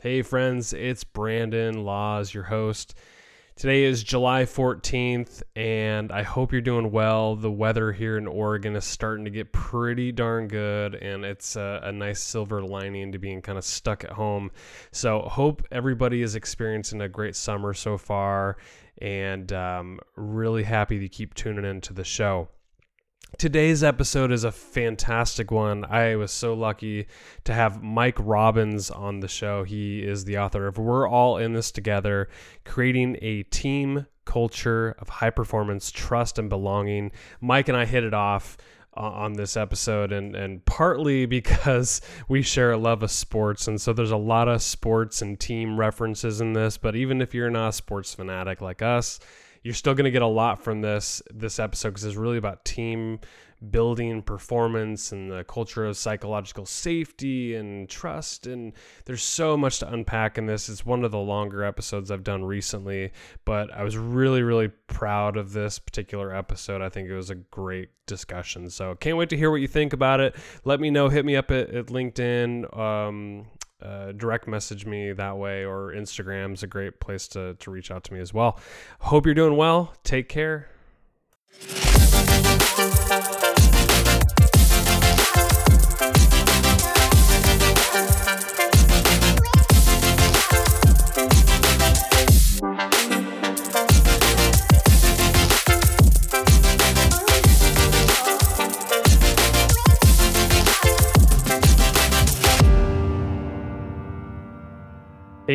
Hey, 0.00 0.22
friends, 0.22 0.72
it's 0.74 1.02
Brandon 1.02 1.82
Laws, 1.82 2.32
your 2.32 2.44
host. 2.44 2.94
Today 3.56 3.82
is 3.82 4.04
July 4.04 4.44
14th, 4.44 5.42
and 5.56 6.12
I 6.12 6.22
hope 6.22 6.52
you're 6.52 6.60
doing 6.60 6.92
well. 6.92 7.34
The 7.34 7.50
weather 7.50 7.90
here 7.90 8.16
in 8.16 8.28
Oregon 8.28 8.76
is 8.76 8.84
starting 8.84 9.24
to 9.24 9.30
get 9.32 9.52
pretty 9.52 10.12
darn 10.12 10.46
good, 10.46 10.94
and 10.94 11.24
it's 11.24 11.56
a, 11.56 11.80
a 11.82 11.90
nice 11.90 12.20
silver 12.20 12.62
lining 12.62 13.10
to 13.10 13.18
being 13.18 13.42
kind 13.42 13.58
of 13.58 13.64
stuck 13.64 14.04
at 14.04 14.10
home. 14.10 14.52
So, 14.92 15.22
hope 15.22 15.66
everybody 15.72 16.22
is 16.22 16.36
experiencing 16.36 17.00
a 17.00 17.08
great 17.08 17.34
summer 17.34 17.74
so 17.74 17.98
far, 17.98 18.56
and 18.98 19.52
um, 19.52 19.98
really 20.14 20.62
happy 20.62 21.00
to 21.00 21.08
keep 21.08 21.34
tuning 21.34 21.64
into 21.64 21.92
the 21.92 22.04
show. 22.04 22.46
Today's 23.36 23.84
episode 23.84 24.32
is 24.32 24.42
a 24.42 24.50
fantastic 24.50 25.52
one. 25.52 25.84
I 25.84 26.16
was 26.16 26.32
so 26.32 26.54
lucky 26.54 27.06
to 27.44 27.52
have 27.52 27.82
Mike 27.82 28.16
Robbins 28.18 28.90
on 28.90 29.20
the 29.20 29.28
show. 29.28 29.62
He 29.62 30.02
is 30.02 30.24
the 30.24 30.38
author 30.38 30.66
of 30.66 30.76
We're 30.76 31.06
All 31.06 31.36
in 31.36 31.52
This 31.52 31.70
Together 31.70 32.28
Creating 32.64 33.16
a 33.20 33.44
Team 33.44 34.06
Culture 34.24 34.96
of 34.98 35.08
High 35.08 35.30
Performance, 35.30 35.92
Trust, 35.92 36.38
and 36.38 36.48
Belonging. 36.48 37.12
Mike 37.40 37.68
and 37.68 37.76
I 37.76 37.84
hit 37.84 38.02
it 38.02 38.14
off 38.14 38.56
uh, 38.96 39.02
on 39.02 39.34
this 39.34 39.56
episode, 39.56 40.10
and, 40.10 40.34
and 40.34 40.64
partly 40.64 41.24
because 41.26 42.00
we 42.28 42.42
share 42.42 42.72
a 42.72 42.78
love 42.78 43.04
of 43.04 43.10
sports. 43.10 43.68
And 43.68 43.80
so 43.80 43.92
there's 43.92 44.10
a 44.10 44.16
lot 44.16 44.48
of 44.48 44.62
sports 44.62 45.22
and 45.22 45.38
team 45.38 45.78
references 45.78 46.40
in 46.40 46.54
this. 46.54 46.76
But 46.76 46.96
even 46.96 47.20
if 47.20 47.34
you're 47.34 47.50
not 47.50 47.68
a 47.68 47.72
sports 47.72 48.14
fanatic 48.14 48.60
like 48.60 48.82
us, 48.82 49.20
you're 49.68 49.74
still 49.74 49.92
going 49.92 50.06
to 50.06 50.10
get 50.10 50.22
a 50.22 50.26
lot 50.26 50.64
from 50.64 50.80
this 50.80 51.20
this 51.30 51.58
episode 51.58 51.90
because 51.90 52.04
it's 52.04 52.16
really 52.16 52.38
about 52.38 52.64
team 52.64 53.20
building 53.70 54.22
performance 54.22 55.12
and 55.12 55.30
the 55.30 55.44
culture 55.44 55.84
of 55.84 55.94
psychological 55.94 56.64
safety 56.64 57.54
and 57.54 57.86
trust 57.86 58.46
and 58.46 58.72
there's 59.04 59.22
so 59.22 59.58
much 59.58 59.80
to 59.80 59.92
unpack 59.92 60.38
in 60.38 60.46
this. 60.46 60.70
It's 60.70 60.86
one 60.86 61.04
of 61.04 61.10
the 61.10 61.18
longer 61.18 61.64
episodes 61.64 62.10
i've 62.10 62.24
done 62.24 62.44
recently 62.44 63.12
but 63.44 63.70
i 63.74 63.82
was 63.82 63.98
really 63.98 64.40
really 64.40 64.68
proud 64.86 65.36
of 65.36 65.52
this 65.52 65.78
particular 65.78 66.34
episode. 66.34 66.80
I 66.80 66.88
think 66.88 67.10
it 67.10 67.14
was 67.14 67.28
a 67.28 67.34
great 67.34 67.90
discussion. 68.06 68.70
So 68.70 68.94
can't 68.94 69.18
wait 69.18 69.28
to 69.28 69.36
hear 69.36 69.50
what 69.50 69.60
you 69.60 69.68
think 69.68 69.92
about 69.92 70.18
it. 70.18 70.34
Let 70.64 70.80
me 70.80 70.90
know. 70.90 71.10
Hit 71.10 71.26
me 71.26 71.36
up 71.36 71.50
at, 71.50 71.68
at 71.68 71.86
linkedin 71.88 72.74
um, 72.76 73.46
uh, 73.82 74.12
direct 74.12 74.48
message 74.48 74.86
me 74.86 75.12
that 75.12 75.36
way 75.36 75.64
or 75.64 75.92
Instagram's 75.92 76.62
a 76.62 76.66
great 76.66 77.00
place 77.00 77.28
to, 77.28 77.54
to 77.54 77.70
reach 77.70 77.90
out 77.90 78.04
to 78.04 78.12
me 78.12 78.20
as 78.20 78.34
well. 78.34 78.58
Hope 79.00 79.26
you're 79.26 79.34
doing 79.34 79.56
well. 79.56 79.94
Take 80.04 80.28
care. 80.28 80.68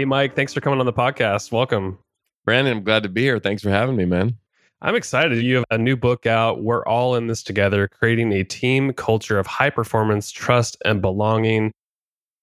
Hey, 0.03 0.07
Mike, 0.07 0.35
thanks 0.35 0.53
for 0.53 0.59
coming 0.59 0.81
on 0.81 0.85
the 0.85 0.91
podcast. 0.91 1.53
Welcome. 1.53 1.97
Brandon, 2.43 2.75
I'm 2.75 2.83
glad 2.83 3.03
to 3.03 3.09
be 3.09 3.21
here. 3.21 3.39
Thanks 3.39 3.63
for 3.63 3.69
having 3.69 3.95
me, 3.95 4.03
man. 4.03 4.35
I'm 4.81 4.95
excited. 4.95 5.41
You 5.41 5.55
have 5.55 5.65
a 5.71 5.77
new 5.77 5.95
book 5.95 6.25
out. 6.25 6.61
We're 6.61 6.85
all 6.85 7.15
in 7.15 7.27
this 7.27 7.41
together, 7.41 7.87
creating 7.87 8.33
a 8.33 8.43
team 8.43 8.91
culture 8.91 9.39
of 9.39 9.47
high 9.47 9.69
performance, 9.69 10.29
trust, 10.29 10.75
and 10.83 11.01
belonging. 11.01 11.71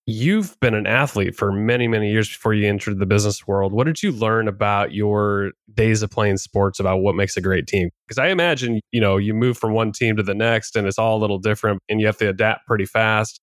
You've 0.06 0.58
been 0.60 0.72
an 0.72 0.86
athlete 0.86 1.36
for 1.36 1.52
many, 1.52 1.86
many 1.86 2.10
years 2.10 2.30
before 2.30 2.54
you 2.54 2.66
entered 2.66 2.98
the 2.98 3.04
business 3.04 3.46
world. 3.46 3.74
What 3.74 3.84
did 3.84 4.02
you 4.02 4.10
learn 4.10 4.48
about 4.48 4.94
your 4.94 5.52
days 5.74 6.00
of 6.00 6.08
playing 6.08 6.38
sports 6.38 6.80
about 6.80 7.02
what 7.02 7.14
makes 7.14 7.36
a 7.36 7.42
great 7.42 7.66
team? 7.66 7.90
Because 8.08 8.16
I 8.16 8.28
imagine, 8.28 8.80
you 8.90 9.02
know, 9.02 9.18
you 9.18 9.34
move 9.34 9.58
from 9.58 9.74
one 9.74 9.92
team 9.92 10.16
to 10.16 10.22
the 10.22 10.34
next 10.34 10.76
and 10.76 10.86
it's 10.86 10.98
all 10.98 11.18
a 11.18 11.20
little 11.20 11.38
different 11.38 11.82
and 11.90 12.00
you 12.00 12.06
have 12.06 12.16
to 12.16 12.28
adapt 12.30 12.66
pretty 12.66 12.86
fast. 12.86 13.38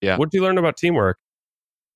Yeah. 0.00 0.18
What 0.18 0.30
did 0.30 0.36
you 0.36 0.44
learn 0.44 0.56
about 0.56 0.76
teamwork? 0.76 1.18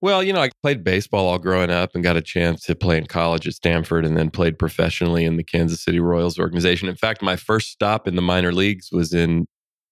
Well, 0.03 0.23
you 0.23 0.33
know, 0.33 0.41
I 0.41 0.51
played 0.63 0.83
baseball 0.83 1.27
all 1.27 1.39
growing 1.39 1.71
up 1.71 1.91
and 1.95 2.03
got 2.03 2.17
a 2.17 2.23
chance 2.23 2.63
to 2.65 2.75
play 2.75 2.97
in 2.97 3.07
college 3.07 3.47
at 3.47 3.55
Stanford 3.55 4.07
and 4.07 4.17
then 4.17 4.31
played 4.31 4.59
professionally 4.59 5.25
in 5.25 5.37
the 5.37 5.45
Kansas 5.45 5.83
City 5.83 6.01
Royals 6.01 6.39
organization. 6.39 6.89
In 6.89 6.97
fact, 6.97 7.23
my 7.23 7.37
first 7.37 7.71
stop 7.71 8.09
in 8.09 8.17
the 8.17 8.23
minor 8.23 8.53
leagues 8.53 8.89
was 8.91 9.13
in 9.13 9.47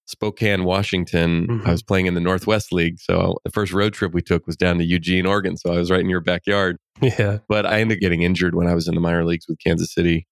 Spokane, 0.06 0.64
Washington. 0.64 1.46
Mm-hmm. 1.46 1.68
I 1.68 1.72
was 1.72 1.82
playing 1.82 2.06
in 2.06 2.14
the 2.14 2.20
Northwest 2.20 2.72
League. 2.72 2.98
So 2.98 3.36
the 3.44 3.50
first 3.50 3.74
road 3.74 3.92
trip 3.92 4.14
we 4.14 4.22
took 4.22 4.46
was 4.46 4.56
down 4.56 4.78
to 4.78 4.84
Eugene, 4.84 5.26
Oregon. 5.26 5.58
So 5.58 5.72
I 5.72 5.76
was 5.76 5.90
right 5.90 6.00
in 6.00 6.08
your 6.08 6.20
backyard. 6.20 6.78
Yeah. 7.02 7.38
But 7.46 7.66
I 7.66 7.80
ended 7.80 7.98
up 7.98 8.00
getting 8.00 8.22
injured 8.22 8.54
when 8.54 8.66
I 8.66 8.74
was 8.74 8.88
in 8.88 8.94
the 8.94 9.00
minor 9.00 9.24
leagues 9.24 9.46
with 9.46 9.58
Kansas 9.62 9.92
City, 9.92 10.26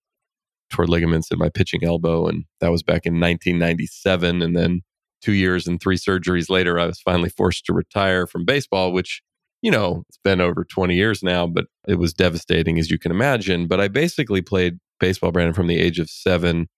toward 0.71 0.89
ligaments 0.89 1.31
in 1.31 1.39
my 1.39 1.49
pitching 1.49 1.85
elbow. 1.85 2.27
And 2.27 2.45
that 2.61 2.71
was 2.71 2.83
back 2.83 3.07
in 3.07 3.15
1997. 3.15 4.43
And 4.43 4.57
then 4.57 4.81
two 5.23 5.33
years 5.33 5.67
and 5.67 5.81
three 5.81 5.97
surgeries 5.97 6.51
later, 6.51 6.79
I 6.79 6.87
was 6.87 7.01
finally 7.01 7.31
forced 7.31 7.67
to 7.67 7.73
retire 7.73 8.27
from 8.27 8.45
baseball, 8.45 8.93
which 8.93 9.23
you 9.63 9.71
know, 9.71 10.05
it's 10.09 10.19
been 10.23 10.41
over 10.41 10.65
20 10.65 10.95
years 10.95 11.23
now, 11.23 11.47
but 11.47 11.67
it 11.89 11.97
was 11.97 12.13
devastating 12.13 12.79
as 12.79 12.91
you 12.91 12.99
can 12.99 13.11
imagine. 13.11 13.67
But 13.67 13.81
I 13.81 13.89
basically 13.89 14.43
played 14.43 14.79
baseball, 15.01 15.33
Brandon, 15.33 15.55
from 15.55 15.67
the 15.67 15.79
age 15.79 15.99
of 15.99 16.11
seven 16.11 16.69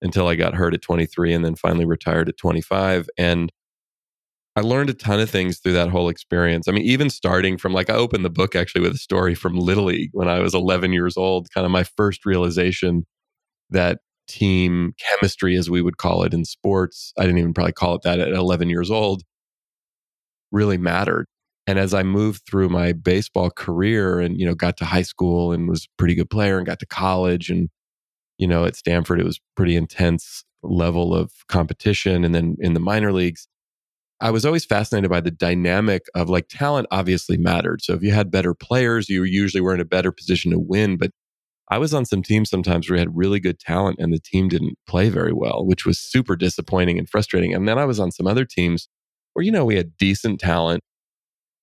until 0.00 0.28
I 0.28 0.34
got 0.34 0.54
hurt 0.54 0.74
at 0.74 0.82
23 0.82 1.32
and 1.32 1.44
then 1.44 1.54
finally 1.54 1.84
retired 1.84 2.28
at 2.28 2.36
25. 2.36 3.08
And 3.16 3.52
I 4.54 4.60
learned 4.60 4.90
a 4.90 4.94
ton 4.94 5.20
of 5.20 5.30
things 5.30 5.58
through 5.60 5.72
that 5.74 5.88
whole 5.90 6.08
experience. 6.08 6.68
I 6.68 6.72
mean, 6.72 6.84
even 6.84 7.08
starting 7.08 7.56
from 7.56 7.72
like, 7.72 7.88
I 7.88 7.94
opened 7.94 8.24
the 8.24 8.30
book 8.30 8.54
actually 8.54 8.82
with 8.82 8.92
a 8.94 8.98
story 8.98 9.34
from 9.34 9.56
Little 9.56 9.84
League 9.84 10.10
when 10.12 10.28
I 10.28 10.40
was 10.40 10.54
11 10.54 10.92
years 10.92 11.16
old, 11.16 11.48
kind 11.54 11.64
of 11.64 11.70
my 11.70 11.84
first 11.84 12.26
realization 12.26 13.06
that 13.70 14.00
team 14.28 14.94
chemistry, 14.98 15.56
as 15.56 15.70
we 15.70 15.82
would 15.82 15.96
call 15.96 16.22
it 16.24 16.34
in 16.34 16.44
sports, 16.44 17.12
I 17.18 17.22
didn't 17.22 17.38
even 17.38 17.54
probably 17.54 17.72
call 17.72 17.94
it 17.94 18.02
that 18.02 18.20
at 18.20 18.28
11 18.32 18.68
years 18.70 18.90
old, 18.90 19.22
really 20.50 20.78
mattered. 20.78 21.26
And 21.66 21.78
as 21.78 21.94
I 21.94 22.02
moved 22.02 22.42
through 22.48 22.68
my 22.68 22.92
baseball 22.92 23.50
career 23.50 24.20
and, 24.20 24.38
you 24.38 24.44
know, 24.46 24.54
got 24.54 24.76
to 24.78 24.84
high 24.84 25.02
school 25.02 25.52
and 25.52 25.68
was 25.68 25.84
a 25.84 25.88
pretty 25.98 26.14
good 26.14 26.30
player 26.30 26.58
and 26.58 26.66
got 26.66 26.80
to 26.80 26.86
college 26.86 27.50
and, 27.50 27.68
you 28.38 28.48
know, 28.48 28.64
at 28.64 28.76
Stanford, 28.76 29.20
it 29.20 29.24
was 29.24 29.40
pretty 29.56 29.76
intense 29.76 30.44
level 30.62 31.14
of 31.14 31.32
competition. 31.48 32.24
And 32.24 32.34
then 32.34 32.56
in 32.60 32.74
the 32.74 32.80
minor 32.80 33.12
leagues, 33.12 33.46
I 34.20 34.30
was 34.30 34.46
always 34.46 34.64
fascinated 34.64 35.10
by 35.10 35.20
the 35.20 35.30
dynamic 35.32 36.02
of 36.14 36.28
like 36.28 36.48
talent 36.48 36.86
obviously 36.90 37.36
mattered. 37.36 37.82
So 37.82 37.94
if 37.94 38.02
you 38.02 38.12
had 38.12 38.30
better 38.30 38.54
players, 38.54 39.08
you 39.08 39.24
usually 39.24 39.60
were 39.60 39.74
in 39.74 39.80
a 39.80 39.84
better 39.84 40.12
position 40.12 40.52
to 40.52 40.58
win. 40.60 40.96
But 40.96 41.10
I 41.70 41.78
was 41.78 41.94
on 41.94 42.04
some 42.04 42.22
teams 42.22 42.50
sometimes 42.50 42.88
where 42.88 42.96
we 42.96 43.00
had 43.00 43.16
really 43.16 43.40
good 43.40 43.58
talent 43.58 43.96
and 43.98 44.12
the 44.12 44.20
team 44.20 44.48
didn't 44.48 44.78
play 44.86 45.08
very 45.08 45.32
well, 45.32 45.64
which 45.66 45.86
was 45.86 45.98
super 45.98 46.36
disappointing 46.36 46.98
and 46.98 47.08
frustrating. 47.08 47.54
And 47.54 47.66
then 47.68 47.78
I 47.78 47.84
was 47.84 47.98
on 47.98 48.12
some 48.12 48.26
other 48.26 48.44
teams 48.44 48.88
where, 49.32 49.44
you 49.44 49.50
know, 49.50 49.64
we 49.64 49.76
had 49.76 49.96
decent 49.96 50.38
talent 50.38 50.82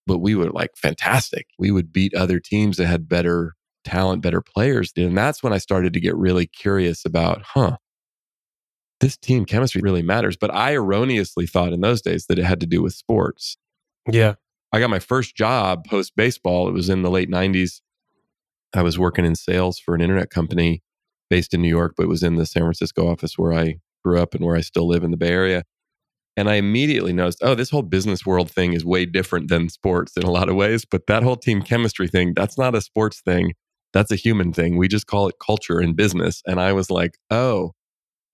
but 0.09 0.19
we 0.19 0.33
were 0.33 0.49
like 0.49 0.71
fantastic. 0.75 1.45
We 1.59 1.69
would 1.69 1.93
beat 1.93 2.15
other 2.15 2.39
teams 2.39 2.77
that 2.77 2.87
had 2.87 3.07
better 3.07 3.53
talent, 3.85 4.23
better 4.23 4.41
players. 4.41 4.91
And 4.97 5.15
that's 5.15 5.43
when 5.43 5.53
I 5.53 5.59
started 5.59 5.93
to 5.93 5.99
get 5.99 6.17
really 6.17 6.47
curious 6.47 7.05
about, 7.05 7.43
huh, 7.43 7.77
this 9.01 9.15
team 9.15 9.45
chemistry 9.45 9.81
really 9.83 10.01
matters. 10.01 10.35
But 10.35 10.53
I 10.53 10.73
erroneously 10.73 11.45
thought 11.45 11.73
in 11.73 11.81
those 11.81 12.01
days 12.01 12.25
that 12.25 12.39
it 12.39 12.43
had 12.43 12.59
to 12.61 12.65
do 12.65 12.81
with 12.81 12.93
sports. 12.93 13.55
Yeah. 14.11 14.33
I 14.73 14.79
got 14.79 14.89
my 14.89 14.97
first 14.97 15.35
job 15.35 15.85
post 15.85 16.13
baseball. 16.15 16.67
It 16.67 16.73
was 16.73 16.89
in 16.89 17.03
the 17.03 17.11
late 17.11 17.29
90s. 17.29 17.81
I 18.73 18.81
was 18.81 18.97
working 18.97 19.25
in 19.25 19.35
sales 19.35 19.77
for 19.77 19.93
an 19.93 20.01
internet 20.01 20.31
company 20.31 20.81
based 21.29 21.53
in 21.53 21.61
New 21.61 21.69
York, 21.69 21.93
but 21.95 22.03
it 22.03 22.09
was 22.09 22.23
in 22.23 22.35
the 22.35 22.47
San 22.47 22.63
Francisco 22.63 23.07
office 23.07 23.37
where 23.37 23.53
I 23.53 23.75
grew 24.03 24.19
up 24.19 24.33
and 24.33 24.43
where 24.43 24.55
I 24.55 24.61
still 24.61 24.87
live 24.87 25.03
in 25.03 25.11
the 25.11 25.17
Bay 25.17 25.29
Area. 25.29 25.63
And 26.39 26.49
I 26.49 26.55
immediately 26.55 27.11
noticed, 27.11 27.39
oh, 27.41 27.53
this 27.53 27.69
whole 27.69 27.81
business 27.81 28.25
world 28.25 28.49
thing 28.49 28.71
is 28.71 28.85
way 28.85 29.05
different 29.05 29.49
than 29.49 29.67
sports 29.67 30.15
in 30.15 30.23
a 30.23 30.31
lot 30.31 30.47
of 30.47 30.55
ways. 30.55 30.85
But 30.89 31.05
that 31.07 31.21
whole 31.21 31.35
team 31.35 31.61
chemistry 31.61 32.07
thing, 32.07 32.31
that's 32.33 32.57
not 32.57 32.75
a 32.75 32.79
sports 32.79 33.19
thing. 33.19 33.55
That's 33.91 34.09
a 34.09 34.15
human 34.15 34.53
thing. 34.53 34.77
We 34.77 34.87
just 34.87 35.05
call 35.05 35.27
it 35.27 35.35
culture 35.45 35.81
in 35.81 35.95
business. 35.95 36.41
And 36.47 36.61
I 36.61 36.71
was 36.71 36.89
like, 36.89 37.17
oh, 37.29 37.73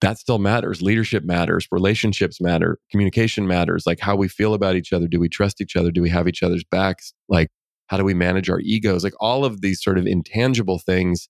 that 0.02 0.18
still 0.18 0.38
matters. 0.38 0.80
Leadership 0.80 1.24
matters. 1.24 1.66
Relationships 1.72 2.40
matter. 2.40 2.78
Communication 2.92 3.48
matters. 3.48 3.88
Like 3.88 3.98
how 3.98 4.14
we 4.14 4.28
feel 4.28 4.54
about 4.54 4.76
each 4.76 4.92
other. 4.92 5.08
Do 5.08 5.18
we 5.18 5.28
trust 5.28 5.60
each 5.60 5.74
other? 5.74 5.90
Do 5.90 6.00
we 6.00 6.10
have 6.10 6.28
each 6.28 6.44
other's 6.44 6.62
backs? 6.62 7.12
Like, 7.28 7.48
how 7.88 7.96
do 7.96 8.04
we 8.04 8.14
manage 8.14 8.48
our 8.48 8.60
egos? 8.60 9.02
Like 9.02 9.14
all 9.18 9.44
of 9.44 9.62
these 9.62 9.82
sort 9.82 9.98
of 9.98 10.06
intangible 10.06 10.78
things 10.78 11.28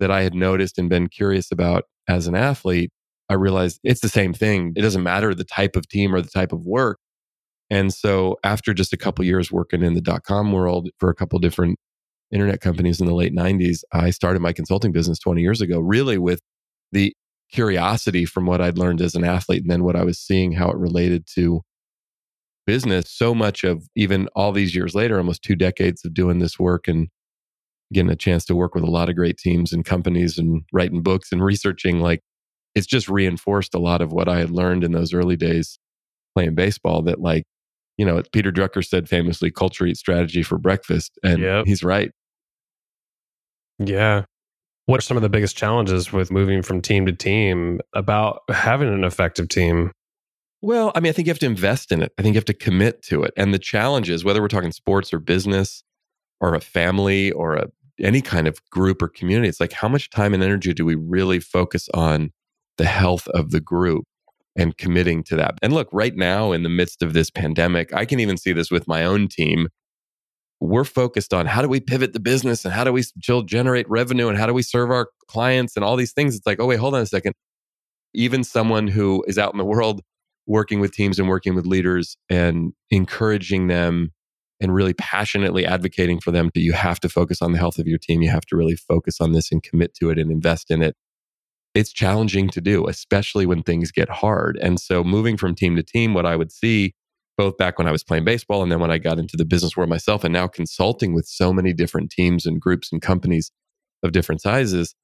that 0.00 0.10
I 0.10 0.22
had 0.22 0.34
noticed 0.34 0.76
and 0.76 0.88
been 0.88 1.08
curious 1.08 1.52
about 1.52 1.84
as 2.08 2.26
an 2.26 2.34
athlete 2.34 2.90
I 3.30 3.34
realized 3.34 3.80
it's 3.84 4.02
the 4.02 4.10
same 4.10 4.34
thing. 4.34 4.74
It 4.76 4.82
doesn't 4.82 5.04
matter 5.04 5.34
the 5.34 5.44
type 5.44 5.76
of 5.76 5.88
team 5.88 6.14
or 6.14 6.20
the 6.20 6.30
type 6.30 6.52
of 6.52 6.66
work. 6.66 6.98
And 7.70 7.94
so 7.94 8.36
after 8.44 8.74
just 8.74 8.92
a 8.92 8.98
couple 8.98 9.24
years 9.24 9.52
working 9.52 9.82
in 9.82 9.94
the 9.94 10.02
dot 10.02 10.24
com 10.24 10.52
world 10.52 10.90
for 10.98 11.08
a 11.10 11.14
couple 11.14 11.38
different 11.38 11.78
internet 12.32 12.60
companies 12.60 13.00
in 13.00 13.06
the 13.06 13.14
late 13.14 13.34
90s, 13.34 13.80
I 13.92 14.10
started 14.10 14.42
my 14.42 14.52
consulting 14.52 14.92
business 14.92 15.18
20 15.20 15.40
years 15.42 15.60
ago, 15.62 15.80
really 15.80 16.18
with 16.18 16.40
the 16.92 17.14
curiosity 17.52 18.26
from 18.26 18.46
what 18.46 18.60
I'd 18.60 18.78
learned 18.78 19.00
as 19.00 19.14
an 19.14 19.24
athlete 19.24 19.62
and 19.62 19.70
then 19.70 19.84
what 19.84 19.96
I 19.96 20.04
was 20.04 20.18
seeing 20.18 20.52
how 20.52 20.70
it 20.70 20.76
related 20.76 21.26
to 21.36 21.62
business, 22.66 23.10
so 23.10 23.34
much 23.34 23.64
of 23.64 23.84
even 23.96 24.28
all 24.36 24.52
these 24.52 24.74
years 24.74 24.94
later, 24.94 25.18
almost 25.18 25.42
two 25.42 25.56
decades 25.56 26.04
of 26.04 26.14
doing 26.14 26.38
this 26.40 26.58
work 26.58 26.88
and 26.88 27.08
getting 27.92 28.10
a 28.10 28.16
chance 28.16 28.44
to 28.46 28.54
work 28.56 28.74
with 28.74 28.84
a 28.84 28.90
lot 28.90 29.08
of 29.08 29.16
great 29.16 29.38
teams 29.38 29.72
and 29.72 29.84
companies 29.84 30.38
and 30.38 30.62
writing 30.72 31.02
books 31.02 31.32
and 31.32 31.42
researching, 31.44 32.00
like 32.00 32.20
it's 32.74 32.86
just 32.86 33.08
reinforced 33.08 33.74
a 33.74 33.78
lot 33.78 34.00
of 34.00 34.12
what 34.12 34.28
I 34.28 34.38
had 34.38 34.50
learned 34.50 34.84
in 34.84 34.92
those 34.92 35.12
early 35.12 35.36
days 35.36 35.78
playing 36.34 36.54
baseball 36.54 37.02
that 37.02 37.20
like, 37.20 37.44
you 37.98 38.04
know, 38.04 38.22
Peter 38.32 38.52
Drucker 38.52 38.86
said 38.86 39.08
famously, 39.08 39.50
culture 39.50 39.86
eats 39.86 40.00
strategy 40.00 40.42
for 40.42 40.58
breakfast. 40.58 41.18
And 41.22 41.40
Yep. 41.40 41.66
he's 41.66 41.82
right. 41.82 42.12
Yeah. 43.78 44.24
What 44.86 44.98
are 44.98 45.02
some 45.02 45.16
of 45.16 45.22
the 45.22 45.28
biggest 45.28 45.56
challenges 45.56 46.12
with 46.12 46.30
moving 46.30 46.62
from 46.62 46.80
team 46.80 47.06
to 47.06 47.12
team 47.12 47.80
about 47.94 48.42
having 48.48 48.88
an 48.88 49.04
effective 49.04 49.48
team? 49.48 49.92
Well, 50.62 50.92
I 50.94 51.00
mean, 51.00 51.10
I 51.10 51.12
think 51.12 51.26
you 51.26 51.30
have 51.30 51.38
to 51.40 51.46
invest 51.46 51.90
in 51.92 52.02
it. 52.02 52.12
I 52.18 52.22
think 52.22 52.34
you 52.34 52.38
have 52.38 52.44
to 52.46 52.54
commit 52.54 53.02
to 53.04 53.22
it. 53.22 53.32
And 53.36 53.54
the 53.54 53.58
challenge 53.58 54.10
is 54.10 54.24
whether 54.24 54.42
we're 54.42 54.48
talking 54.48 54.72
sports 54.72 55.12
or 55.12 55.18
business 55.18 55.82
or 56.40 56.54
a 56.54 56.60
family 56.60 57.32
or 57.32 57.54
a, 57.56 57.68
any 57.98 58.20
kind 58.20 58.46
of 58.48 58.58
group 58.70 59.00
or 59.00 59.08
community, 59.08 59.48
it's 59.48 59.60
like 59.60 59.72
how 59.72 59.88
much 59.88 60.10
time 60.10 60.34
and 60.34 60.42
energy 60.42 60.74
do 60.74 60.84
we 60.84 60.94
really 60.96 61.38
focus 61.38 61.88
on 61.94 62.32
the 62.80 62.86
health 62.86 63.28
of 63.28 63.50
the 63.50 63.60
group 63.60 64.04
and 64.56 64.76
committing 64.78 65.22
to 65.24 65.36
that? 65.36 65.58
And 65.62 65.74
look, 65.74 65.88
right 65.92 66.16
now 66.16 66.52
in 66.52 66.62
the 66.62 66.70
midst 66.70 67.02
of 67.02 67.12
this 67.12 67.30
pandemic, 67.30 67.94
I 67.94 68.06
can 68.06 68.20
even 68.20 68.38
see 68.38 68.52
this 68.52 68.70
with 68.70 68.88
my 68.88 69.04
own 69.04 69.28
team. 69.28 69.68
We're 70.60 70.84
focused 70.84 71.34
on 71.34 71.46
how 71.46 71.62
do 71.62 71.68
we 71.68 71.80
pivot 71.80 72.12
the 72.12 72.20
business 72.20 72.64
and 72.64 72.72
how 72.72 72.84
do 72.84 72.92
we 72.92 73.02
still 73.02 73.42
generate 73.42 73.88
revenue 73.88 74.28
and 74.28 74.38
how 74.38 74.46
do 74.46 74.54
we 74.54 74.62
serve 74.62 74.90
our 74.90 75.08
clients 75.28 75.76
and 75.76 75.84
all 75.84 75.96
these 75.96 76.12
things. 76.12 76.34
It's 76.34 76.46
like, 76.46 76.60
oh, 76.60 76.66
wait, 76.66 76.78
hold 76.78 76.94
on 76.94 77.02
a 77.02 77.06
second. 77.06 77.34
Even 78.14 78.42
someone 78.42 78.88
who 78.88 79.24
is 79.26 79.38
out 79.38 79.52
in 79.52 79.58
the 79.58 79.64
world 79.64 80.00
working 80.46 80.80
with 80.80 80.92
teams 80.92 81.18
and 81.18 81.28
working 81.28 81.54
with 81.54 81.66
leaders 81.66 82.16
and 82.28 82.72
encouraging 82.90 83.68
them 83.68 84.10
and 84.60 84.74
really 84.74 84.94
passionately 84.94 85.64
advocating 85.64 86.20
for 86.20 86.30
them 86.30 86.50
that 86.54 86.60
you 86.60 86.72
have 86.72 87.00
to 87.00 87.08
focus 87.08 87.40
on 87.40 87.52
the 87.52 87.58
health 87.58 87.78
of 87.78 87.86
your 87.86 87.98
team. 87.98 88.20
You 88.20 88.30
have 88.30 88.44
to 88.46 88.56
really 88.56 88.76
focus 88.76 89.20
on 89.20 89.32
this 89.32 89.50
and 89.50 89.62
commit 89.62 89.94
to 89.94 90.10
it 90.10 90.18
and 90.18 90.30
invest 90.30 90.70
in 90.70 90.82
it. 90.82 90.96
It's 91.74 91.92
challenging 91.92 92.48
to 92.50 92.60
do, 92.60 92.88
especially 92.88 93.46
when 93.46 93.62
things 93.62 93.92
get 93.92 94.08
hard. 94.08 94.58
And 94.60 94.80
so, 94.80 95.04
moving 95.04 95.36
from 95.36 95.54
team 95.54 95.76
to 95.76 95.82
team, 95.82 96.14
what 96.14 96.26
I 96.26 96.36
would 96.36 96.50
see 96.50 96.94
both 97.38 97.56
back 97.56 97.78
when 97.78 97.88
I 97.88 97.92
was 97.92 98.04
playing 98.04 98.24
baseball 98.24 98.62
and 98.62 98.70
then 98.70 98.80
when 98.80 98.90
I 98.90 98.98
got 98.98 99.18
into 99.18 99.36
the 99.36 99.44
business 99.44 99.76
world 99.76 99.88
myself, 99.88 100.24
and 100.24 100.32
now 100.32 100.46
consulting 100.46 101.14
with 101.14 101.26
so 101.26 101.52
many 101.52 101.72
different 101.72 102.10
teams 102.10 102.44
and 102.44 102.60
groups 102.60 102.92
and 102.92 103.00
companies 103.00 103.50
of 104.02 104.12
different 104.12 104.42
sizes, 104.42 104.94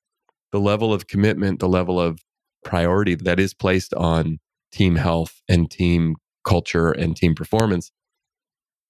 the 0.53 0.61
level 0.61 0.93
of 0.93 1.07
commitment, 1.07 1.61
the 1.61 1.69
level 1.69 2.01
of 2.01 2.21
priority 2.65 3.15
that 3.15 3.41
is 3.41 3.55
placed 3.55 3.95
on 3.95 4.39
team 4.73 4.97
health 4.97 5.41
and 5.49 5.71
team 5.71 6.17
culture 6.45 6.91
and 6.91 7.17
team 7.17 7.35
performance 7.35 7.91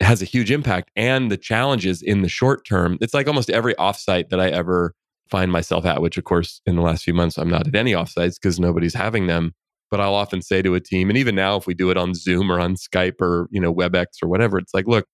has 0.01 0.21
a 0.23 0.27
huge 0.27 0.51
impact. 0.51 0.91
And 0.97 1.31
the 1.31 1.37
challenges 1.37 2.03
in 2.03 2.23
the 2.23 2.29
short 2.29 2.67
term, 2.67 2.99
it's 3.01 3.15
like 3.15 3.29
almost 3.29 3.51
every 3.51 3.75
offsite 3.75 4.29
that 4.31 4.41
I 4.41 4.49
ever 4.49 4.95
find 5.31 5.51
myself 5.51 5.85
at, 5.85 6.03
which 6.03 6.17
of 6.17 6.25
course 6.25 6.61
in 6.67 6.77
the 6.77 6.83
last 6.83 7.05
few 7.05 7.15
months 7.15 7.39
I'm 7.39 7.51
not 7.51 7.67
at 7.67 7.75
any 7.75 7.93
offsites 7.93 8.35
because 8.41 8.61
nobody's 8.61 8.95
having 8.95 9.27
them. 9.27 9.53
But 9.89 10.01
I'll 10.01 10.15
often 10.15 10.43
say 10.43 10.63
to 10.63 10.75
a 10.75 10.81
team, 10.81 11.11
and 11.11 11.17
even 11.17 11.37
now 11.37 11.57
if 11.57 11.67
we 11.69 11.73
do 11.73 11.91
it 11.91 11.97
on 11.97 12.13
Zoom 12.15 12.51
or 12.51 12.59
on 12.59 12.75
Skype 12.75 13.21
or 13.21 13.49
you 13.53 13.61
know 13.61 13.73
WebEx 13.73 14.07
or 14.23 14.29
whatever, 14.29 14.59
it's 14.59 14.75
like, 14.75 14.89
look, 14.89 15.07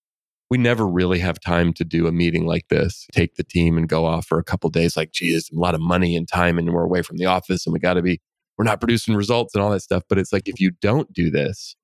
we 0.50 0.56
never 0.56 0.87
really 0.87 1.19
have 1.19 1.41
time 1.41 1.73
to 1.75 1.85
do 1.85 2.06
a 2.06 2.12
meeting 2.12 2.47
like 2.47 2.69
this. 2.69 3.06
Take 3.12 3.35
the 3.35 3.44
team 3.44 3.76
and 3.76 3.88
go 3.88 4.06
off 4.06 4.26
for 4.26 4.38
a 4.38 4.44
couple 4.44 4.70
days. 4.70 4.97
Like, 4.97 5.12
geez, 5.12 5.50
a 5.50 5.59
lot 5.59 5.75
of 5.75 5.81
money 5.81 6.17
and 6.17 6.26
time, 6.26 6.59
and 6.59 6.73
we're 6.73 6.85
away 6.85 7.03
from 7.03 7.19
the 7.19 7.26
office, 7.26 7.67
and 7.67 7.73
we 7.75 7.81
got 7.81 7.94
to 7.94 8.03
be 8.03 8.20
we're 8.56 8.64
not 8.64 8.81
producing 8.81 9.14
results 9.14 9.55
and 9.55 9.62
all 9.62 9.70
that 9.70 9.81
stuff. 9.81 10.05
But 10.09 10.19
it's 10.19 10.32
like 10.32 10.49
if 10.49 10.59
you 10.59 10.70
don't 10.81 11.12
do 11.12 11.31
this, 11.31 11.76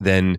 then 0.00 0.38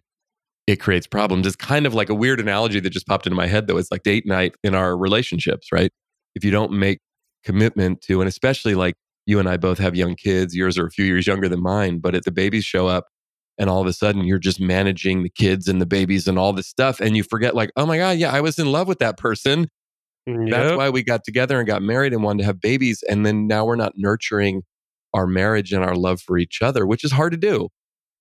it 0.68 0.82
creates 0.82 1.08
problems. 1.08 1.48
It's 1.48 1.56
kind 1.56 1.86
of 1.86 1.94
like 1.94 2.10
a 2.10 2.16
weird 2.16 2.40
analogy 2.40 2.80
that 2.82 2.90
just 2.90 3.08
popped 3.08 3.26
into 3.26 3.36
my 3.36 3.48
head, 3.48 3.68
though. 3.68 3.78
It's 3.78 3.92
like 3.92 4.04
date 4.04 4.26
night 4.26 4.56
in 4.64 4.76
our 4.76 4.98
relationships, 4.98 5.72
right? 5.72 5.92
If 6.38 6.46
you 6.46 6.52
don't 6.52 6.72
make 6.72 7.00
commitment 7.44 8.02
to, 8.04 8.22
and 8.22 8.28
especially 8.28 8.76
like 8.76 8.94
you 9.26 9.40
and 9.40 9.50
I 9.50 9.58
both 9.58 9.80
have 9.80 9.96
young 9.96 10.14
kids, 10.14 10.56
yours 10.56 10.78
are 10.78 10.86
a 10.86 10.92
few 10.92 11.04
years 11.04 11.26
younger 11.26 11.50
than 11.50 11.62
mine, 11.64 11.98
but 11.98 12.14
if 12.16 12.24
the 12.24 12.32
babies 12.32 12.64
show 12.64 12.86
up 12.88 13.08
and 13.58 13.72
all 13.72 13.82
of 13.82 13.88
a 13.88 13.94
sudden 13.94 14.24
you're 14.24 14.38
just 14.38 14.60
managing 14.60 15.24
the 15.24 15.32
kids 15.32 15.68
and 15.68 15.82
the 15.82 15.88
babies 15.88 16.28
and 16.28 16.38
all 16.38 16.54
this 16.54 16.68
stuff, 16.68 17.00
and 17.00 17.18
you 17.18 17.24
forget, 17.24 17.56
like, 17.56 17.72
oh 17.76 17.88
my 17.88 17.98
God, 17.98 18.20
yeah, 18.20 18.32
I 18.32 18.40
was 18.40 18.60
in 18.60 18.72
love 18.72 18.88
with 18.88 19.00
that 19.00 19.18
person. 19.18 19.68
Mm, 20.30 20.52
That's 20.52 20.78
why 20.78 20.90
we 20.92 21.02
got 21.04 21.24
together 21.24 21.58
and 21.58 21.66
got 21.68 21.82
married 21.82 22.14
and 22.14 22.22
wanted 22.22 22.44
to 22.44 22.46
have 22.46 22.62
babies. 22.62 23.04
And 23.10 23.26
then 23.26 23.48
now 23.48 23.66
we're 23.66 23.76
not 23.76 23.94
nurturing 23.96 24.62
our 25.16 25.26
marriage 25.26 25.74
and 25.74 25.84
our 25.84 25.96
love 25.96 26.22
for 26.22 26.38
each 26.38 26.62
other, 26.62 26.86
which 26.86 27.04
is 27.04 27.12
hard 27.14 27.32
to 27.32 27.38
do 27.38 27.70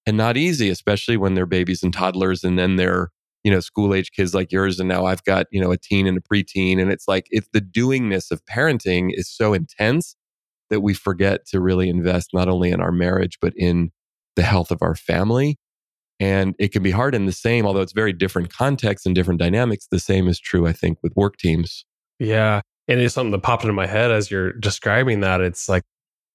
and 0.06 0.16
not 0.16 0.36
easy, 0.36 0.70
especially 0.70 1.16
when 1.18 1.34
they're 1.34 1.46
babies 1.46 1.82
and 1.82 1.92
toddlers 1.92 2.42
and 2.44 2.58
then 2.58 2.76
they're, 2.76 3.10
you 3.46 3.52
know, 3.52 3.60
school 3.60 3.94
age 3.94 4.10
kids 4.10 4.34
like 4.34 4.50
yours. 4.50 4.80
And 4.80 4.88
now 4.88 5.06
I've 5.06 5.22
got, 5.22 5.46
you 5.52 5.60
know, 5.60 5.70
a 5.70 5.76
teen 5.76 6.08
and 6.08 6.18
a 6.18 6.20
preteen. 6.20 6.82
And 6.82 6.90
it's 6.90 7.06
like, 7.06 7.28
it's 7.30 7.46
the 7.52 7.60
doingness 7.60 8.32
of 8.32 8.44
parenting 8.44 9.10
is 9.12 9.30
so 9.30 9.54
intense 9.54 10.16
that 10.68 10.80
we 10.80 10.94
forget 10.94 11.46
to 11.46 11.60
really 11.60 11.88
invest 11.88 12.30
not 12.34 12.48
only 12.48 12.72
in 12.72 12.80
our 12.80 12.90
marriage, 12.90 13.38
but 13.40 13.52
in 13.56 13.92
the 14.34 14.42
health 14.42 14.72
of 14.72 14.78
our 14.82 14.96
family. 14.96 15.60
And 16.18 16.56
it 16.58 16.72
can 16.72 16.82
be 16.82 16.90
hard 16.90 17.14
in 17.14 17.26
the 17.26 17.30
same, 17.30 17.66
although 17.66 17.82
it's 17.82 17.92
very 17.92 18.12
different 18.12 18.52
contexts 18.52 19.06
and 19.06 19.14
different 19.14 19.38
dynamics. 19.38 19.86
The 19.92 20.00
same 20.00 20.26
is 20.26 20.40
true, 20.40 20.66
I 20.66 20.72
think, 20.72 20.98
with 21.04 21.12
work 21.14 21.36
teams. 21.36 21.84
Yeah. 22.18 22.62
And 22.88 22.98
it's 22.98 23.14
something 23.14 23.30
that 23.30 23.44
popped 23.44 23.62
into 23.62 23.74
my 23.74 23.86
head 23.86 24.10
as 24.10 24.28
you're 24.28 24.54
describing 24.54 25.20
that. 25.20 25.40
It's 25.40 25.68
like 25.68 25.84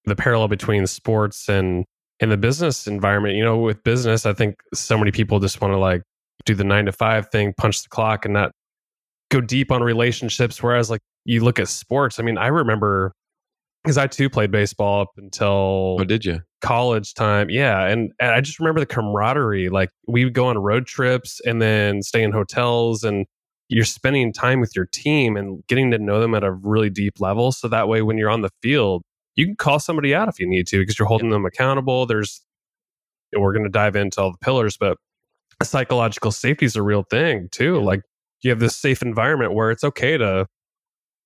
the 0.05 0.15
parallel 0.15 0.47
between 0.47 0.87
sports 0.87 1.49
and 1.49 1.83
in 2.21 2.29
the 2.29 2.37
business 2.37 2.87
environment. 2.87 3.35
You 3.35 3.43
know, 3.43 3.57
with 3.57 3.83
business, 3.83 4.25
I 4.25 4.31
think 4.31 4.61
so 4.73 4.97
many 4.97 5.11
people 5.11 5.41
just 5.41 5.59
want 5.59 5.73
to 5.73 5.77
like 5.77 6.03
do 6.45 6.55
the 6.55 6.63
nine 6.63 6.85
to 6.85 6.91
five 6.91 7.29
thing, 7.29 7.53
punch 7.57 7.83
the 7.83 7.89
clock, 7.89 8.25
and 8.25 8.33
not 8.33 8.51
go 9.29 9.41
deep 9.41 9.71
on 9.71 9.81
relationships. 9.81 10.61
Whereas, 10.61 10.89
like, 10.89 11.01
you 11.25 11.43
look 11.43 11.59
at 11.59 11.67
sports, 11.67 12.19
I 12.19 12.23
mean, 12.23 12.37
I 12.37 12.47
remember 12.47 13.13
because 13.83 13.97
I 13.97 14.07
too 14.07 14.29
played 14.29 14.51
baseball 14.51 15.01
up 15.01 15.09
until 15.17 15.97
Oh, 15.99 16.03
did 16.03 16.23
you? 16.23 16.39
college 16.61 17.13
time. 17.15 17.49
Yeah. 17.49 17.87
And, 17.87 18.11
and 18.19 18.31
I 18.31 18.41
just 18.41 18.59
remember 18.59 18.79
the 18.79 18.85
camaraderie. 18.85 19.69
Like 19.69 19.89
we 20.07 20.23
would 20.23 20.35
go 20.35 20.45
on 20.47 20.57
road 20.59 20.85
trips 20.85 21.41
and 21.45 21.59
then 21.61 22.03
stay 22.03 22.21
in 22.21 22.31
hotels 22.31 23.03
and 23.03 23.25
you're 23.69 23.85
spending 23.85 24.33
time 24.33 24.59
with 24.59 24.75
your 24.75 24.85
team 24.85 25.35
and 25.35 25.65
getting 25.67 25.89
to 25.91 25.97
know 25.97 26.19
them 26.19 26.35
at 26.35 26.43
a 26.43 26.51
really 26.51 26.91
deep 26.91 27.19
level. 27.19 27.51
So 27.51 27.67
that 27.69 27.87
way, 27.87 28.03
when 28.03 28.17
you're 28.17 28.29
on 28.29 28.41
the 28.41 28.51
field, 28.61 29.01
you 29.35 29.45
can 29.47 29.55
call 29.55 29.79
somebody 29.79 30.13
out 30.13 30.27
if 30.27 30.39
you 30.39 30.47
need 30.47 30.67
to 30.67 30.79
because 30.79 30.99
you're 30.99 31.07
holding 31.07 31.31
them 31.31 31.45
accountable. 31.45 32.05
There's, 32.05 32.41
we're 33.35 33.53
going 33.53 33.63
to 33.63 33.69
dive 33.69 33.95
into 33.95 34.21
all 34.21 34.31
the 34.31 34.37
pillars, 34.37 34.77
but 34.77 34.97
psychological 35.63 36.31
safety 36.31 36.65
is 36.65 36.75
a 36.75 36.81
real 36.81 37.03
thing 37.03 37.49
too. 37.51 37.79
Like 37.81 38.01
you 38.43 38.49
have 38.49 38.59
this 38.59 38.75
safe 38.75 39.01
environment 39.01 39.53
where 39.53 39.71
it's 39.71 39.83
okay 39.83 40.17
to, 40.17 40.45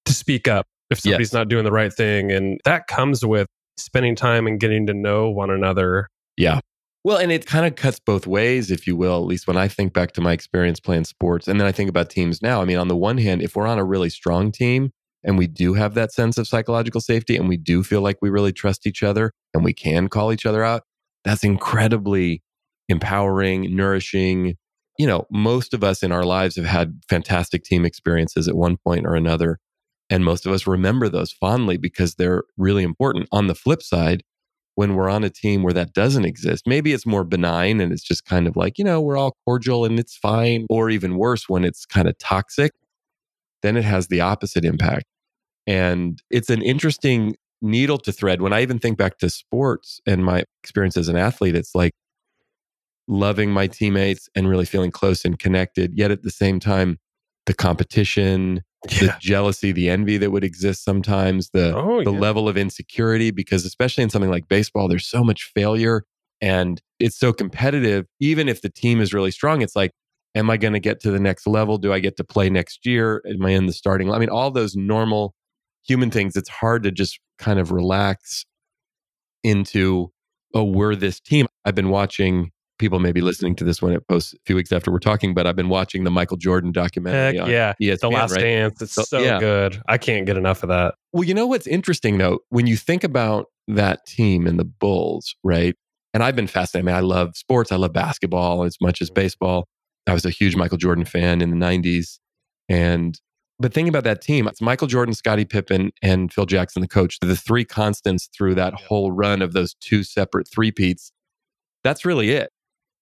to 0.05 0.13
speak 0.13 0.47
up 0.47 0.65
if 0.89 0.99
somebody's 0.99 1.29
Yes. 1.29 1.33
not 1.33 1.47
doing 1.47 1.63
the 1.63 1.71
right 1.71 1.93
thing. 1.93 2.31
And 2.31 2.59
that 2.65 2.87
comes 2.87 3.25
with 3.25 3.47
spending 3.77 4.15
time 4.15 4.47
and 4.47 4.59
getting 4.59 4.85
to 4.87 4.93
know 4.93 5.29
one 5.29 5.49
another. 5.49 6.09
Yeah. 6.37 6.59
Well, 7.03 7.17
and 7.17 7.31
it 7.31 7.45
kind 7.45 7.65
of 7.67 7.75
cuts 7.75 7.99
both 7.99 8.25
ways, 8.25 8.71
if 8.71 8.87
you 8.87 8.95
will, 8.95 9.17
at 9.17 9.27
least 9.27 9.47
when 9.47 9.57
I 9.57 9.67
think 9.67 9.93
back 9.93 10.11
to 10.13 10.21
my 10.21 10.31
experience 10.33 10.79
playing 10.79 11.05
sports. 11.05 11.47
And 11.47 11.59
then 11.59 11.67
I 11.67 11.71
think 11.71 11.89
about 11.89 12.09
teams 12.09 12.41
now. 12.41 12.61
I 12.61 12.65
mean, 12.65 12.77
on 12.77 12.87
the 12.87 12.95
one 12.95 13.19
hand, 13.19 13.41
if 13.43 13.55
we're 13.55 13.67
on 13.67 13.77
a 13.77 13.83
really 13.83 14.09
strong 14.09 14.51
team 14.51 14.91
and 15.23 15.37
we 15.37 15.45
do 15.45 15.75
have 15.75 15.93
that 15.93 16.11
sense 16.11 16.37
of 16.37 16.47
psychological 16.47 17.01
safety 17.01 17.35
and 17.37 17.47
we 17.47 17.57
do 17.57 17.83
feel 17.83 18.01
like 18.01 18.17
we 18.21 18.29
really 18.29 18.51
trust 18.51 18.87
each 18.87 19.03
other 19.03 19.31
and 19.53 19.63
we 19.63 19.71
can 19.71 20.07
call 20.07 20.33
each 20.33 20.47
other 20.47 20.63
out, 20.63 20.81
that's 21.23 21.43
incredibly 21.43 22.41
empowering, 22.89 23.75
nourishing. 23.75 24.55
You 24.97 25.07
know, 25.07 25.25
most 25.31 25.73
of 25.73 25.83
us 25.83 26.03
in 26.03 26.11
our 26.11 26.23
lives 26.23 26.55
have 26.55 26.65
had 26.65 27.01
fantastic 27.09 27.63
team 27.63 27.85
experiences 27.85 28.47
at 28.47 28.55
one 28.55 28.77
point 28.77 29.05
or 29.05 29.15
another. 29.15 29.59
And 30.09 30.23
most 30.23 30.45
of 30.45 30.51
us 30.51 30.67
remember 30.67 31.09
those 31.09 31.31
fondly 31.31 31.77
because 31.77 32.15
they're 32.15 32.43
really 32.57 32.83
important. 32.83 33.27
On 33.31 33.47
the 33.47 33.55
flip 33.55 33.81
side, 33.81 34.23
when 34.75 34.95
we're 34.95 35.09
on 35.09 35.23
a 35.23 35.29
team 35.29 35.63
where 35.63 35.73
that 35.73 35.93
doesn't 35.93 36.25
exist, 36.25 36.63
maybe 36.67 36.93
it's 36.93 37.05
more 37.05 37.23
benign 37.23 37.81
and 37.81 37.91
it's 37.91 38.03
just 38.03 38.25
kind 38.25 38.45
of 38.47 38.55
like, 38.55 38.77
you 38.77 38.83
know, 38.83 39.01
we're 39.01 39.17
all 39.17 39.35
cordial 39.45 39.85
and 39.85 39.99
it's 39.99 40.15
fine. 40.17 40.65
Or 40.69 40.89
even 40.89 41.17
worse, 41.17 41.49
when 41.49 41.63
it's 41.63 41.85
kind 41.85 42.07
of 42.07 42.17
toxic, 42.17 42.71
then 43.63 43.77
it 43.77 43.85
has 43.85 44.07
the 44.07 44.21
opposite 44.21 44.65
impact. 44.65 45.05
And 45.65 46.21
it's 46.29 46.49
an 46.49 46.61
interesting 46.61 47.35
needle 47.61 47.97
to 47.99 48.11
thread. 48.11 48.41
When 48.41 48.53
I 48.53 48.61
even 48.61 48.77
think 48.77 48.97
back 48.97 49.17
to 49.19 49.29
sports 49.29 49.99
and 50.05 50.23
my 50.23 50.43
experience 50.61 50.97
as 50.97 51.07
an 51.07 51.17
athlete, 51.17 51.55
it's 51.55 51.73
like 51.73 51.93
loving 53.07 53.51
my 53.51 53.67
teammates 53.67 54.27
and 54.35 54.47
really 54.49 54.65
feeling 54.65 54.91
close 54.91 55.25
and 55.25 55.37
connected. 55.39 55.93
Yet 55.93 56.11
at 56.11 56.23
the 56.23 56.31
same 56.31 56.59
time, 56.59 56.97
the 57.45 57.53
competition, 57.53 58.63
the 58.83 59.15
jealousy, 59.19 59.71
the 59.71 59.89
envy 59.89 60.17
that 60.17 60.31
would 60.31 60.43
exist 60.43 60.83
sometimes, 60.83 61.49
the 61.51 61.75
Oh, 61.75 62.03
the 62.03 62.11
yeah. 62.11 62.19
level 62.19 62.47
of 62.49 62.57
insecurity 62.57 63.31
because 63.31 63.65
especially 63.65 64.03
in 64.03 64.09
something 64.09 64.29
like 64.31 64.47
baseball 64.47 64.87
there's 64.87 65.07
so 65.07 65.23
much 65.23 65.51
failure 65.55 66.03
and 66.41 66.81
it's 66.99 67.17
so 67.17 67.31
competitive 67.33 68.05
even 68.19 68.47
if 68.49 68.61
the 68.61 68.69
team 68.69 68.99
is 69.01 69.13
really 69.13 69.31
strong 69.31 69.61
it's 69.61 69.75
like 69.75 69.91
am 70.35 70.49
i 70.49 70.57
going 70.57 70.73
to 70.73 70.79
get 70.79 70.99
to 70.99 71.09
the 71.11 71.19
next 71.19 71.47
level 71.47 71.77
do 71.77 71.93
i 71.93 71.99
get 71.99 72.17
to 72.17 72.23
play 72.23 72.49
next 72.49 72.85
year 72.85 73.21
am 73.27 73.45
i 73.45 73.51
in 73.51 73.65
the 73.65 73.73
starting 73.73 74.11
i 74.11 74.19
mean 74.19 74.29
all 74.29 74.51
those 74.51 74.75
normal 74.75 75.33
human 75.87 76.11
things 76.11 76.35
it's 76.35 76.49
hard 76.49 76.83
to 76.83 76.91
just 76.91 77.19
kind 77.39 77.57
of 77.57 77.71
relax 77.71 78.45
into 79.43 80.11
oh 80.53 80.63
we're 80.63 80.95
this 80.95 81.19
team 81.19 81.47
i've 81.63 81.75
been 81.75 81.89
watching 81.89 82.51
people 82.77 82.99
may 82.99 83.11
be 83.11 83.21
listening 83.21 83.55
to 83.55 83.63
this 83.63 83.81
when 83.81 83.93
it 83.93 84.07
posts 84.07 84.33
a 84.33 84.37
few 84.45 84.55
weeks 84.55 84.71
after 84.71 84.91
we're 84.91 84.99
talking, 84.99 85.33
but 85.33 85.47
I've 85.47 85.55
been 85.55 85.69
watching 85.69 86.03
the 86.03 86.11
Michael 86.11 86.37
Jordan 86.37 86.71
documentary. 86.71 87.37
Heck 87.37 87.47
yeah. 87.47 87.73
ESPN, 87.81 87.99
the 87.99 88.09
Last 88.09 88.31
right? 88.31 88.41
Dance. 88.41 88.81
It's 88.81 88.93
So- 88.93 89.03
so, 89.03 89.19
yeah. 89.19 89.39
good. 89.39 89.81
I 89.87 89.97
can't 89.97 90.25
get 90.25 90.37
enough 90.37 90.63
of 90.63 90.69
that. 90.69 90.95
Well, 91.13 91.23
you 91.23 91.33
know 91.33 91.47
what's 91.47 91.67
interesting 91.67 92.17
though, 92.17 92.39
when 92.49 92.67
you 92.67 92.77
think 92.77 93.03
about 93.03 93.47
that 93.67 94.05
team 94.05 94.47
and 94.47 94.59
the 94.59 94.65
Bulls, 94.65 95.35
right? 95.43 95.75
And 96.13 96.23
I've 96.23 96.35
been 96.35 96.47
fascinated. 96.47 96.87
I 96.87 96.91
mean, 96.91 96.97
I 96.97 97.01
love 97.01 97.35
sports. 97.35 97.71
I 97.71 97.75
love 97.75 97.93
basketball 97.93 98.63
as 98.63 98.77
much 98.81 99.01
as 99.01 99.09
mm-hmm. 99.09 99.15
baseball. 99.15 99.67
I 100.07 100.13
was 100.13 100.25
a 100.25 100.29
huge 100.29 100.55
Michael 100.55 100.77
Jordan 100.77 101.05
fan 101.05 101.41
in 101.41 101.49
the 101.49 101.65
90s. 101.65 102.19
And, 102.69 103.19
but 103.59 103.73
thinking 103.73 103.89
about 103.89 104.03
that 104.03 104.21
team, 104.21 104.47
it's 104.47 104.61
Michael 104.61 104.87
Jordan, 104.87 105.13
Scottie 105.13 105.45
Pippen, 105.45 105.91
and 106.01 106.31
Phil 106.31 106.45
Jackson, 106.45 106.81
the 106.81 106.87
coach, 106.87 107.19
the 107.19 107.35
three 107.35 107.65
constants 107.65 108.29
through 108.35 108.55
that 108.55 108.73
whole 108.73 109.11
run 109.11 109.41
of 109.41 109.53
those 109.53 109.75
two 109.75 110.03
separate 110.03 110.47
three-peats. 110.47 111.11
That's 111.83 112.05
really 112.05 112.31
it. 112.31 112.49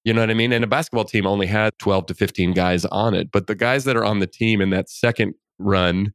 You 0.03 0.13
know 0.13 0.21
what 0.21 0.29
I 0.29 0.33
mean? 0.33 0.51
And 0.51 0.63
a 0.63 0.67
basketball 0.67 1.05
team 1.05 1.25
only 1.25 1.47
had 1.47 1.71
12 1.79 2.07
to 2.07 2.13
15 2.13 2.53
guys 2.53 2.83
on 2.85 3.13
it. 3.13 3.31
But 3.31 3.47
the 3.47 3.55
guys 3.55 3.85
that 3.85 3.95
are 3.95 4.03
on 4.03 4.19
the 4.19 4.27
team 4.27 4.59
in 4.59 4.69
that 4.71 4.89
second 4.89 5.35
run 5.59 6.13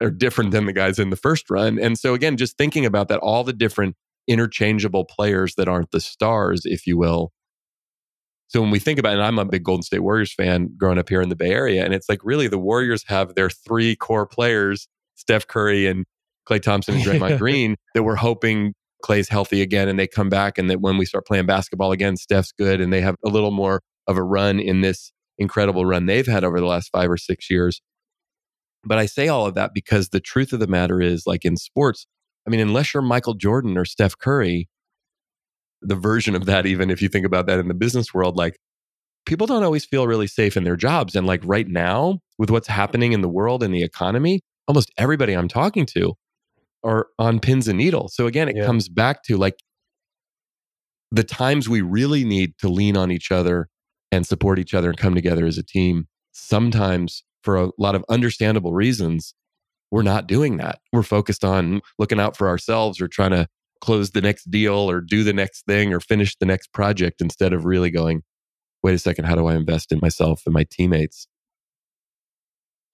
are 0.00 0.10
different 0.10 0.52
than 0.52 0.66
the 0.66 0.72
guys 0.72 0.98
in 0.98 1.10
the 1.10 1.16
first 1.16 1.50
run. 1.50 1.78
And 1.78 1.98
so, 1.98 2.14
again, 2.14 2.36
just 2.36 2.56
thinking 2.56 2.86
about 2.86 3.08
that, 3.08 3.18
all 3.18 3.42
the 3.42 3.52
different 3.52 3.96
interchangeable 4.28 5.04
players 5.04 5.54
that 5.56 5.68
aren't 5.68 5.90
the 5.90 6.00
stars, 6.00 6.62
if 6.64 6.86
you 6.86 6.96
will. 6.96 7.32
So, 8.46 8.60
when 8.60 8.70
we 8.70 8.78
think 8.78 9.00
about 9.00 9.10
it, 9.10 9.18
and 9.18 9.24
I'm 9.24 9.38
a 9.38 9.44
big 9.44 9.64
Golden 9.64 9.82
State 9.82 10.00
Warriors 10.00 10.32
fan 10.32 10.70
growing 10.76 10.98
up 10.98 11.08
here 11.08 11.20
in 11.20 11.28
the 11.28 11.36
Bay 11.36 11.50
Area, 11.50 11.84
and 11.84 11.92
it's 11.92 12.08
like 12.08 12.20
really 12.22 12.46
the 12.46 12.58
Warriors 12.58 13.04
have 13.08 13.34
their 13.34 13.50
three 13.50 13.96
core 13.96 14.26
players, 14.26 14.86
Steph 15.16 15.46
Curry 15.46 15.86
and 15.86 16.06
Klay 16.48 16.62
Thompson 16.62 16.94
and 16.94 17.04
Draymond 17.04 17.38
Green, 17.40 17.74
that 17.94 18.04
we're 18.04 18.14
hoping 18.14 18.74
Klay's 19.04 19.28
healthy 19.28 19.62
again 19.62 19.88
and 19.88 19.98
they 19.98 20.06
come 20.06 20.28
back. 20.28 20.58
And 20.58 20.68
that 20.70 20.80
when 20.80 20.98
we 20.98 21.04
start 21.04 21.26
playing 21.26 21.46
basketball 21.46 21.92
again, 21.92 22.16
Steph's 22.16 22.52
good 22.52 22.80
and 22.80 22.92
they 22.92 23.00
have 23.00 23.16
a 23.24 23.28
little 23.28 23.50
more 23.50 23.80
of 24.06 24.16
a 24.16 24.22
run 24.22 24.58
in 24.58 24.80
this 24.80 25.12
incredible 25.38 25.86
run 25.86 26.06
they've 26.06 26.26
had 26.26 26.44
over 26.44 26.58
the 26.58 26.66
last 26.66 26.90
five 26.90 27.10
or 27.10 27.16
six 27.16 27.50
years. 27.50 27.80
But 28.84 28.98
I 28.98 29.06
say 29.06 29.28
all 29.28 29.46
of 29.46 29.54
that 29.54 29.72
because 29.74 30.08
the 30.08 30.20
truth 30.20 30.52
of 30.52 30.60
the 30.60 30.66
matter 30.66 31.00
is, 31.00 31.24
like 31.26 31.44
in 31.44 31.56
sports, 31.56 32.06
I 32.46 32.50
mean, 32.50 32.60
unless 32.60 32.94
you're 32.94 33.02
Michael 33.02 33.34
Jordan 33.34 33.76
or 33.76 33.84
Steph 33.84 34.16
Curry, 34.16 34.68
the 35.82 35.96
version 35.96 36.34
of 36.34 36.46
that, 36.46 36.66
even 36.66 36.90
if 36.90 37.02
you 37.02 37.08
think 37.08 37.26
about 37.26 37.46
that 37.46 37.58
in 37.58 37.68
the 37.68 37.74
business 37.74 38.14
world, 38.14 38.36
like 38.36 38.58
people 39.26 39.46
don't 39.46 39.62
always 39.62 39.84
feel 39.84 40.06
really 40.06 40.26
safe 40.26 40.56
in 40.56 40.64
their 40.64 40.76
jobs. 40.76 41.14
And 41.14 41.26
like 41.26 41.42
right 41.44 41.68
now, 41.68 42.18
with 42.38 42.50
what's 42.50 42.68
happening 42.68 43.12
in 43.12 43.20
the 43.20 43.28
world 43.28 43.62
and 43.62 43.74
the 43.74 43.82
economy, 43.82 44.40
almost 44.66 44.90
everybody 44.96 45.34
I'm 45.34 45.48
talking 45.48 45.86
to 45.86 46.14
are 46.84 47.08
on 47.18 47.40
pins 47.40 47.68
and 47.68 47.78
needles. 47.78 48.14
So 48.14 48.26
again, 48.26 48.48
it 48.48 48.56
Yeah. 48.56 48.66
comes 48.66 48.88
back 48.88 49.22
to 49.24 49.36
like 49.36 49.56
the 51.10 51.24
times 51.24 51.68
we 51.68 51.80
really 51.80 52.24
need 52.24 52.56
to 52.58 52.68
lean 52.68 52.96
on 52.96 53.10
each 53.10 53.30
other 53.32 53.68
and 54.12 54.26
support 54.26 54.58
each 54.58 54.74
other 54.74 54.90
and 54.90 54.98
come 54.98 55.14
together 55.14 55.46
as 55.46 55.58
a 55.58 55.62
team. 55.62 56.06
Sometimes, 56.32 57.24
for 57.42 57.56
a 57.56 57.70
lot 57.78 57.94
of 57.94 58.04
understandable 58.08 58.72
reasons, 58.72 59.34
we're 59.90 60.02
not 60.02 60.26
doing 60.26 60.58
that. 60.58 60.80
We're 60.92 61.02
focused 61.02 61.44
on 61.44 61.80
looking 61.98 62.20
out 62.20 62.36
for 62.36 62.48
ourselves 62.48 63.00
or 63.00 63.08
trying 63.08 63.30
to 63.30 63.46
close 63.80 64.10
the 64.10 64.20
next 64.20 64.50
deal 64.50 64.74
or 64.74 65.00
do 65.00 65.24
the 65.24 65.32
next 65.32 65.64
thing 65.66 65.94
or 65.94 66.00
finish 66.00 66.36
the 66.36 66.46
next 66.46 66.72
project 66.72 67.20
instead 67.20 67.52
of 67.52 67.64
really 67.64 67.90
going, 67.90 68.22
wait 68.82 68.94
a 68.94 68.98
second, 68.98 69.24
how 69.24 69.34
do 69.34 69.46
I 69.46 69.54
invest 69.54 69.92
in 69.92 69.98
myself 70.02 70.42
and 70.44 70.52
my 70.52 70.64
teammates? 70.70 71.26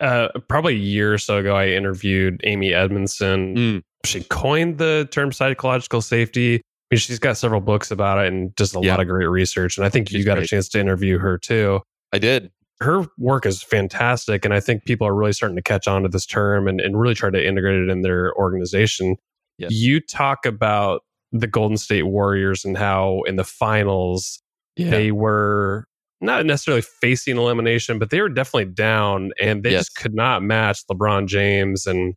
Uh, 0.05 0.29
probably 0.49 0.75
a 0.75 0.79
year 0.79 1.15
or 1.15 1.19
so 1.19 1.39
ago, 1.39 1.57
I 1.57 1.69
interviewed 1.69 2.41
Amy 2.45 2.75
Edmondson. 2.75 3.55
Mm. 3.57 3.83
She 4.05 4.23
coined 4.25 4.77
the 4.79 5.09
term 5.11 5.33
psychological 5.33 6.03
safety. 6.03 6.57
I 6.57 6.61
mean, 6.95 6.99
she's 6.99 7.19
got 7.19 7.39
several 7.39 7.63
books 7.63 7.91
about 7.91 8.19
it 8.25 8.31
and 8.33 8.55
just 8.59 8.77
a 8.77 8.81
Yeah. 8.83 8.91
lot 8.91 9.01
of 9.01 9.09
great 9.09 9.27
research. 9.29 9.79
And 9.79 9.87
I 9.87 9.89
think 9.89 10.11
you 10.13 10.19
She's 10.19 10.27
got 10.27 10.39
a 10.39 10.47
chance 10.47 10.69
to 10.71 10.81
interview 10.81 11.19
her 11.19 11.39
too. 11.39 11.81
I 12.13 12.19
did. 12.19 12.51
Her 12.81 13.07
work 13.17 13.47
is 13.47 13.63
fantastic. 13.63 14.45
And 14.45 14.53
I 14.53 14.61
think 14.61 14.85
people 14.85 15.07
are 15.07 15.15
really 15.15 15.33
starting 15.33 15.57
to 15.57 15.63
catch 15.63 15.89
on 15.89 16.03
to 16.03 16.09
this 16.09 16.27
term 16.27 16.69
and, 16.69 16.81
and 16.83 17.01
really 17.01 17.15
try 17.15 17.31
to 17.31 17.43
integrate 17.49 17.81
it 17.81 17.89
in 17.89 18.03
their 18.03 18.35
organization. 18.35 19.17
Yes. 19.59 19.71
You 19.73 20.01
talk 20.01 20.45
about 20.45 21.01
the 21.33 21.47
Golden 21.47 21.79
State 21.79 22.03
Warriors 22.03 22.65
and 22.65 22.77
how 22.77 23.23
in 23.27 23.37
the 23.37 23.45
finals 23.45 24.41
Yeah. 24.77 24.91
they 24.91 25.13
were 25.13 25.87
not 26.25 26.45
necessarily 26.47 26.83
facing 26.83 27.37
elimination, 27.37 27.99
but 27.99 28.11
they 28.11 28.21
were 28.21 28.29
definitely 28.29 28.73
down 28.73 29.33
and 29.41 29.63
they 29.63 29.71
Yes. 29.73 29.83
just 29.87 29.97
could 29.97 30.15
not 30.15 30.43
match 30.43 30.81
LeBron 30.91 31.27
James 31.27 31.87
and 31.87 32.15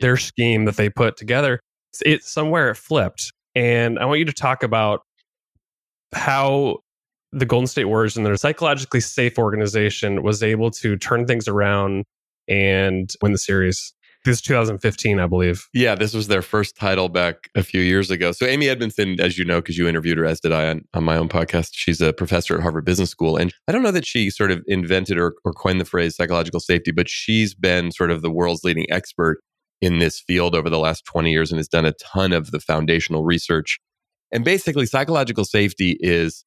their 0.00 0.16
scheme 0.16 0.64
that 0.66 0.76
they 0.76 0.90
put 0.90 1.16
together. 1.16 1.60
It 2.04 2.22
somewhere 2.24 2.70
it 2.70 2.76
flipped. 2.76 3.32
And 3.54 3.98
I 3.98 4.04
want 4.04 4.18
you 4.20 4.24
to 4.26 4.32
talk 4.32 4.62
about 4.62 5.00
how 6.14 6.78
the 7.32 7.44
Golden 7.46 7.66
State 7.66 7.84
Warriors 7.86 8.16
and 8.16 8.24
their 8.24 8.36
psychologically 8.36 9.00
safe 9.00 9.38
organization 9.38 10.22
was 10.22 10.42
able 10.42 10.70
to 10.72 10.96
turn 10.96 11.26
things 11.26 11.46
around 11.48 12.04
and 12.48 13.10
win 13.20 13.32
the 13.32 13.38
series. 13.38 13.92
This 14.28 14.40
is 14.40 14.42
2015, 14.42 15.20
I 15.20 15.26
believe. 15.26 15.66
Yeah, 15.72 15.94
this 15.94 16.12
was 16.12 16.28
their 16.28 16.42
first 16.42 16.76
title 16.76 17.08
back 17.08 17.48
a 17.54 17.62
few 17.62 17.80
years 17.80 18.10
ago. 18.10 18.30
So 18.32 18.44
Amy 18.44 18.68
Edmondson, 18.68 19.18
as 19.22 19.38
you 19.38 19.44
know, 19.46 19.62
because 19.62 19.78
you 19.78 19.88
interviewed 19.88 20.18
her, 20.18 20.26
as 20.26 20.38
did 20.38 20.52
I 20.52 20.68
on, 20.68 20.84
on 20.92 21.04
my 21.04 21.16
own 21.16 21.30
podcast, 21.30 21.70
she's 21.72 22.02
a 22.02 22.12
professor 22.12 22.54
at 22.54 22.60
Harvard 22.60 22.84
Business 22.84 23.08
School. 23.08 23.38
And 23.38 23.54
I 23.66 23.72
don't 23.72 23.82
know 23.82 23.90
that 23.90 24.04
she 24.04 24.28
sort 24.28 24.50
of 24.50 24.62
invented 24.66 25.16
or, 25.16 25.34
or 25.46 25.54
coined 25.54 25.80
the 25.80 25.86
phrase 25.86 26.14
psychological 26.14 26.60
safety, 26.60 26.90
but 26.90 27.08
she's 27.08 27.54
been 27.54 27.90
sort 27.90 28.10
of 28.10 28.20
the 28.20 28.30
world's 28.30 28.64
leading 28.64 28.84
expert 28.90 29.40
in 29.80 29.98
this 29.98 30.20
field 30.20 30.54
over 30.54 30.68
the 30.68 30.78
last 30.78 31.06
20 31.06 31.32
years 31.32 31.50
and 31.50 31.58
has 31.58 31.66
done 31.66 31.86
a 31.86 31.92
ton 31.92 32.34
of 32.34 32.50
the 32.50 32.60
foundational 32.60 33.24
research. 33.24 33.80
And 34.30 34.44
basically, 34.44 34.84
psychological 34.84 35.46
safety 35.46 35.96
is, 36.00 36.44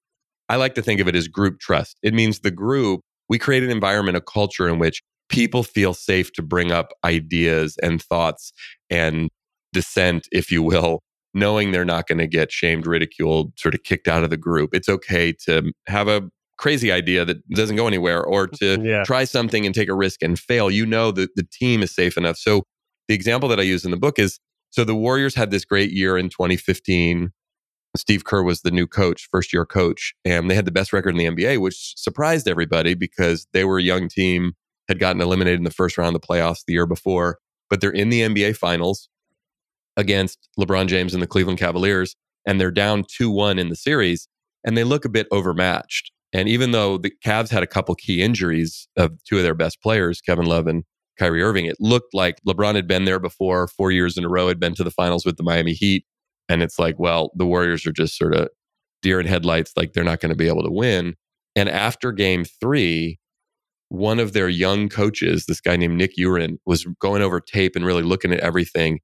I 0.50 0.58
like 0.58 0.76
to 0.76 0.84
think 0.84 1.02
of 1.02 1.08
it 1.08 1.16
as 1.16 1.28
group 1.28 1.60
trust. 1.60 1.98
It 2.04 2.14
means 2.14 2.42
the 2.42 2.52
group, 2.52 3.02
we 3.28 3.40
create 3.40 3.64
an 3.64 3.72
environment, 3.72 4.18
a 4.18 4.22
culture 4.22 4.70
in 4.70 4.78
which 4.78 5.02
people 5.32 5.64
feel 5.64 5.94
safe 5.94 6.32
to 6.34 6.42
bring 6.42 6.72
up 6.72 6.92
ideas 7.04 7.78
and 7.82 8.02
thoughts 8.02 8.54
and 8.90 9.30
dissent, 9.74 10.28
if 10.32 10.52
you 10.52 10.62
will, 10.62 11.00
knowing 11.34 11.72
they're 11.72 11.86
not 11.86 12.08
going 12.08 12.18
to 12.18 12.28
get 12.28 12.52
shamed, 12.52 12.86
ridiculed, 12.86 13.54
sort 13.58 13.74
of 13.74 13.84
kicked 13.84 14.08
out 14.08 14.24
of 14.24 14.30
the 14.30 14.38
group. 14.38 14.72
It's 14.74 14.90
okay 14.90 15.34
to 15.46 15.72
have 15.88 16.08
a 16.08 16.30
crazy 16.58 16.92
idea 16.92 17.26
that 17.26 17.48
doesn't 17.50 17.78
go 17.78 17.88
anywhere 17.88 18.24
or 18.24 18.48
to 18.48 18.78
mm, 18.78 18.86
Yeah. 18.86 19.04
try 19.04 19.24
something 19.24 19.66
and 19.66 19.74
take 19.74 19.90
a 19.90 19.96
risk 19.96 20.22
and 20.22 20.38
fail. 20.38 20.70
You 20.70 20.86
know 20.86 21.12
that 21.12 21.36
the 21.36 21.48
team 21.52 21.82
is 21.82 21.96
safe 21.96 22.18
enough. 22.18 22.38
So 22.38 22.64
the 23.08 23.16
example 23.16 23.50
that 23.50 23.60
I 23.60 23.64
use 23.64 23.84
in 23.86 23.92
the 23.92 23.98
book 23.98 24.20
is 24.20 24.40
so 24.70 24.84
the 24.84 24.96
Warriors 24.96 25.36
had 25.36 25.52
this 25.52 25.66
great 25.66 25.92
year 25.92 26.18
in 26.18 26.30
2015. 26.30 27.32
Steve 27.98 28.24
Kerr 28.24 28.42
was 28.44 28.62
the 28.62 28.72
new 28.72 28.88
coach, 28.88 29.28
first 29.32 29.52
year 29.52 29.66
coach, 29.66 30.14
and 30.24 30.50
they 30.50 30.56
had 30.56 30.64
the 30.66 30.72
best 30.72 30.94
record 30.94 31.10
in 31.10 31.18
the 31.18 31.26
NBA, 31.26 31.60
which 31.60 31.94
surprised 31.98 32.48
everybody 32.48 32.94
because 32.94 33.48
they 33.52 33.66
were 33.66 33.80
a 33.80 33.84
young 33.84 34.08
team, 34.08 34.54
had 34.92 35.00
gotten 35.00 35.22
eliminated 35.22 35.58
in 35.58 35.64
the 35.64 35.72
first 35.72 35.98
round 35.98 36.14
of 36.14 36.22
the 36.22 36.28
playoffs 36.28 36.66
the 36.68 36.74
year 36.74 36.86
before, 36.86 37.40
but 37.70 37.80
they're 37.80 37.90
in 37.90 38.10
the 38.10 38.22
NBA 38.22 38.58
finals 38.58 39.08
against 39.96 40.50
LeBron 40.60 40.88
James 40.88 41.14
and 41.14 41.24
the 41.24 41.28
Cleveland 41.28 41.60
Cavaliers, 41.60 42.18
and 42.46 42.60
they're 42.60 42.72
down 42.72 43.06
2 43.08 43.32
1 43.32 43.58
in 43.58 43.70
the 43.70 43.76
series, 43.78 44.28
and 44.66 44.78
they 44.78 44.84
look 44.84 45.06
a 45.06 45.10
bit 45.10 45.28
overmatched. 45.32 46.12
And 46.34 46.50
even 46.50 46.72
though 46.72 46.98
the 46.98 47.14
Cavs 47.26 47.50
had 47.50 47.64
a 47.64 47.68
couple 47.68 47.96
key 47.96 48.22
injuries 48.22 48.90
of 48.98 49.12
two 49.24 49.38
of 49.38 49.44
their 49.44 49.56
best 49.56 49.82
players, 49.82 50.20
Kevin 50.20 50.46
Love 50.46 50.68
and 50.68 50.84
Kyrie 51.18 51.42
Irving, 51.42 51.66
it 51.66 51.78
looked 51.80 52.14
like 52.14 52.42
LeBron 52.46 52.76
had 52.76 52.88
been 52.88 53.06
there 53.06 53.20
before, 53.20 53.68
four 53.68 53.92
years 53.92 54.18
in 54.18 54.26
a 54.26 54.30
row, 54.30 54.50
had 54.50 54.60
been 54.60 54.76
to 54.76 54.84
the 54.84 54.92
finals 54.92 55.26
with 55.26 55.38
the 55.38 55.44
Miami 55.44 55.74
Heat. 55.74 56.06
And 56.50 56.62
it's 56.62 56.78
like, 56.78 57.00
well, 57.00 57.32
the 57.36 57.46
Warriors 57.46 57.86
are 57.86 57.94
just 57.94 58.18
sort 58.18 58.36
of 58.36 58.50
deer 59.02 59.20
in 59.22 59.26
headlights, 59.26 59.72
like 59.78 59.94
they're 59.94 60.04
not 60.04 60.20
going 60.20 60.32
to 60.32 60.38
be 60.38 60.48
able 60.48 60.64
to 60.64 60.72
win. 60.72 61.16
And 61.56 61.70
after 61.70 62.12
game 62.12 62.44
three, 62.46 63.20
one 63.92 64.22
of 64.22 64.32
their 64.32 64.48
young 64.48 64.88
coaches, 64.88 65.48
this 65.48 65.60
guy 65.60 65.76
named 65.76 65.98
Nick 65.98 66.16
U'Ren, 66.16 66.56
was 66.66 66.86
going 67.02 67.22
over 67.22 67.42
tape 67.42 67.76
and 67.76 67.86
really 67.86 68.04
looking 68.04 68.32
at 68.32 68.40
everything. 68.40 69.02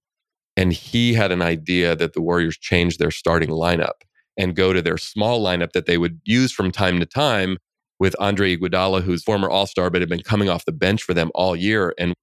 And 0.56 0.72
he 0.72 1.14
had 1.14 1.30
an 1.30 1.42
idea 1.42 1.94
that 1.98 2.14
the 2.14 2.22
Warriors 2.22 2.58
change 2.58 2.98
their 2.98 3.12
starting 3.12 3.50
lineup 3.50 4.04
and 4.38 4.56
go 4.56 4.72
to 4.72 4.82
their 4.82 4.98
small 4.98 5.44
lineup 5.44 5.74
that 5.74 5.88
they 5.88 5.98
would 5.98 6.22
use 6.24 6.54
from 6.54 6.72
time 6.72 7.02
to 7.02 7.06
time 7.06 7.58
with 8.00 8.16
Andre 8.18 8.56
Iguodala, 8.56 9.02
who's 9.02 9.24
former 9.24 9.50
All 9.50 9.68
Star, 9.68 9.90
but 9.90 10.02
had 10.02 10.08
been 10.08 10.24
coming 10.24 10.48
off 10.48 10.64
the 10.64 10.72
bench 10.72 11.04
for 11.04 11.14
them 11.14 11.32
all 11.36 11.54
year. 11.54 11.94
And 12.00 12.14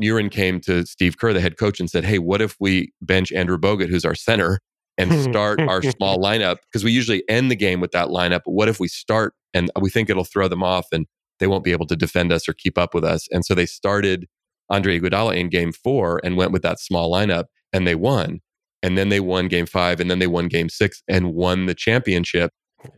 U'Ren 0.00 0.30
came 0.30 0.60
to 0.60 0.86
Steve 0.86 1.18
Kerr, 1.18 1.32
the 1.32 1.40
head 1.40 1.58
coach, 1.58 1.80
and 1.80 1.90
said, 1.90 2.04
Hey, 2.04 2.20
what 2.20 2.40
if 2.40 2.54
we 2.60 2.92
bench 3.00 3.32
Andrew 3.32 3.58
Bogut, 3.58 3.88
who's 3.88 4.04
our 4.04 4.14
center, 4.14 4.60
and 4.98 5.12
start 5.20 5.60
our 5.60 5.82
small 5.96 6.16
lineup? 6.20 6.58
Because 6.70 6.84
we 6.84 6.92
usually 6.92 7.24
end 7.28 7.50
the 7.50 7.56
game 7.56 7.80
with 7.80 7.90
that 7.90 8.06
lineup. 8.06 8.42
But 8.44 8.52
what 8.52 8.68
if 8.68 8.78
we 8.78 8.86
start 8.86 9.34
and 9.52 9.68
we 9.80 9.90
think 9.90 10.08
it'll 10.08 10.22
throw 10.22 10.46
them 10.46 10.62
off 10.62 10.86
and 10.92 11.06
they 11.42 11.48
won't 11.48 11.64
be 11.64 11.72
able 11.72 11.86
to 11.88 11.96
defend 11.96 12.32
us 12.32 12.48
or 12.48 12.52
keep 12.52 12.78
up 12.78 12.94
with 12.94 13.04
us? 13.04 13.26
And 13.32 13.44
so 13.44 13.54
they 13.54 13.66
started 13.66 14.26
Andre 14.70 15.00
Iguodala 15.00 15.36
in 15.36 15.48
game 15.48 15.72
four 15.72 16.20
and 16.24 16.36
went 16.36 16.52
with 16.52 16.62
that 16.62 16.80
small 16.80 17.12
lineup 17.12 17.46
and 17.72 17.86
they 17.86 17.94
won. 17.94 18.40
And 18.82 18.96
then 18.96 19.08
they 19.08 19.20
won 19.20 19.48
game 19.48 19.66
five 19.66 20.00
and 20.00 20.10
then 20.10 20.18
they 20.18 20.26
won 20.26 20.48
game 20.48 20.68
six 20.68 21.02
and 21.08 21.34
won 21.34 21.66
the 21.66 21.74
championship. 21.74 22.52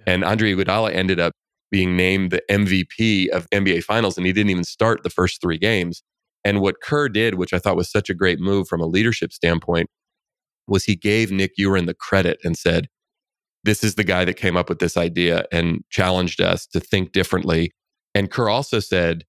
And 0.07 0.25
Andre 0.25 0.55
Iguodala 0.55 0.95
ended 0.95 1.19
up 1.19 1.33
being 1.71 1.97
named 1.97 2.31
the 2.31 2.43
MVP 2.51 3.29
of 3.31 3.51
NBA 3.51 3.83
Finals, 3.83 4.17
and 4.17 4.27
he 4.27 4.33
didn't 4.33 4.51
even 4.51 4.65
start 4.65 5.03
the 5.03 5.11
first 5.11 5.41
three 5.41 5.59
games. 5.59 6.03
And 6.45 6.61
what 6.61 6.81
Kerr 6.81 7.09
did, 7.09 7.35
which 7.35 7.53
I 7.53 7.59
thought 7.59 7.77
was 7.77 7.91
such 7.91 8.09
a 8.09 8.15
great 8.15 8.39
move 8.39 8.69
from 8.69 8.81
a 8.81 8.87
leadership 8.87 9.33
standpoint, 9.33 9.89
was 10.69 10.85
he 10.85 10.95
gave 10.95 11.33
Nick 11.33 11.53
U'Ren 11.59 11.87
the 11.87 11.95
credit 11.95 12.39
and 12.45 12.57
said, 12.57 12.89
this 13.65 13.83
is 13.83 13.95
the 13.95 14.05
guy 14.05 14.25
that 14.25 14.35
came 14.35 14.57
up 14.57 14.69
with 14.69 14.79
this 14.79 14.97
idea 14.97 15.47
and 15.51 15.83
challenged 15.91 16.41
us 16.41 16.67
to 16.69 16.81
think 16.81 17.13
differently. 17.13 17.73
And 18.15 18.31
Kerr 18.31 18.49
also 18.49 18.81
said 18.81 19.25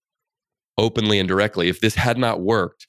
openly 0.77 1.19
and 1.19 1.27
directly, 1.27 1.69
if 1.69 1.81
this 1.81 1.95
had 1.95 2.17
not 2.17 2.41
worked, 2.41 2.87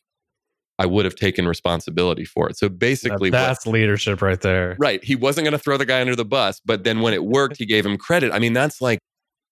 I 0.78 0.84
would 0.86 1.06
have 1.06 1.14
taken 1.14 1.48
responsibility 1.48 2.24
for 2.24 2.50
it. 2.50 2.58
So 2.58 2.68
basically, 2.68 3.30
that's 3.30 3.64
what, 3.64 3.72
leadership 3.72 4.20
right 4.20 4.40
there. 4.40 4.76
Right. 4.78 5.02
He 5.02 5.16
wasn't 5.16 5.44
going 5.44 5.52
to 5.52 5.58
throw 5.58 5.78
the 5.78 5.86
guy 5.86 6.00
under 6.00 6.14
the 6.14 6.24
bus, 6.24 6.60
but 6.64 6.84
then 6.84 7.00
when 7.00 7.14
it 7.14 7.24
worked, 7.24 7.56
he 7.56 7.64
gave 7.64 7.86
him 7.86 7.96
credit. 7.96 8.32
I 8.32 8.38
mean, 8.38 8.52
that's 8.52 8.82
like, 8.82 8.98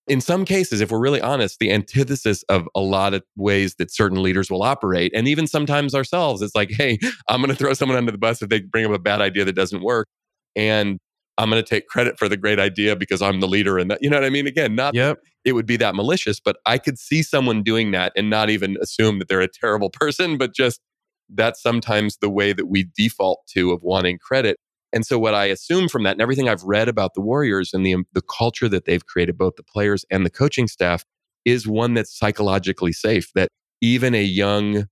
in 0.07 0.21
some 0.21 0.45
cases, 0.45 0.83
if 0.83 0.91
we're 0.91 1.01
really 1.01 1.23
honest, 1.23 1.61
the 1.61 1.73
antithesis 1.73 2.43
of 2.51 2.69
a 2.75 2.81
lot 2.81 3.15
of 3.15 3.23
ways 3.37 3.77
that 3.77 3.91
certain 3.91 4.23
leaders 4.23 4.51
will 4.51 4.63
operate. 4.63 5.13
And 5.15 5.27
even 5.27 5.47
sometimes 5.47 5.95
ourselves, 5.95 6.43
it's 6.43 6.55
like, 6.55 6.71
hey, 6.73 6.99
I'm 7.27 7.41
going 7.41 7.49
to 7.49 7.57
throw 7.57 7.73
someone 7.73 7.97
under 7.97 8.13
the 8.13 8.19
bus 8.19 8.43
if 8.43 8.51
they 8.51 8.61
bring 8.61 8.85
up 8.85 8.93
a 8.93 8.99
bad 8.99 9.23
idea 9.23 9.47
that 9.47 9.55
doesn't 9.55 9.83
work. 9.83 10.07
And 10.55 10.99
I'm 11.37 11.51
going 11.51 11.63
to 11.63 11.69
take 11.69 11.89
credit 11.89 12.19
for 12.19 12.29
the 12.29 12.37
great 12.37 12.61
idea 12.61 12.95
because 12.97 13.21
I'm 13.21 13.41
the 13.41 13.49
leader. 13.49 13.79
And 13.79 13.91
that, 13.91 14.03
you 14.03 14.09
know 14.09 14.17
what 14.17 14.25
I 14.25 14.31
mean? 14.31 14.47
Again, 14.47 14.75
not 14.75 14.95
yep. 14.95 15.19
it 15.45 15.53
would 15.53 15.67
be 15.67 15.77
that 15.79 15.95
malicious, 15.95 16.39
but 16.41 16.57
I 16.65 16.79
could 16.79 16.99
see 16.99 17.23
someone 17.23 17.63
doing 17.63 17.91
that 17.91 18.13
and 18.17 18.31
not 18.31 18.51
even 18.51 18.77
assume 18.81 19.19
that 19.19 19.29
they're 19.29 19.41
a 19.41 19.49
terrible 19.49 19.91
person, 19.93 20.39
but 20.39 20.55
just 20.55 20.81
that's 21.29 21.63
sometimes 21.63 22.19
the 22.19 22.31
way 22.31 22.53
that 22.53 22.67
we 22.67 22.89
default 22.97 23.47
to 23.49 23.73
of 23.73 23.83
wanting 23.83 24.19
credit. 24.19 24.59
And 24.93 25.05
so, 25.05 25.19
what 25.19 25.35
I 25.35 25.47
assume 25.47 25.89
from 25.89 26.05
that 26.05 26.13
and 26.13 26.23
everything 26.23 26.49
I've 26.49 26.63
read 26.63 26.89
about 26.89 27.15
the 27.15 27.21
Warriors 27.21 27.75
and 27.75 27.85
the, 27.85 27.95
um, 27.95 28.07
the 28.13 28.23
culture 28.23 28.69
that 28.69 28.85
they've 28.85 29.05
created, 29.05 29.37
both 29.37 29.57
the 29.57 29.65
players 29.65 30.05
and 30.09 30.25
the 30.25 30.31
coaching 30.31 30.69
staff, 30.69 31.05
is 31.45 31.67
one 31.67 31.95
that's 31.95 32.17
psychologically 32.17 32.93
safe, 32.93 33.33
that 33.35 33.49
even 33.81 34.15
a 34.15 34.23
young 34.23 34.87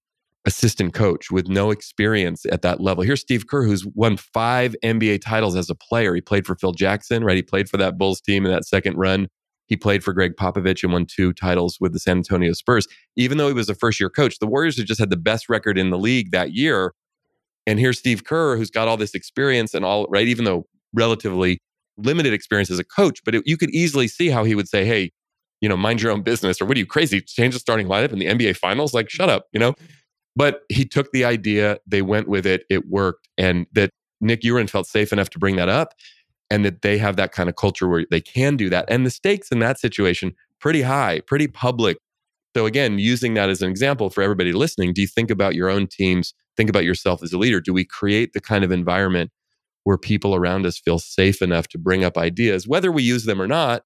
assistant 0.44 0.92
coach 0.92 1.30
with 1.30 1.49
no 1.49 1.70
experience 1.70 2.44
at 2.50 2.62
that 2.62 2.80
level. 2.80 3.04
Here's 3.04 3.20
Steve 3.20 3.46
Kerr, 3.46 3.64
who's 3.64 3.87
won 3.94 4.16
five 4.16 4.75
NBA 4.84 5.20
titles 5.22 5.56
as 5.56 5.70
a 5.70 5.75
player. 5.75 6.14
He 6.14 6.20
played 6.20 6.46
for 6.46 6.56
Phil 6.56 6.72
Jackson, 6.72 7.25
right? 7.25 7.37
He 7.37 7.42
played 7.42 7.68
for 7.68 7.76
that 7.76 7.96
Bulls 7.96 8.20
team 8.20 8.44
in 8.44 8.52
that 8.52 8.64
second 8.64 8.96
run. 8.96 9.28
He 9.66 9.76
played 9.76 10.02
for 10.02 10.12
Gregg 10.12 10.32
Popovich 10.37 10.82
and 10.82 10.92
won 10.92 11.06
two 11.06 11.32
titles 11.32 11.78
with 11.80 11.92
the 11.92 12.00
San 12.00 12.18
Antonio 12.18 12.52
Spurs. 12.52 12.87
Even 13.16 13.38
though 13.38 13.49
he 13.49 13.54
was 13.54 13.68
a 13.68 13.75
first 13.75 14.00
year 14.00 14.11
coach, 14.11 14.38
the 14.38 14.46
Warriors 14.46 14.76
had 14.76 14.87
just 14.87 15.00
had 15.00 15.11
the 15.11 15.16
best 15.16 15.49
record 15.49 15.78
in 15.78 15.90
the 15.90 15.99
league 15.99 16.32
that 16.32 16.52
year. 16.52 16.92
And 17.66 17.78
here's 17.78 17.99
Steve 17.99 18.25
Kerr, 18.25 18.56
who's 18.56 18.70
got 18.70 18.88
all 18.88 18.96
this 18.96 19.14
experience 19.14 19.72
and 19.72 19.84
all, 19.84 20.06
right? 20.11 20.26
Even 20.26 20.44
though 20.44 20.66
relatively 20.92 21.58
limited 21.96 22.32
experience 22.32 22.70
as 22.70 22.80
a 22.80 22.84
coach, 22.84 23.20
but 23.25 23.34
it, 23.34 23.42
you 23.46 23.56
could 23.56 23.70
easily 23.70 24.08
see 24.08 24.28
how 24.28 24.44
he 24.44 24.54
would 24.54 24.68
say, 24.68 24.84
hey, 24.84 25.11
you 25.61 25.68
know, 25.68 25.76
mind 25.76 26.02
your 26.02 26.11
own 26.11 26.22
business, 26.22 26.61
or 26.61 26.64
what 26.64 26.76
are 26.76 26.80
you 26.80 26.87
crazy? 26.87 27.20
Change 27.20 27.54
the 27.54 27.61
starting 27.61 27.87
lineup 27.87 28.12
in 28.12 28.18
the 28.18 28.26
NBA 28.26 28.56
finals? 28.56 28.92
Like, 28.92 29.08
shut 29.08 29.28
up, 29.28 29.46
you 29.52 29.61
know? 29.61 29.75
But 30.34 30.62
he 30.68 30.84
took 30.84 31.12
the 31.12 31.24
idea, 31.24 31.78
they 31.86 32.02
went 32.02 32.28
with 32.28 32.46
it, 32.46 32.64
it 32.70 32.88
worked. 32.88 33.28
And 33.36 33.66
that 33.72 33.90
Nick 34.20 34.42
U'Ren 34.42 34.70
felt 34.70 34.86
safe 34.86 35.12
enough 35.12 35.30
to 35.30 35.38
bring 35.38 35.56
that 35.56 35.68
up 35.68 35.94
and 36.50 36.64
that 36.64 36.82
they 36.82 36.98
have 36.98 37.16
that 37.16 37.32
kind 37.32 37.48
of 37.48 37.56
culture 37.56 37.88
where 37.88 38.06
they 38.10 38.20
can 38.20 38.56
do 38.56 38.70
that. 38.70 38.86
And 38.88 39.04
the 39.04 39.10
stakes 39.10 39.50
in 39.50 39.58
that 39.58 39.78
situation, 39.78 40.34
pretty 40.58 40.82
high, 40.82 41.20
pretty 41.20 41.48
public. 41.48 41.98
So 42.56 42.66
again, 42.66 42.98
using 42.98 43.34
that 43.34 43.50
as 43.50 43.62
an 43.62 43.70
example 43.70 44.10
for 44.10 44.22
everybody 44.22 44.52
listening, 44.52 44.92
do 44.92 45.00
you 45.00 45.06
think 45.06 45.30
about 45.30 45.54
your 45.54 45.68
own 45.68 45.86
teams? 45.86 46.34
Think 46.56 46.70
about 46.70 46.84
yourself 46.84 47.22
as 47.22 47.32
a 47.32 47.38
leader. 47.38 47.60
Do 47.60 47.72
we 47.72 47.84
create 47.84 48.32
the 48.32 48.40
kind 48.40 48.64
of 48.64 48.70
environment 48.70 49.30
where 49.84 49.98
people 49.98 50.34
around 50.34 50.64
us 50.66 50.78
feel 50.78 50.98
safe 50.98 51.42
enough 51.42 51.68
to 51.68 51.78
bring 51.78 52.04
up 52.04 52.16
ideas, 52.16 52.68
whether 52.68 52.92
we 52.92 53.02
use 53.02 53.24
them 53.24 53.40
or 53.40 53.48
not, 53.48 53.82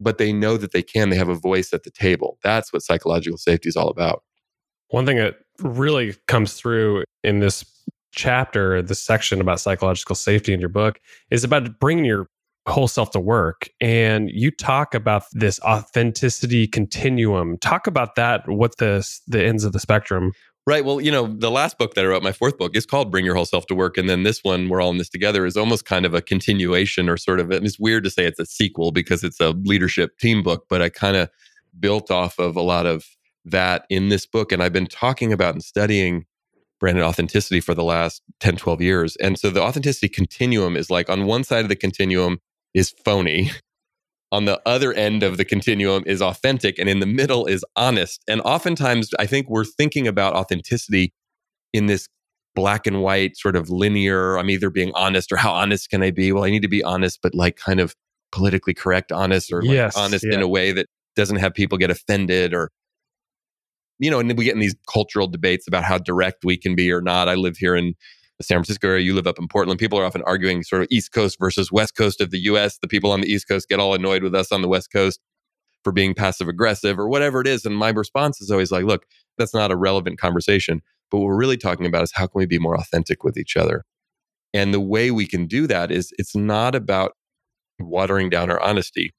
but 0.00 0.18
they 0.18 0.32
know 0.32 0.56
that 0.56 0.72
they 0.72 0.82
can, 0.82 1.10
they 1.10 1.16
have 1.16 1.28
a 1.28 1.34
voice 1.34 1.72
at 1.72 1.84
the 1.84 1.90
table. 1.90 2.38
That's 2.42 2.72
what 2.72 2.82
psychological 2.82 3.38
safety 3.38 3.68
is 3.68 3.76
all 3.76 3.88
about. 3.88 4.22
One 4.88 5.06
thing 5.06 5.16
that 5.16 5.36
really 5.60 6.14
comes 6.26 6.54
through 6.54 7.04
in 7.22 7.40
this 7.40 7.64
chapter, 8.12 8.80
this 8.82 9.02
section 9.02 9.40
about 9.40 9.60
psychological 9.60 10.14
safety 10.14 10.52
in 10.52 10.60
your 10.60 10.68
book, 10.68 11.00
is 11.30 11.44
about 11.44 11.78
bringing 11.80 12.04
your 12.04 12.28
whole 12.66 12.88
self 12.88 13.10
to 13.10 13.20
work. 13.20 13.68
And 13.80 14.30
you 14.30 14.50
talk 14.50 14.94
about 14.94 15.24
this 15.32 15.60
authenticity 15.60 16.66
continuum. 16.66 17.58
Talk 17.58 17.86
about 17.86 18.14
that, 18.14 18.48
what 18.48 18.78
the, 18.78 19.06
the 19.26 19.44
ends 19.44 19.64
of 19.64 19.72
the 19.72 19.80
spectrum. 19.80 20.32
Right. 20.66 20.82
Well, 20.82 20.98
you 20.98 21.10
know, 21.10 21.26
the 21.26 21.50
last 21.50 21.76
book 21.76 21.92
that 21.92 22.06
I 22.06 22.08
wrote, 22.08 22.22
my 22.22 22.32
fourth 22.32 22.56
book, 22.56 22.74
is 22.74 22.86
called 22.86 23.10
Bring 23.10 23.26
Your 23.26 23.34
Whole 23.34 23.44
Self 23.44 23.66
to 23.66 23.74
Work. 23.74 23.98
And 23.98 24.08
then 24.08 24.22
this 24.22 24.42
one, 24.42 24.70
We're 24.70 24.80
All 24.80 24.90
in 24.90 24.96
This 24.96 25.10
Together, 25.10 25.44
is 25.44 25.58
almost 25.58 25.84
kind 25.84 26.06
of 26.06 26.14
a 26.14 26.22
continuation 26.22 27.06
or 27.10 27.18
sort 27.18 27.38
of, 27.38 27.50
it's 27.50 27.78
weird 27.78 28.04
to 28.04 28.10
say 28.10 28.24
it's 28.24 28.40
a 28.40 28.46
sequel 28.46 28.90
because 28.90 29.22
it's 29.22 29.40
a 29.40 29.50
leadership 29.50 30.18
team 30.18 30.42
book, 30.42 30.64
but 30.70 30.80
I 30.80 30.88
kind 30.88 31.16
of 31.16 31.28
built 31.78 32.10
off 32.10 32.38
of 32.38 32.56
a 32.56 32.62
lot 32.62 32.86
of 32.86 33.04
that 33.44 33.86
in 33.90 34.08
this 34.08 34.26
book. 34.26 34.52
And 34.52 34.62
I've 34.62 34.72
been 34.72 34.86
talking 34.86 35.32
about 35.32 35.54
and 35.54 35.62
studying 35.62 36.26
branded 36.80 37.04
authenticity 37.04 37.60
for 37.60 37.74
the 37.74 37.84
last 37.84 38.22
10, 38.40 38.56
12 38.56 38.80
years. 38.80 39.16
And 39.16 39.38
so 39.38 39.50
the 39.50 39.62
authenticity 39.62 40.08
continuum 40.08 40.76
is 40.76 40.90
like 40.90 41.08
on 41.08 41.26
one 41.26 41.44
side 41.44 41.64
of 41.64 41.68
the 41.68 41.76
continuum 41.76 42.38
is 42.74 42.94
phony. 43.04 43.50
On 44.32 44.46
the 44.46 44.60
other 44.66 44.92
end 44.92 45.22
of 45.22 45.36
the 45.36 45.44
continuum 45.44 46.02
is 46.06 46.20
authentic, 46.20 46.76
and 46.80 46.88
in 46.88 46.98
the 46.98 47.06
middle 47.06 47.46
is 47.46 47.64
honest. 47.76 48.20
And 48.26 48.40
oftentimes, 48.40 49.10
I 49.16 49.26
think 49.26 49.48
we're 49.48 49.64
thinking 49.64 50.08
about 50.08 50.34
authenticity 50.34 51.12
in 51.72 51.86
this 51.86 52.08
black 52.56 52.84
and 52.84 53.00
white 53.00 53.36
sort 53.36 53.54
of 53.54 53.70
linear. 53.70 54.36
I'm 54.36 54.50
either 54.50 54.70
being 54.70 54.90
honest 54.96 55.30
or 55.30 55.36
how 55.36 55.52
honest 55.52 55.88
can 55.88 56.02
I 56.02 56.10
be? 56.10 56.32
Well, 56.32 56.42
I 56.42 56.50
need 56.50 56.62
to 56.62 56.68
be 56.68 56.82
honest, 56.82 57.20
but 57.22 57.32
like 57.32 57.56
kind 57.56 57.78
of 57.78 57.94
politically 58.32 58.74
correct 58.74 59.12
honest 59.12 59.52
or 59.52 59.62
like 59.62 59.70
yes, 59.70 59.96
honest 59.96 60.24
yeah. 60.26 60.34
in 60.34 60.42
a 60.42 60.48
way 60.48 60.72
that 60.72 60.88
doesn't 61.14 61.36
have 61.36 61.54
people 61.54 61.78
get 61.78 61.90
offended 61.90 62.52
or 62.52 62.70
you 63.98 64.10
know, 64.10 64.18
and 64.18 64.36
we 64.36 64.44
get 64.44 64.54
in 64.54 64.60
these 64.60 64.74
cultural 64.92 65.26
debates 65.26 65.66
about 65.66 65.84
how 65.84 65.98
direct 65.98 66.44
we 66.44 66.56
can 66.56 66.74
be 66.74 66.90
or 66.90 67.00
not. 67.00 67.28
I 67.28 67.34
live 67.34 67.56
here 67.56 67.76
in 67.76 67.94
the 68.38 68.44
San 68.44 68.56
Francisco 68.56 68.88
area. 68.88 69.04
You 69.04 69.14
live 69.14 69.26
up 69.26 69.38
in 69.38 69.48
Portland. 69.48 69.78
People 69.78 69.98
are 69.98 70.04
often 70.04 70.22
arguing 70.26 70.62
sort 70.62 70.82
of 70.82 70.88
East 70.90 71.12
Coast 71.12 71.38
versus 71.38 71.70
West 71.70 71.96
Coast 71.96 72.20
of 72.20 72.30
the 72.30 72.40
US. 72.40 72.78
The 72.78 72.88
people 72.88 73.12
on 73.12 73.20
the 73.20 73.28
East 73.28 73.46
Coast 73.48 73.68
get 73.68 73.78
all 73.78 73.94
annoyed 73.94 74.22
with 74.22 74.34
us 74.34 74.50
on 74.50 74.62
the 74.62 74.68
West 74.68 74.92
Coast 74.92 75.20
for 75.84 75.92
being 75.92 76.14
passive 76.14 76.48
aggressive 76.48 76.98
or 76.98 77.08
whatever 77.08 77.40
it 77.40 77.46
is. 77.46 77.64
And 77.64 77.76
my 77.76 77.90
response 77.90 78.40
is 78.40 78.50
always 78.50 78.72
like, 78.72 78.84
look, 78.84 79.04
that's 79.38 79.54
not 79.54 79.70
a 79.70 79.76
relevant 79.76 80.18
conversation. 80.18 80.80
But 81.10 81.18
what 81.18 81.26
we're 81.26 81.38
really 81.38 81.58
talking 81.58 81.86
about 81.86 82.02
is 82.02 82.12
how 82.12 82.26
can 82.26 82.38
we 82.38 82.46
be 82.46 82.58
more 82.58 82.76
authentic 82.76 83.22
with 83.22 83.36
each 83.36 83.56
other? 83.56 83.84
And 84.52 84.72
the 84.72 84.80
way 84.80 85.10
we 85.10 85.26
can 85.26 85.46
do 85.46 85.66
that 85.66 85.90
is 85.90 86.12
it's 86.18 86.34
not 86.34 86.74
about 86.74 87.12
watering 87.78 88.30
down 88.30 88.50
our 88.50 88.60
honesty. 88.60 89.12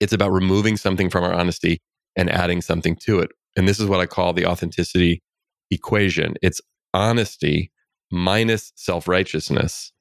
It's 0.00 0.12
about 0.12 0.32
removing 0.32 0.76
something 0.76 1.08
from 1.08 1.24
our 1.24 1.32
honesty 1.32 1.80
and 2.16 2.30
adding 2.30 2.60
something 2.60 2.96
to 3.02 3.20
it. 3.20 3.30
And 3.56 3.66
this 3.66 3.80
is 3.80 3.86
what 3.86 4.00
I 4.00 4.06
call 4.06 4.32
the 4.32 4.46
authenticity 4.46 5.22
equation 5.70 6.34
it's 6.42 6.60
honesty 6.94 7.72
minus 8.10 8.72
self 8.76 9.08
righteousness 9.08 9.92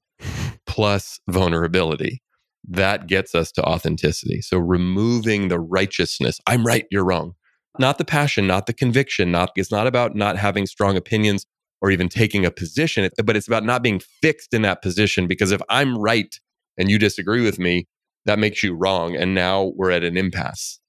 plus 0.67 1.19
vulnerability. 1.29 2.21
That 2.67 3.07
gets 3.07 3.35
us 3.35 3.51
to 3.53 3.63
authenticity. 3.63 4.41
So 4.41 4.57
removing 4.57 5.49
the 5.49 5.59
righteousness, 5.59 6.39
I'm 6.47 6.65
right, 6.65 6.85
you're 6.89 7.05
wrong. 7.05 7.33
Not 7.77 7.97
the 7.97 8.05
passion, 8.05 8.47
not 8.47 8.65
the 8.65 8.73
conviction, 8.73 9.31
not 9.31 9.51
it's 9.55 9.71
not 9.71 9.87
about 9.87 10.15
not 10.15 10.37
having 10.37 10.65
strong 10.65 10.97
opinions 10.97 11.45
or 11.81 11.91
even 11.91 12.09
taking 12.09 12.45
a 12.45 12.51
position, 12.51 13.09
but 13.23 13.35
it's 13.35 13.47
about 13.47 13.65
not 13.65 13.83
being 13.83 13.99
fixed 13.99 14.53
in 14.53 14.61
that 14.63 14.81
position 14.81 15.27
because 15.27 15.51
if 15.51 15.61
I'm 15.69 15.97
right 15.97 16.39
and 16.77 16.89
you 16.89 16.97
disagree 16.97 17.41
with 17.41 17.59
me, 17.59 17.87
that 18.25 18.39
makes 18.39 18.63
you 18.63 18.73
wrong 18.73 19.15
and 19.15 19.35
now 19.35 19.73
we're 19.75 19.91
at 19.91 20.03
an 20.03 20.17
impasse. 20.17 20.79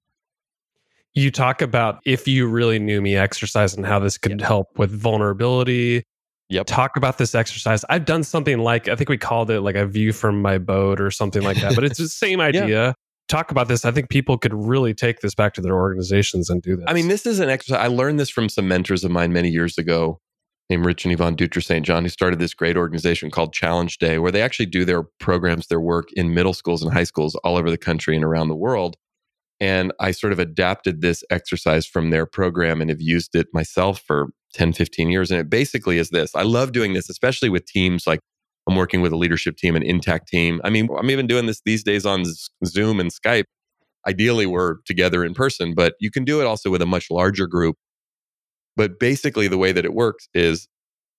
You 1.16 1.30
talk 1.30 1.62
about 1.62 2.00
if 2.04 2.28
you 2.28 2.46
really 2.46 2.78
knew 2.78 3.00
me 3.00 3.16
exercise 3.16 3.74
and 3.74 3.86
how 3.86 3.98
this 3.98 4.18
could 4.18 4.38
help 4.42 4.78
with 4.78 4.90
vulnerability. 4.90 6.04
Yep. 6.50 6.66
Talk 6.66 6.98
about 6.98 7.16
this 7.16 7.34
exercise. 7.34 7.86
I've 7.88 8.04
done 8.04 8.22
something 8.22 8.58
like 8.58 8.86
I 8.88 8.96
think 8.96 9.08
we 9.08 9.16
called 9.16 9.50
it 9.50 9.62
like 9.62 9.76
a 9.76 9.86
view 9.86 10.12
from 10.12 10.42
my 10.42 10.58
boat 10.58 11.00
or 11.00 11.10
something 11.10 11.42
like 11.42 11.58
that, 11.62 11.74
but 11.74 11.84
it's 11.84 11.98
the 11.98 12.08
same 12.08 12.38
idea. 12.38 12.68
yeah. 12.68 12.92
Talk 13.28 13.50
about 13.50 13.66
this. 13.66 13.86
I 13.86 13.92
think 13.92 14.10
people 14.10 14.36
could 14.36 14.52
really 14.52 14.92
take 14.92 15.20
this 15.20 15.34
back 15.34 15.54
to 15.54 15.62
their 15.62 15.74
organizations 15.74 16.50
and 16.50 16.60
do 16.60 16.76
this. 16.76 16.84
I 16.86 16.92
mean, 16.92 17.08
this 17.08 17.24
is 17.24 17.40
an 17.40 17.48
exercise. 17.48 17.80
I 17.80 17.88
learned 17.88 18.20
this 18.20 18.28
from 18.28 18.50
some 18.50 18.68
mentors 18.68 19.02
of 19.02 19.10
mine 19.10 19.32
many 19.32 19.48
years 19.48 19.78
ago 19.78 20.20
named 20.68 20.84
Rich 20.84 21.06
and 21.06 21.14
Yvonne 21.14 21.34
Dutra 21.34 21.64
St. 21.64 21.84
John, 21.84 22.02
who 22.04 22.10
started 22.10 22.38
this 22.38 22.52
great 22.52 22.76
organization 22.76 23.30
called 23.30 23.54
Challenge 23.54 23.96
Day, 23.98 24.18
where 24.18 24.30
they 24.30 24.42
actually 24.42 24.66
do 24.66 24.84
their 24.84 25.04
programs, 25.18 25.68
their 25.68 25.80
work 25.80 26.12
in 26.12 26.34
middle 26.34 26.52
schools 26.52 26.82
and 26.82 26.92
high 26.92 27.04
schools 27.04 27.34
all 27.36 27.56
over 27.56 27.70
the 27.70 27.78
country 27.78 28.14
and 28.14 28.24
around 28.24 28.48
the 28.48 28.54
world. 28.54 28.96
And 29.58 29.92
I 29.98 30.10
sort 30.10 30.32
of 30.32 30.38
adapted 30.38 31.00
this 31.00 31.24
exercise 31.30 31.86
from 31.86 32.10
their 32.10 32.26
program 32.26 32.80
and 32.80 32.90
have 32.90 33.00
used 33.00 33.34
it 33.34 33.48
myself 33.54 34.00
for 34.06 34.28
10, 34.52 34.72
15 34.74 35.10
years. 35.10 35.30
And 35.30 35.40
it 35.40 35.48
basically 35.48 35.98
is 35.98 36.10
this 36.10 36.34
I 36.34 36.42
love 36.42 36.72
doing 36.72 36.92
this, 36.92 37.08
especially 37.08 37.48
with 37.48 37.66
teams 37.66 38.06
like 38.06 38.20
I'm 38.68 38.76
working 38.76 39.00
with 39.00 39.12
a 39.12 39.16
leadership 39.16 39.56
team, 39.56 39.76
an 39.76 39.82
intact 39.82 40.28
team. 40.28 40.60
I 40.64 40.70
mean, 40.70 40.88
I'm 40.98 41.10
even 41.10 41.26
doing 41.26 41.46
this 41.46 41.62
these 41.64 41.84
days 41.84 42.04
on 42.04 42.24
Zoom 42.64 43.00
and 43.00 43.10
Skype. 43.10 43.44
Ideally, 44.06 44.46
we're 44.46 44.76
together 44.84 45.24
in 45.24 45.34
person, 45.34 45.74
but 45.74 45.94
you 46.00 46.10
can 46.10 46.24
do 46.24 46.40
it 46.40 46.46
also 46.46 46.70
with 46.70 46.82
a 46.82 46.86
much 46.86 47.10
larger 47.10 47.46
group. 47.46 47.76
But 48.76 48.98
basically, 48.98 49.48
the 49.48 49.58
way 49.58 49.72
that 49.72 49.84
it 49.84 49.94
works 49.94 50.28
is 50.34 50.68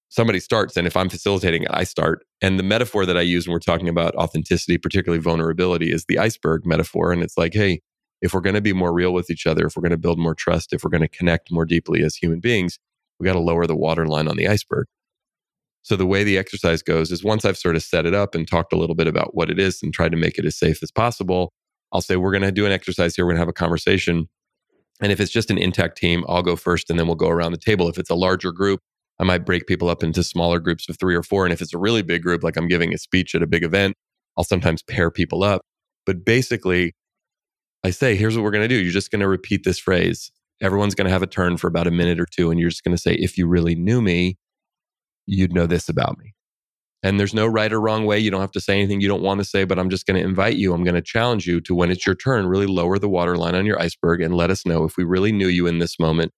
somebody 0.10 0.40
starts, 0.40 0.78
and 0.78 0.88
if 0.88 0.96
I'm 0.96 1.10
facilitating 1.10 1.64
it, 1.64 1.72
I 1.72 1.84
start. 1.84 2.24
And 2.42 2.60
the 2.60 2.64
metaphor 2.64 3.06
that 3.06 3.18
I 3.18 3.22
use 3.22 3.48
when 3.48 3.54
we're 3.54 3.60
talking 3.60 3.90
about 3.90 4.16
authenticity, 4.16 4.78
particularly 4.78 5.22
vulnerability, 5.22 5.92
is 5.92 6.06
the 6.08 6.20
iceberg 6.20 6.66
metaphor. 6.66 7.12
And 7.12 7.24
it's 7.24 7.38
like, 7.38 7.54
hey, 7.54 7.82
if 8.22 8.34
we're 8.34 8.42
going 8.42 8.56
to 8.56 8.62
be 8.62 8.74
more 8.74 8.94
real 8.94 9.14
with 9.14 9.30
each 9.30 9.46
other, 9.46 9.68
if 9.68 9.76
we're 9.76 9.82
going 9.82 9.92
to 9.92 9.98
build 9.98 10.20
more 10.20 10.36
trust, 10.36 10.74
if 10.74 10.84
we're 10.84 10.90
going 10.90 11.02
to 11.02 11.08
connect 11.08 11.52
more 11.52 11.66
deeply 11.66 12.04
as 12.04 12.16
human 12.16 12.40
beings, 12.40 12.80
we 13.20 13.26
got 13.26 13.34
to 13.34 13.40
lower 13.40 13.68
the 13.68 13.76
waterline 13.76 14.28
on 14.28 14.38
the 14.38 14.48
iceberg. 14.48 14.88
So 15.84 15.96
the 15.96 16.06
way 16.06 16.24
the 16.24 16.38
exercise 16.38 16.82
goes 16.82 17.12
is 17.12 17.24
once 17.24 17.46
I've 17.46 17.58
sort 17.58 17.76
of 17.76 17.84
set 17.84 18.06
it 18.06 18.14
up 18.14 18.36
and 18.36 18.48
talked 18.48 18.74
a 18.74 18.78
little 18.78 18.96
bit 18.96 19.08
about 19.08 19.36
what 19.36 19.50
it 19.50 19.60
is 19.60 19.82
and 19.82 19.94
tried 19.94 20.12
to 20.12 20.18
make 20.18 20.38
it 20.38 20.46
as 20.46 20.58
safe 20.58 20.84
as 20.84 20.92
possible, 20.92 21.54
I'll 21.94 22.02
say, 22.02 22.18
we're 22.18 22.32
going 22.32 22.44
to 22.44 22.52
do 22.52 22.66
an 22.66 22.72
exercise 22.72 23.16
here. 23.16 23.26
We're 23.26 23.32
going 23.32 23.38
to 23.38 23.42
have 23.42 23.48
a 23.48 23.54
conversation. 23.54 24.28
And 25.00 25.12
if 25.12 25.20
it's 25.20 25.32
just 25.32 25.50
an 25.50 25.58
intact 25.58 25.98
team, 25.98 26.26
I'll 26.28 26.44
go 26.44 26.56
first 26.56 26.90
and 26.90 27.00
then 27.00 27.08
we'll 27.08 27.16
go 27.16 27.30
around 27.30 27.54
the 27.54 27.58
table. 27.58 27.88
If 27.88 27.98
it's 27.98 28.10
a 28.10 28.16
larger 28.16 28.52
group, 28.52 28.82
I 29.20 29.24
might 29.24 29.46
break 29.46 29.66
people 29.66 29.88
up 29.88 30.04
into 30.04 30.24
smaller 30.24 30.60
groups 30.60 30.90
of 30.90 31.00
three 31.00 31.16
or 31.16 31.24
four. 31.24 31.46
And 31.46 31.54
if 31.54 31.62
it's 31.62 31.74
a 31.74 31.78
really 31.78 32.02
big 32.02 32.22
group, 32.22 32.44
like 32.44 32.58
I'm 32.58 32.68
giving 32.68 32.94
a 32.94 32.98
speech 32.98 33.34
at 33.34 33.42
a 33.42 33.48
big 33.48 33.64
event, 33.64 33.96
I'll 34.38 34.44
sometimes 34.44 34.84
pair 34.84 35.10
people 35.10 35.44
up. 35.44 35.62
But 36.06 36.26
basically, 36.26 36.94
I 37.88 37.92
say, 37.92 38.18
here's 38.18 38.36
what 38.36 38.44
we're 38.44 38.52
going 38.52 38.68
to 38.68 38.68
do. 38.68 38.76
You're 38.76 38.92
just 38.92 39.12
going 39.12 39.22
to 39.22 39.30
repeat 39.30 39.64
this 39.64 39.80
phrase. 39.80 40.30
Everyone's 40.62 40.94
going 40.94 41.06
to 41.06 41.12
have 41.12 41.24
a 41.24 41.28
turn 41.28 41.56
for 41.56 41.68
about 41.68 41.88
a 41.88 41.92
minute 41.92 42.20
or 42.20 42.26
two. 42.26 42.52
And 42.52 42.60
you're 42.60 42.70
just 42.70 42.84
going 42.84 42.94
to 42.94 43.02
say, 43.02 43.14
if 43.14 43.38
you 43.38 43.48
really 43.48 43.76
knew 43.76 44.02
me, 44.02 44.38
you'd 45.26 45.54
know 45.54 45.68
this 45.68 45.88
about 45.88 46.18
me. 46.18 46.34
And 47.02 47.18
there's 47.18 47.34
no 47.34 47.48
right 47.48 47.72
or 47.72 47.80
wrong 47.80 48.06
way. 48.06 48.20
You 48.20 48.30
don't 48.30 48.42
have 48.42 48.52
to 48.52 48.60
say 48.60 48.78
anything 48.78 49.00
you 49.00 49.08
don't 49.08 49.22
want 49.22 49.40
to 49.40 49.46
say, 49.46 49.64
but 49.64 49.80
I'm 49.80 49.90
just 49.90 50.06
going 50.06 50.22
to 50.22 50.28
invite 50.28 50.58
you. 50.58 50.74
I'm 50.74 50.84
going 50.84 50.96
to 50.96 51.02
challenge 51.02 51.48
you 51.48 51.62
to 51.62 51.74
when 51.74 51.90
it's 51.90 52.06
your 52.06 52.16
turn, 52.16 52.48
really 52.48 52.66
lower 52.66 53.00
the 53.00 53.08
waterline 53.08 53.56
on 53.56 53.66
your 53.66 53.82
iceberg 53.82 54.20
and 54.20 54.36
let 54.36 54.52
us 54.52 54.66
know 54.66 54.84
if 54.84 54.98
we 54.98 55.06
really 55.06 55.32
knew 55.32 55.48
you 55.48 55.66
in 55.66 55.80
this 55.80 55.98
moment. 55.98 56.34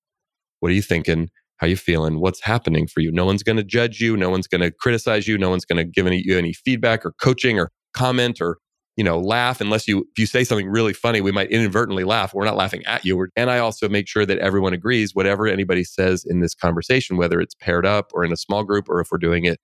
What 0.59 0.69
are 0.69 0.75
you 0.75 0.83
thinking? 0.83 1.29
How 1.57 1.65
you 1.65 1.77
feeling? 1.77 2.19
What's 2.19 2.43
happening 2.43 2.85
for 2.85 2.99
you? 2.99 3.11
No 3.11 3.25
one's 3.25 3.41
going 3.41 3.57
to 3.57 3.63
judge 3.63 3.99
you. 3.99 4.15
No 4.15 4.29
one's 4.29 4.47
going 4.47 4.61
to 4.61 4.69
criticize 4.69 5.27
you. 5.27 5.35
No 5.39 5.49
one's 5.49 5.65
going 5.65 5.77
to 5.77 5.83
give 5.83 6.05
any, 6.05 6.21
you 6.23 6.37
any 6.37 6.53
feedback 6.53 7.03
or 7.07 7.13
coaching 7.19 7.57
or 7.57 7.71
comment 7.95 8.39
or 8.39 8.59
you 8.99 9.03
know 9.03 9.17
laugh 9.17 9.61
unless 9.61 9.87
you 9.87 9.99
if 10.11 10.19
you 10.19 10.27
say 10.27 10.43
something 10.43 10.67
really 10.67 10.93
funny 10.93 11.21
we 11.21 11.31
might 11.31 11.49
inadvertently 11.49 12.03
laugh 12.03 12.33
we're 12.33 12.45
not 12.45 12.57
laughing 12.57 12.85
at 12.85 13.03
you 13.05 13.27
and 13.35 13.49
i 13.49 13.57
also 13.57 13.89
make 13.89 14.07
sure 14.07 14.25
that 14.25 14.37
everyone 14.39 14.73
agrees 14.73 15.15
whatever 15.15 15.47
anybody 15.47 15.83
says 15.83 16.25
in 16.27 16.41
this 16.41 16.53
conversation 16.53 17.15
whether 17.15 17.39
it's 17.39 17.55
paired 17.55 17.85
up 17.85 18.11
or 18.13 18.23
in 18.23 18.31
a 18.33 18.37
small 18.37 18.63
group 18.63 18.89
or 18.89 18.99
if 18.99 19.07
we're 19.11 19.17
doing 19.17 19.45
it 19.45 19.59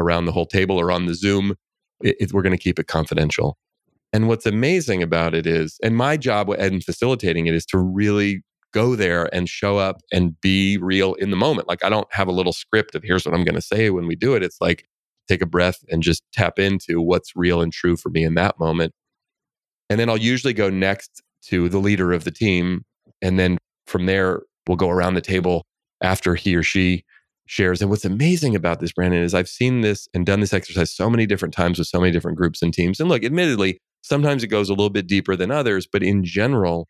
around 0.00 0.24
the 0.24 0.32
whole 0.32 0.46
table 0.46 0.80
or 0.80 0.90
on 0.90 1.06
the 1.06 1.14
Zoom. 1.14 1.54
It, 2.02 2.16
it, 2.18 2.32
we're 2.32 2.42
going 2.42 2.56
to 2.56 2.62
keep 2.62 2.78
it 2.78 2.88
confidential. 2.88 3.56
And 4.12 4.26
what's 4.26 4.46
amazing 4.46 5.02
about 5.02 5.34
it 5.34 5.46
is, 5.46 5.78
and 5.84 5.96
my 5.96 6.16
job 6.16 6.48
in 6.48 6.80
facilitating 6.80 7.46
it 7.46 7.54
is 7.54 7.66
to 7.66 7.78
really 7.78 8.42
go 8.72 8.96
there 8.96 9.32
and 9.34 9.48
show 9.48 9.78
up 9.78 10.00
and 10.12 10.40
be 10.40 10.78
real 10.78 11.14
in 11.14 11.30
the 11.30 11.36
moment. 11.36 11.68
Like 11.68 11.84
I 11.84 11.88
don't 11.88 12.08
have 12.12 12.26
a 12.26 12.32
little 12.32 12.52
script 12.52 12.94
of 12.94 13.02
here's 13.04 13.24
what 13.24 13.34
I'm 13.34 13.44
going 13.44 13.54
to 13.54 13.60
say 13.60 13.90
when 13.90 14.06
we 14.06 14.16
do 14.16 14.34
it. 14.34 14.42
It's 14.42 14.60
like 14.60 14.86
take 15.30 15.42
a 15.42 15.46
breath 15.46 15.78
and 15.88 16.02
just 16.02 16.22
tap 16.32 16.58
into 16.58 17.00
what's 17.00 17.34
real 17.36 17.60
and 17.60 17.72
true 17.72 17.96
for 17.96 18.10
me 18.10 18.24
in 18.24 18.34
that 18.34 18.58
moment. 18.58 18.92
And 19.88 19.98
then 19.98 20.08
I'll 20.08 20.16
usually 20.16 20.52
go 20.52 20.70
next 20.70 21.22
to 21.46 21.68
the 21.68 21.78
leader 21.78 22.12
of 22.12 22.24
the 22.24 22.30
team. 22.30 22.84
And 23.22 23.38
then 23.38 23.58
from 23.86 24.06
there, 24.06 24.42
we'll 24.66 24.76
go 24.76 24.90
around 24.90 25.14
the 25.14 25.20
table 25.20 25.64
after 26.02 26.34
he 26.34 26.54
or 26.54 26.62
she 26.62 27.04
shares. 27.46 27.80
And 27.80 27.90
what's 27.90 28.04
amazing 28.04 28.54
about 28.54 28.80
this, 28.80 28.92
Brandon, 28.92 29.22
is 29.22 29.34
I've 29.34 29.48
seen 29.48 29.80
this 29.80 30.08
and 30.14 30.24
done 30.24 30.40
this 30.40 30.52
exercise 30.52 30.94
so 30.94 31.10
many 31.10 31.26
different 31.26 31.54
times 31.54 31.78
with 31.78 31.88
so 31.88 32.00
many 32.00 32.12
different 32.12 32.38
groups 32.38 32.62
and 32.62 32.72
teams. 32.72 33.00
And 33.00 33.08
look, 33.08 33.24
admittedly, 33.24 33.78
sometimes 34.02 34.44
it 34.44 34.48
goes 34.48 34.68
a 34.68 34.72
little 34.72 34.90
bit 34.90 35.06
deeper 35.06 35.34
than 35.34 35.50
others, 35.50 35.88
but 35.90 36.02
in 36.02 36.24
general, 36.24 36.88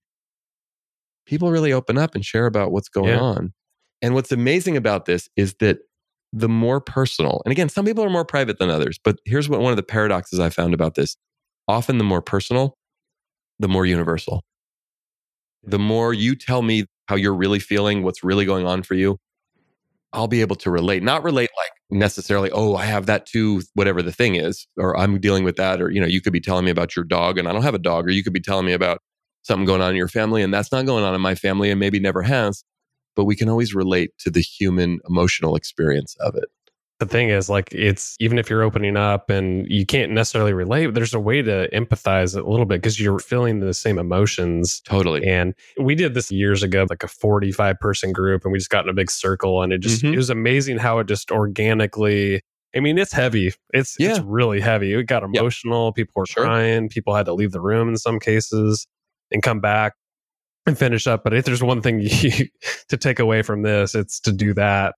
people 1.26 1.50
really 1.50 1.72
open 1.72 1.96
up 1.96 2.14
and 2.14 2.24
share 2.24 2.46
about 2.46 2.72
what's 2.72 2.88
going 2.88 3.08
yeah. 3.08 3.20
on. 3.20 3.52
And 4.02 4.14
what's 4.14 4.32
amazing 4.32 4.76
about 4.76 5.06
this 5.06 5.28
is 5.36 5.54
that 5.60 5.78
the 6.32 6.48
more 6.48 6.80
personal, 6.80 7.42
and 7.44 7.52
again, 7.52 7.68
some 7.68 7.84
people 7.84 8.04
are 8.04 8.10
more 8.10 8.24
private 8.24 8.58
than 8.58 8.70
others, 8.70 8.98
but 9.02 9.18
here's 9.24 9.48
what 9.48 9.60
one 9.60 9.72
of 9.72 9.76
the 9.76 9.82
paradoxes 9.82 10.38
I 10.38 10.50
found 10.50 10.74
about 10.74 10.94
this 10.94 11.16
often 11.68 11.98
the 11.98 12.04
more 12.04 12.22
personal, 12.22 12.76
the 13.58 13.68
more 13.68 13.86
universal. 13.86 14.42
The 15.62 15.78
more 15.78 16.12
you 16.12 16.34
tell 16.34 16.62
me 16.62 16.86
how 17.06 17.16
you're 17.16 17.34
really 17.34 17.58
feeling, 17.58 18.02
what's 18.02 18.24
really 18.24 18.44
going 18.44 18.66
on 18.66 18.82
for 18.82 18.94
you, 18.94 19.18
I'll 20.12 20.28
be 20.28 20.40
able 20.40 20.56
to 20.56 20.70
relate, 20.70 21.02
not 21.02 21.22
relate 21.22 21.50
like 21.56 21.70
necessarily, 21.90 22.50
oh, 22.50 22.74
I 22.74 22.84
have 22.86 23.06
that 23.06 23.26
too, 23.26 23.62
whatever 23.74 24.02
the 24.02 24.12
thing 24.12 24.34
is, 24.34 24.66
or 24.76 24.96
I'm 24.96 25.20
dealing 25.20 25.44
with 25.44 25.56
that. 25.56 25.80
Or, 25.80 25.90
you 25.90 26.00
know, 26.00 26.06
you 26.06 26.20
could 26.20 26.32
be 26.32 26.40
telling 26.40 26.64
me 26.64 26.70
about 26.70 26.96
your 26.96 27.04
dog 27.04 27.38
and 27.38 27.46
I 27.46 27.52
don't 27.52 27.62
have 27.62 27.74
a 27.74 27.78
dog, 27.78 28.06
or 28.06 28.10
you 28.10 28.24
could 28.24 28.32
be 28.32 28.40
telling 28.40 28.66
me 28.66 28.72
about 28.72 29.00
something 29.42 29.66
going 29.66 29.80
on 29.80 29.90
in 29.90 29.96
your 29.96 30.08
family 30.08 30.42
and 30.42 30.52
that's 30.52 30.72
not 30.72 30.86
going 30.86 31.04
on 31.04 31.14
in 31.14 31.20
my 31.20 31.34
family 31.34 31.70
and 31.70 31.78
maybe 31.78 32.00
never 32.00 32.22
has. 32.22 32.64
But 33.20 33.26
we 33.26 33.36
can 33.36 33.50
always 33.50 33.74
relate 33.74 34.16
to 34.20 34.30
the 34.30 34.40
human 34.40 34.98
emotional 35.06 35.56
experience 35.56 36.16
of 36.20 36.34
it 36.36 36.46
the 37.00 37.06
thing 37.06 37.30
is 37.30 37.50
like 37.50 37.70
it's 37.70 38.16
even 38.18 38.38
if 38.38 38.48
you're 38.48 38.62
opening 38.62 38.96
up 38.96 39.28
and 39.28 39.66
you 39.68 39.84
can't 39.84 40.12
necessarily 40.12 40.54
relate 40.54 40.94
there's 40.94 41.14
a 41.14 41.20
way 41.20 41.42
to 41.42 41.68
empathize 41.72 42.34
a 42.34 42.48
little 42.48 42.66
bit 42.66 42.80
because 42.80 43.00
you're 43.00 43.18
feeling 43.18 43.60
the 43.60 43.74
same 43.74 43.98
emotions 43.98 44.80
totally 44.82 45.26
and 45.26 45.54
we 45.80 45.94
did 45.94 46.14
this 46.14 46.30
years 46.30 46.62
ago 46.62 46.86
like 46.88 47.02
a 47.02 47.08
45 47.08 47.78
person 47.78 48.12
group 48.12 48.44
and 48.44 48.52
we 48.52 48.58
just 48.58 48.70
got 48.70 48.84
in 48.84 48.90
a 48.90 48.94
big 48.94 49.10
circle 49.10 49.62
and 49.62 49.72
it 49.72 49.78
just 49.78 50.02
mm-hmm. 50.02 50.14
it 50.14 50.16
was 50.16 50.30
amazing 50.30 50.78
how 50.78 50.98
it 51.00 51.08
just 51.08 51.30
organically 51.30 52.40
I 52.72 52.78
mean, 52.78 52.98
it's 52.98 53.12
heavy. 53.12 53.52
It's 53.74 53.96
yeah. 53.98 54.10
it's 54.10 54.20
really 54.20 54.60
heavy. 54.60 54.94
It 54.94 55.02
got 55.08 55.24
emotional. 55.24 55.86
Yep. 55.86 55.94
People 55.96 56.12
were 56.14 56.26
sure. 56.26 56.44
crying. 56.44 56.88
People 56.88 57.16
had 57.16 57.26
to 57.26 57.34
leave 57.34 57.50
the 57.50 57.60
room 57.60 57.88
in 57.88 57.96
some 57.96 58.20
cases 58.20 58.86
and 59.32 59.42
come 59.42 59.58
back 59.58 59.94
and 60.66 60.78
finish 60.78 61.06
up. 61.06 61.24
But 61.24 61.34
if 61.34 61.44
there's 61.44 61.62
one 61.62 61.82
thing 61.82 62.00
you, 62.02 62.48
to 62.88 62.96
take 62.96 63.18
away 63.18 63.42
from 63.42 63.62
this, 63.62 63.94
it's 63.94 64.20
to 64.20 64.32
do 64.32 64.54
that 64.54 64.94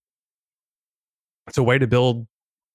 it's 1.48 1.58
a 1.58 1.62
way 1.62 1.78
to 1.78 1.86
build 1.86 2.26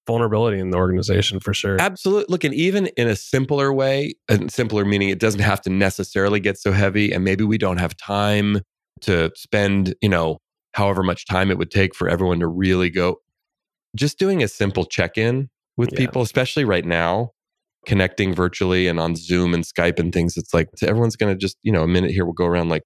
vulnerability 0.06 0.60
in 0.60 0.70
the 0.70 0.78
organization 0.78 1.40
for 1.40 1.54
sure. 1.54 1.78
Absolutely. 1.80 2.32
Look, 2.32 2.44
and 2.44 2.54
even 2.54 2.88
in 2.98 3.08
a 3.08 3.16
simpler 3.16 3.74
way, 3.74 4.16
and 4.30 4.52
simpler 4.52 4.86
meaning 4.86 5.10
it 5.10 5.20
doesn't 5.20 5.42
have 5.42 5.62
to 5.62 5.70
necessarily 5.70 6.40
get 6.40 6.58
so 6.58 6.72
heavy, 6.72 7.12
and 7.12 7.24
maybe 7.24 7.44
we 7.44 7.58
don't 7.58 7.78
have 7.78 7.96
time 7.98 8.62
to 9.02 9.32
spend, 9.36 9.96
you 10.02 10.10
know, 10.10 10.40
however 10.74 11.04
much 11.04 11.26
time 11.26 11.52
it 11.52 11.58
would 11.58 11.72
take 11.72 11.96
for 11.96 12.08
everyone 12.08 12.40
to 12.40 12.48
really 12.48 12.90
go. 12.90 13.18
Just 13.96 14.20
doing 14.20 14.44
a 14.44 14.48
simple 14.48 14.86
check 14.86 15.18
in 15.18 15.50
with 15.76 15.90
yeah. 15.92 15.98
people, 15.98 16.22
especially 16.22 16.66
right 16.66 16.86
now, 16.86 17.32
connecting 17.88 18.36
virtually 18.36 18.88
and 18.88 19.00
on 19.00 19.16
Zoom 19.16 19.54
and 19.54 19.64
Skype 19.64 19.98
and 19.98 20.14
things. 20.14 20.38
It's 20.38 20.54
like 20.54 20.70
everyone's 20.84 21.16
going 21.16 21.34
to 21.34 21.40
just, 21.40 21.58
you 21.64 21.72
know, 21.72 21.84
a 21.84 21.88
minute 21.88 22.12
here, 22.12 22.26
we'll 22.26 22.34
go 22.34 22.46
around 22.46 22.70
like, 22.70 22.84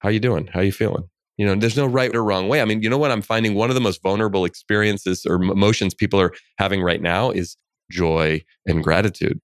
how 0.00 0.10
you 0.10 0.20
doing? 0.20 0.48
How 0.52 0.60
you 0.60 0.72
feeling? 0.72 1.04
You 1.38 1.46
know, 1.46 1.54
there's 1.54 1.76
no 1.76 1.86
right 1.86 2.14
or 2.14 2.24
wrong 2.24 2.48
way. 2.48 2.60
I 2.60 2.64
mean, 2.64 2.82
you 2.82 2.90
know 2.90 2.98
what? 2.98 3.12
I'm 3.12 3.22
finding 3.22 3.54
one 3.54 3.70
of 3.70 3.74
the 3.74 3.80
most 3.80 4.02
vulnerable 4.02 4.44
experiences 4.44 5.24
or 5.24 5.36
emotions 5.36 5.94
people 5.94 6.20
are 6.20 6.32
having 6.58 6.82
right 6.82 7.00
now 7.00 7.30
is 7.30 7.56
joy 7.90 8.42
and 8.66 8.82
gratitude. 8.82 9.40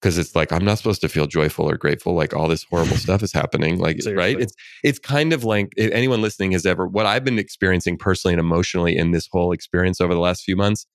Because 0.00 0.16
it's 0.16 0.34
like 0.34 0.52
I'm 0.52 0.64
not 0.64 0.78
supposed 0.78 1.00
to 1.02 1.08
feel 1.08 1.26
joyful 1.26 1.68
or 1.68 1.76
grateful. 1.76 2.14
Like 2.14 2.34
all 2.34 2.48
this 2.48 2.64
horrible 2.70 2.96
stuff 2.96 3.22
is 3.22 3.32
happening. 3.32 3.78
Like 3.78 4.00
Seriously. 4.00 4.14
right? 4.14 4.40
It's 4.40 4.54
it's 4.84 4.98
kind 4.98 5.32
of 5.32 5.42
like 5.42 5.72
if 5.76 5.90
anyone 5.92 6.22
listening 6.22 6.52
has 6.52 6.64
ever 6.64 6.86
what 6.86 7.06
I've 7.06 7.24
been 7.24 7.38
experiencing 7.38 7.96
personally 7.96 8.34
and 8.34 8.40
emotionally 8.40 8.96
in 8.96 9.10
this 9.10 9.28
whole 9.30 9.52
experience 9.52 10.00
over 10.00 10.14
the 10.14 10.20
last 10.20 10.44
few 10.44 10.54
months 10.54 10.86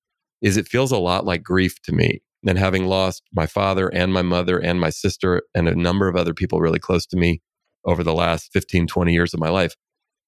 is 0.41 0.55
it 0.55 0.67
feels 0.67 0.91
a 0.91 0.97
lot 0.97 1.25
like 1.25 1.43
grief 1.43 1.81
to 1.83 1.91
me. 1.91 2.21
And 2.47 2.57
having 2.57 2.85
lost 2.85 3.23
my 3.33 3.45
father 3.45 3.87
and 3.87 4.11
my 4.11 4.23
mother 4.23 4.57
and 4.57 4.79
my 4.79 4.89
sister 4.89 5.43
and 5.53 5.67
a 5.67 5.75
number 5.75 6.07
of 6.07 6.15
other 6.15 6.33
people 6.33 6.59
really 6.59 6.79
close 6.79 7.05
to 7.07 7.17
me 7.17 7.41
over 7.85 8.03
the 8.03 8.13
last 8.13 8.51
15, 8.51 8.87
20 8.87 9.13
years 9.13 9.33
of 9.33 9.39
my 9.39 9.49
life, 9.49 9.75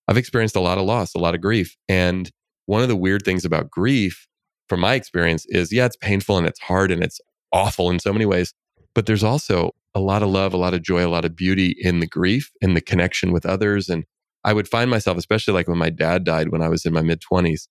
I've 0.07 0.17
experienced 0.17 0.55
a 0.55 0.61
lot 0.61 0.77
of 0.77 0.85
loss, 0.85 1.15
a 1.15 1.19
lot 1.19 1.33
of 1.33 1.41
grief. 1.41 1.75
And 1.87 2.29
one 2.65 2.81
of 2.81 2.87
the 2.87 2.95
weird 2.95 3.23
things 3.23 3.45
about 3.45 3.71
grief, 3.71 4.27
from 4.69 4.81
my 4.81 4.93
experience, 4.93 5.45
is 5.49 5.71
yeah, 5.71 5.85
it's 5.85 5.97
painful 5.97 6.37
and 6.37 6.47
it's 6.47 6.59
hard 6.59 6.91
and 6.91 7.03
it's 7.03 7.19
awful 7.51 7.89
in 7.89 7.99
so 7.99 8.13
many 8.13 8.25
ways. 8.25 8.53
But 8.93 9.05
there's 9.05 9.23
also 9.23 9.71
a 9.95 9.99
lot 9.99 10.23
of 10.23 10.29
love, 10.29 10.53
a 10.53 10.57
lot 10.57 10.73
of 10.73 10.81
joy, 10.81 11.05
a 11.05 11.09
lot 11.09 11.25
of 11.25 11.35
beauty 11.35 11.75
in 11.79 11.99
the 11.99 12.07
grief 12.07 12.51
and 12.61 12.75
the 12.75 12.81
connection 12.81 13.31
with 13.31 13.45
others. 13.45 13.89
And 13.89 14.05
I 14.43 14.53
would 14.53 14.67
find 14.67 14.89
myself, 14.89 15.17
especially 15.17 15.53
like 15.53 15.67
when 15.67 15.77
my 15.77 15.89
dad 15.89 16.23
died 16.23 16.49
when 16.49 16.61
I 16.61 16.67
was 16.67 16.85
in 16.85 16.93
my 16.93 17.01
mid 17.01 17.21
20s, 17.21 17.67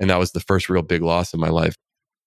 and 0.00 0.10
that 0.10 0.18
was 0.18 0.32
the 0.32 0.40
first 0.40 0.68
real 0.68 0.82
big 0.82 1.02
loss 1.02 1.32
in 1.32 1.40
my 1.40 1.48
life. 1.48 1.76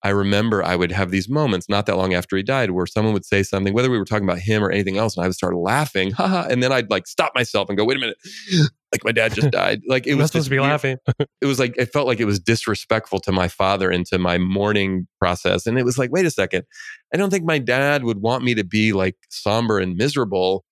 I 0.04 0.10
remember 0.10 0.64
I 0.64 0.76
would 0.76 0.92
have 0.92 1.12
these 1.12 1.30
moments 1.30 1.70
not 1.70 1.86
that 1.86 1.96
long 1.96 2.14
after 2.14 2.36
he 2.36 2.42
died 2.42 2.72
where 2.72 2.88
someone 2.88 3.14
would 3.14 3.26
say 3.26 3.44
something, 3.44 3.74
whether 3.74 3.90
we 3.90 4.00
were 4.00 4.06
talking 4.06 4.28
about 4.28 4.40
him 4.40 4.64
or 4.64 4.72
anything 4.72 4.98
else, 4.98 5.16
and 5.16 5.24
I 5.24 5.28
would 5.28 5.36
start 5.36 5.56
laughing, 5.56 6.12
haha, 6.18 6.48
and 6.50 6.64
then 6.64 6.72
I'd 6.72 6.90
like 6.90 7.08
stop 7.08 7.34
myself 7.36 7.70
and 7.70 7.78
go, 7.78 7.86
wait 7.86 7.98
a 7.98 8.00
minute, 8.00 8.18
like 8.92 9.04
my 9.04 9.12
dad 9.12 9.34
just 9.34 9.52
died. 9.52 9.82
Like 9.88 10.08
it 10.08 10.16
was 10.16 10.28
supposed 10.28 10.46
to 10.46 10.50
be 10.50 10.60
laughing. 10.60 10.98
it 11.42 11.46
was 11.46 11.60
like 11.60 11.76
it 11.78 11.94
felt 11.94 12.08
like 12.08 12.20
it 12.20 12.26
was 12.26 12.40
disrespectful 12.40 13.20
to 13.20 13.32
my 13.32 13.48
father 13.48 13.92
and 13.92 14.06
to 14.08 14.18
my 14.18 14.38
mourning 14.38 15.08
process. 15.20 15.68
And 15.68 15.78
it 15.78 15.86
was 15.86 15.98
like, 15.98 16.12
wait 16.12 16.26
a 16.26 16.32
second, 16.32 16.66
I 17.14 17.18
don't 17.18 17.30
think 17.30 17.46
my 17.46 17.60
dad 17.60 18.04
would 18.04 18.22
want 18.22 18.44
me 18.44 18.56
to 18.56 18.64
be 18.64 18.94
like 18.94 19.16
somber 19.30 19.80
and 19.80 19.96
miserable. 19.96 20.66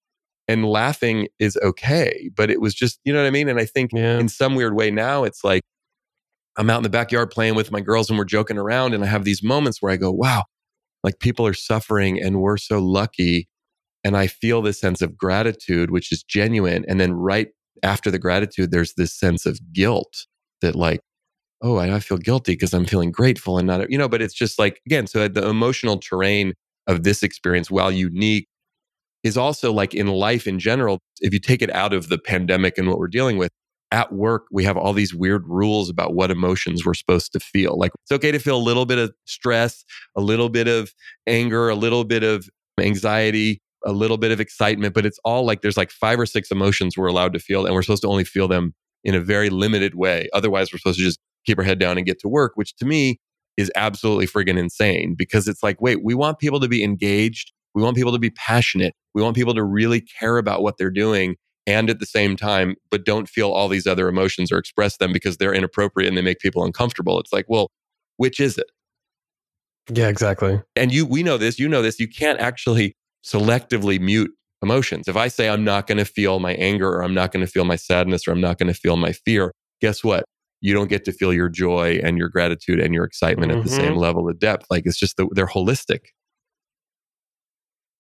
And 0.48 0.66
laughing 0.66 1.28
is 1.38 1.60
okay, 1.62 2.32
but 2.36 2.50
it 2.50 2.60
was 2.60 2.74
just, 2.74 3.00
you 3.04 3.14
know 3.14 3.22
what 3.22 3.28
I 3.28 3.30
mean? 3.30 3.50
And 3.50 3.60
I 3.60 3.66
think 3.66 3.92
yeah. 3.94 4.18
in 4.18 4.28
some 4.28 4.56
weird 4.56 4.76
way 4.76 4.90
now, 4.90 5.24
it's 5.24 5.44
like 5.44 5.62
I'm 6.60 6.70
out 6.70 6.78
in 6.78 6.84
the 6.84 6.90
backyard 6.90 7.32
playing 7.32 7.56
with 7.56 7.72
my 7.72 7.80
girls 7.80 8.10
and 8.10 8.20
we're 8.20 8.26
joking 8.26 8.58
around. 8.58 8.94
And 8.94 9.02
I 9.02 9.08
have 9.08 9.24
these 9.24 9.42
moments 9.42 9.82
where 9.82 9.94
I 9.94 9.96
go, 9.96 10.12
wow, 10.12 10.44
like 11.06 11.20
people 11.20 11.48
are 11.48 11.54
suffering 11.54 12.22
and 12.22 12.42
we're 12.42 12.58
so 12.58 12.80
lucky. 12.80 13.48
And 14.04 14.18
I 14.18 14.28
feel 14.28 14.62
this 14.62 14.80
sense 14.80 15.02
of 15.02 15.18
gratitude, 15.18 15.90
which 15.90 16.12
is 16.12 16.22
genuine. 16.22 16.84
And 16.90 17.00
then 17.00 17.14
right 17.14 17.48
after 17.82 18.12
the 18.12 18.20
gratitude, 18.20 18.72
there's 18.72 18.94
this 18.96 19.18
sense 19.18 19.46
of 19.46 19.58
guilt 19.72 20.28
that, 20.62 20.76
like, 20.76 21.00
oh, 21.62 21.78
I 21.78 22.00
feel 22.02 22.18
guilty 22.18 22.54
because 22.54 22.74
I'm 22.74 22.86
feeling 22.86 23.12
grateful 23.12 23.58
and 23.58 23.68
not, 23.68 23.90
you 23.90 23.98
know, 23.98 24.10
but 24.10 24.22
it's 24.22 24.34
just 24.34 24.60
like, 24.60 24.82
again, 24.86 25.08
so 25.08 25.30
the 25.30 25.48
emotional 25.48 25.98
terrain 25.98 26.54
of 26.88 27.04
this 27.04 27.24
experience, 27.24 27.72
while 27.72 27.92
unique, 27.92 28.48
is 29.24 29.38
also 29.38 29.72
like 29.72 29.94
in 29.94 30.08
life 30.08 30.46
in 30.46 30.60
general, 30.60 31.00
if 31.22 31.34
you 31.34 31.40
take 31.40 31.62
it 31.62 31.70
out 31.72 31.94
of 31.94 32.10
the 32.10 32.18
pandemic 32.18 32.78
and 32.78 32.90
what 32.90 33.00
we're 33.00 33.08
dealing 33.08 33.38
with, 33.38 33.52
at 33.92 34.12
work, 34.14 34.46
we 34.52 34.64
have 34.64 34.78
all 34.78 34.94
these 34.94 35.14
weird 35.14 35.48
rules 35.48 35.90
about 35.90 36.14
what 36.14 36.32
emotions 36.32 36.86
we're 36.86 36.94
supposed 36.94 37.32
to 37.34 37.40
feel. 37.40 37.78
Like 37.78 37.92
it's 38.04 38.12
okay 38.12 38.32
to 38.32 38.40
feel 38.40 38.58
a 38.58 38.58
little 38.58 38.86
bit 38.86 39.00
of 39.00 39.14
stress, 39.26 39.84
a 40.16 40.22
little 40.22 40.50
bit 40.50 40.68
of 40.68 40.94
anger, 41.28 41.70
a 41.70 41.76
little 41.76 42.04
bit 42.04 42.24
of 42.24 42.48
anxiety, 42.80 43.62
a 43.86 43.92
little 43.92 44.18
bit 44.18 44.32
of 44.32 44.40
excitement, 44.40 44.94
but 44.94 45.06
it's 45.06 45.20
all 45.24 45.46
like 45.46 45.62
there's 45.62 45.78
like 45.78 45.92
five 45.92 46.20
or 46.20 46.26
six 46.26 46.52
emotions 46.52 46.98
we're 46.98 47.08
allowed 47.08 47.34
to 47.34 47.40
feel, 47.40 47.66
and 47.66 47.74
we're 47.74 47.82
supposed 47.82 48.04
to 48.04 48.10
only 48.10 48.24
feel 48.24 48.48
them 48.48 48.74
in 49.04 49.16
a 49.16 49.20
very 49.20 49.50
limited 49.50 49.96
way. 49.96 50.30
Otherwise, 50.34 50.72
we're 50.72 50.80
supposed 50.80 51.00
to 51.00 51.06
just 51.06 51.20
keep 51.46 51.58
our 51.58 51.64
head 51.64 51.80
down 51.80 51.98
and 51.98 52.06
get 52.06 52.20
to 52.20 52.28
work, 52.28 52.54
which 52.56 52.76
to 52.76 52.86
me 52.86 53.20
is 53.58 53.72
absolutely 53.76 54.28
friggin' 54.28 54.58
insane 54.58 55.16
because 55.18 55.48
it's 55.48 55.64
like, 55.64 55.82
wait, 55.82 56.04
we 56.04 56.14
want 56.14 56.40
people 56.40 56.60
to 56.60 56.68
be 56.68 56.84
engaged. 56.84 57.52
We 57.74 57.84
want 57.84 57.96
people 57.96 58.12
to 58.12 58.20
be 58.20 58.30
passionate. 58.32 58.94
We 59.14 59.22
want 59.22 59.36
people 59.36 59.54
to 59.54 59.64
really 59.64 60.02
care 60.02 60.38
about 60.38 60.62
what 60.62 60.78
they're 60.78 60.92
doing 60.92 61.36
and 61.70 61.90
at 61.90 62.00
the 62.00 62.06
same 62.06 62.36
time, 62.36 62.76
but 62.90 63.06
don't 63.06 63.30
feel 63.30 63.52
all 63.52 63.68
these 63.68 63.86
other 63.86 64.08
emotions 64.08 64.52
or 64.52 64.58
express 64.58 64.98
them 64.98 65.14
because 65.14 65.38
they're 65.38 65.54
inappropriate 65.54 66.08
and 66.08 66.18
they 66.18 66.22
make 66.22 66.40
people 66.40 66.64
uncomfortable. 66.64 67.20
It's 67.20 67.32
like, 67.32 67.46
well, 67.48 67.70
which 68.18 68.40
is 68.40 68.58
it? 68.58 68.68
Yeah, 69.92 70.08
exactly. 70.08 70.62
And 70.76 70.92
you, 70.92 71.06
we 71.06 71.24
know 71.24 71.38
this, 71.38 71.60
you 71.60 71.70
know 71.70 71.82
this. 71.82 72.00
You 72.00 72.08
can't 72.08 72.40
actually 72.40 72.96
selectively 73.26 74.00
mute 74.00 74.32
emotions. 74.62 75.08
If 75.08 75.16
I 75.16 75.28
say 75.28 75.50
I'm 75.50 75.64
not 75.64 75.88
going 75.88 76.00
to 76.00 76.06
feel 76.06 76.40
my 76.40 76.54
anger 76.56 76.90
or 76.90 77.04
I'm 77.04 77.14
not 77.14 77.32
going 77.32 77.46
to 77.46 77.52
feel 77.52 77.66
my 77.66 77.76
sadness 77.76 78.28
or 78.28 78.32
I'm 78.32 78.42
not 78.42 78.58
going 78.58 78.72
to 78.72 78.80
feel 78.80 78.98
my 78.98 79.14
fear, 79.14 79.54
guess 79.82 80.04
what? 80.04 80.26
You 80.62 80.74
don't 80.74 80.90
get 80.90 81.06
to 81.06 81.12
feel 81.12 81.34
your 81.34 81.50
joy 81.50 82.00
and 82.04 82.18
your 82.18 82.30
gratitude 82.30 82.80
and 82.80 82.94
your 82.94 83.06
excitement 83.06 83.52
mm-hmm. 83.52 83.62
at 83.62 83.66
the 83.66 83.72
same 83.72 83.92
mm-hmm. 83.92 84.00
level 84.00 84.30
of 84.30 84.40
depth. 84.40 84.66
Like 84.70 84.86
it's 84.86 84.98
just 84.98 85.18
the, 85.18 85.28
they're 85.32 85.48
holistic. 85.48 86.00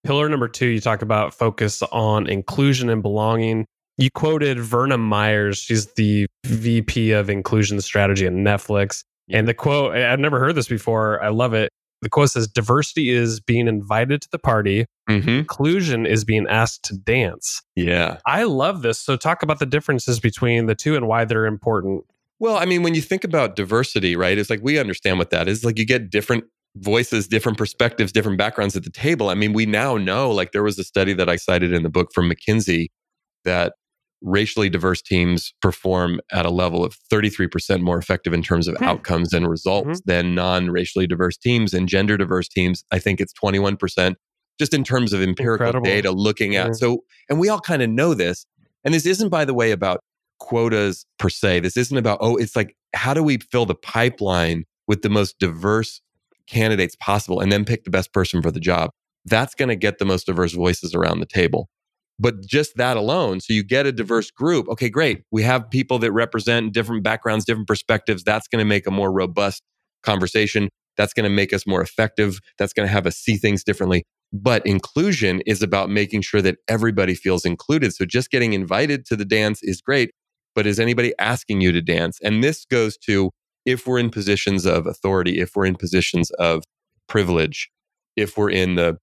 Pillar 0.04 0.30
number 0.30 0.48
two, 0.48 0.68
you 0.68 0.80
talk 0.80 1.02
about 1.02 1.34
focus 1.34 1.82
on 1.84 2.28
inclusion 2.28 2.90
and 2.90 3.02
belonging. 3.02 3.66
You 3.98 4.10
quoted 4.14 4.60
Verna 4.60 4.98
Myers. 4.98 5.58
She's 5.58 5.88
the 5.94 6.28
VP 6.46 7.12
of 7.12 7.30
inclusion 7.30 7.82
strategy 7.82 8.26
at 8.26 8.34
Netflix. 8.34 9.04
And 9.30 9.48
the 9.48 9.54
quote, 9.54 9.96
I've 9.96 10.20
never 10.20 10.40
heard 10.40 10.56
this 10.56 10.68
before. 10.68 11.22
I 11.22 11.30
love 11.30 11.54
it. 11.54 11.70
The 12.02 12.10
quote 12.10 12.30
says 12.30 12.48
diversity 12.48 13.10
is 13.10 13.42
being 13.42 13.68
invited 13.68 14.22
to 14.22 14.30
the 14.32 14.40
party, 14.40 14.86
mm-hmm. 15.10 15.30
inclusion 15.30 16.06
is 16.06 16.24
being 16.24 16.48
asked 16.48 16.84
to 16.86 16.98
dance. 16.98 17.62
Yeah. 17.76 18.20
I 18.26 18.44
love 18.44 18.84
this. 18.84 19.00
So, 19.00 19.18
talk 19.18 19.44
about 19.44 19.60
the 19.60 19.66
differences 19.66 20.20
between 20.20 20.68
the 20.68 20.76
two 20.76 20.96
and 20.96 21.10
why 21.10 21.26
they're 21.26 21.46
important. 21.46 22.06
Well, 22.40 22.56
I 22.56 22.64
mean, 22.64 22.84
when 22.84 22.96
you 22.96 23.02
think 23.02 23.26
about 23.26 23.58
diversity, 23.58 24.16
right, 24.16 24.38
it's 24.38 24.50
like 24.50 24.62
we 24.64 24.80
understand 24.80 25.20
what 25.20 25.30
that 25.32 25.50
is. 25.50 25.66
Like 25.66 25.78
you 25.78 25.86
get 25.86 26.10
different 26.10 26.46
voices, 26.76 27.28
different 27.28 27.58
perspectives, 27.58 28.12
different 28.12 28.38
backgrounds 28.38 28.76
at 28.76 28.84
the 28.84 28.92
table. 28.92 29.30
I 29.30 29.34
mean, 29.34 29.54
we 29.54 29.66
now 29.66 29.98
know, 29.98 30.32
like, 30.32 30.52
there 30.52 30.64
was 30.64 30.78
a 30.80 30.84
study 30.84 31.14
that 31.14 31.30
I 31.30 31.36
cited 31.36 31.74
in 31.74 31.84
the 31.84 31.90
book 31.90 32.10
from 32.14 32.30
McKinsey 32.30 32.88
that 33.46 33.74
racially 34.22 34.70
diverse 34.70 35.02
teams 35.02 35.54
perform 35.62 36.20
at 36.32 36.46
a 36.46 36.50
level 36.50 36.84
of 36.84 36.96
33% 37.12 37.82
more 37.82 37.98
effective 37.98 38.34
in 38.34 38.44
terms 38.44 38.68
of 38.68 38.76
hmm. 38.78 38.84
outcomes 38.84 39.34
and 39.34 39.48
results 39.48 39.88
mm-hmm. 39.88 40.12
than 40.12 40.36
non 40.36 40.70
racially 40.70 41.08
diverse 41.08 41.38
teams 41.38 41.74
and 41.74 41.88
gender 41.88 42.18
diverse 42.18 42.48
teams. 42.48 42.84
I 42.92 43.00
think 43.00 43.20
it's 43.20 43.34
21%, 43.34 44.16
just 44.60 44.74
in 44.74 44.84
terms 44.84 45.14
of 45.14 45.22
empirical 45.22 45.68
Incredible. 45.68 45.86
data 45.86 46.12
looking 46.12 46.56
at. 46.56 46.68
Yeah. 46.68 46.74
So, 46.74 47.04
and 47.30 47.40
we 47.40 47.50
all 47.50 47.62
kind 47.62 47.82
of 47.82 47.90
know 47.90 48.14
this. 48.14 48.46
And 48.84 48.94
this 48.94 49.06
isn't, 49.06 49.30
by 49.30 49.46
the 49.46 49.54
way, 49.54 49.72
about 49.72 50.02
quotas 50.40 51.06
per 51.18 51.30
se. 51.30 51.62
This 51.62 51.78
isn't 51.78 51.98
about, 51.98 52.20
oh, 52.22 52.38
it's 52.38 52.56
like, 52.56 52.76
how 52.96 53.14
do 53.14 53.22
we 53.22 53.38
fill 53.38 53.66
the 53.66 53.76
pipeline 53.76 54.66
with 54.88 55.02
the 55.02 55.10
most 55.10 55.38
diverse 55.40 56.02
candidates 56.50 56.96
possible 57.00 57.40
and 57.40 57.52
then 57.52 57.66
pick 57.66 57.84
the 57.84 57.90
best 57.90 58.14
person 58.14 58.42
for 58.42 58.52
the 58.52 58.60
job? 58.60 58.90
That's 59.26 59.56
going 59.56 59.70
to 59.70 59.76
get 59.76 60.00
the 60.00 60.06
most 60.06 60.26
diverse 60.26 60.54
voices 60.54 60.96
around 60.96 61.20
the 61.20 61.26
table. 61.26 61.70
But 62.20 62.46
just 62.46 62.76
that 62.76 62.98
alone, 62.98 63.40
so 63.40 63.54
you 63.54 63.64
get 63.64 63.86
a 63.86 63.94
diverse 63.94 64.30
group. 64.30 64.68
Okay, 64.68 64.90
great. 64.90 65.24
We 65.32 65.44
have 65.44 65.70
people 65.70 66.00
that 66.00 66.12
represent 66.12 66.74
different 66.74 67.04
backgrounds, 67.04 67.46
different 67.46 67.68
perspectives. 67.68 68.24
That's 68.24 68.48
going 68.48 68.60
to 68.60 68.66
make 68.66 68.86
a 68.86 68.92
more 68.92 69.12
robust 69.12 69.64
conversation. 70.04 70.70
That's 70.98 71.14
going 71.14 71.24
to 71.24 71.30
make 71.30 71.54
us 71.54 71.66
more 71.66 71.82
effective. 71.82 72.40
That's 72.58 72.74
going 72.74 72.88
to 72.88 72.92
have 72.92 73.08
us 73.08 73.16
see 73.16 73.38
things 73.38 73.64
differently. 73.64 74.04
But 74.34 74.66
inclusion 74.66 75.42
is 75.46 75.62
about 75.62 75.90
making 75.90 76.22
sure 76.22 76.42
that 76.42 76.58
everybody 76.68 77.16
feels 77.16 77.46
included. 77.46 77.94
So 77.96 78.06
just 78.06 78.32
getting 78.32 78.52
invited 78.52 79.06
to 79.06 79.16
the 79.16 79.26
dance 79.26 79.64
is 79.64 79.82
great. 79.82 80.12
But 80.56 80.68
is 80.68 80.80
anybody 80.80 81.14
asking 81.20 81.62
you 81.62 81.72
to 81.72 81.82
dance? 81.82 82.20
And 82.22 82.44
this 82.44 82.66
goes 82.66 82.98
to 83.06 83.32
if 83.66 83.86
we're 83.88 84.00
in 84.00 84.10
positions 84.10 84.66
of 84.66 84.88
authority, 84.88 85.40
if 85.40 85.56
we're 85.56 85.66
in 85.66 85.76
positions 85.76 86.32
of 86.32 86.64
privilege, 87.08 87.70
if 88.16 88.38
we're 88.38 88.50
in 88.50 88.76
the 88.76 88.98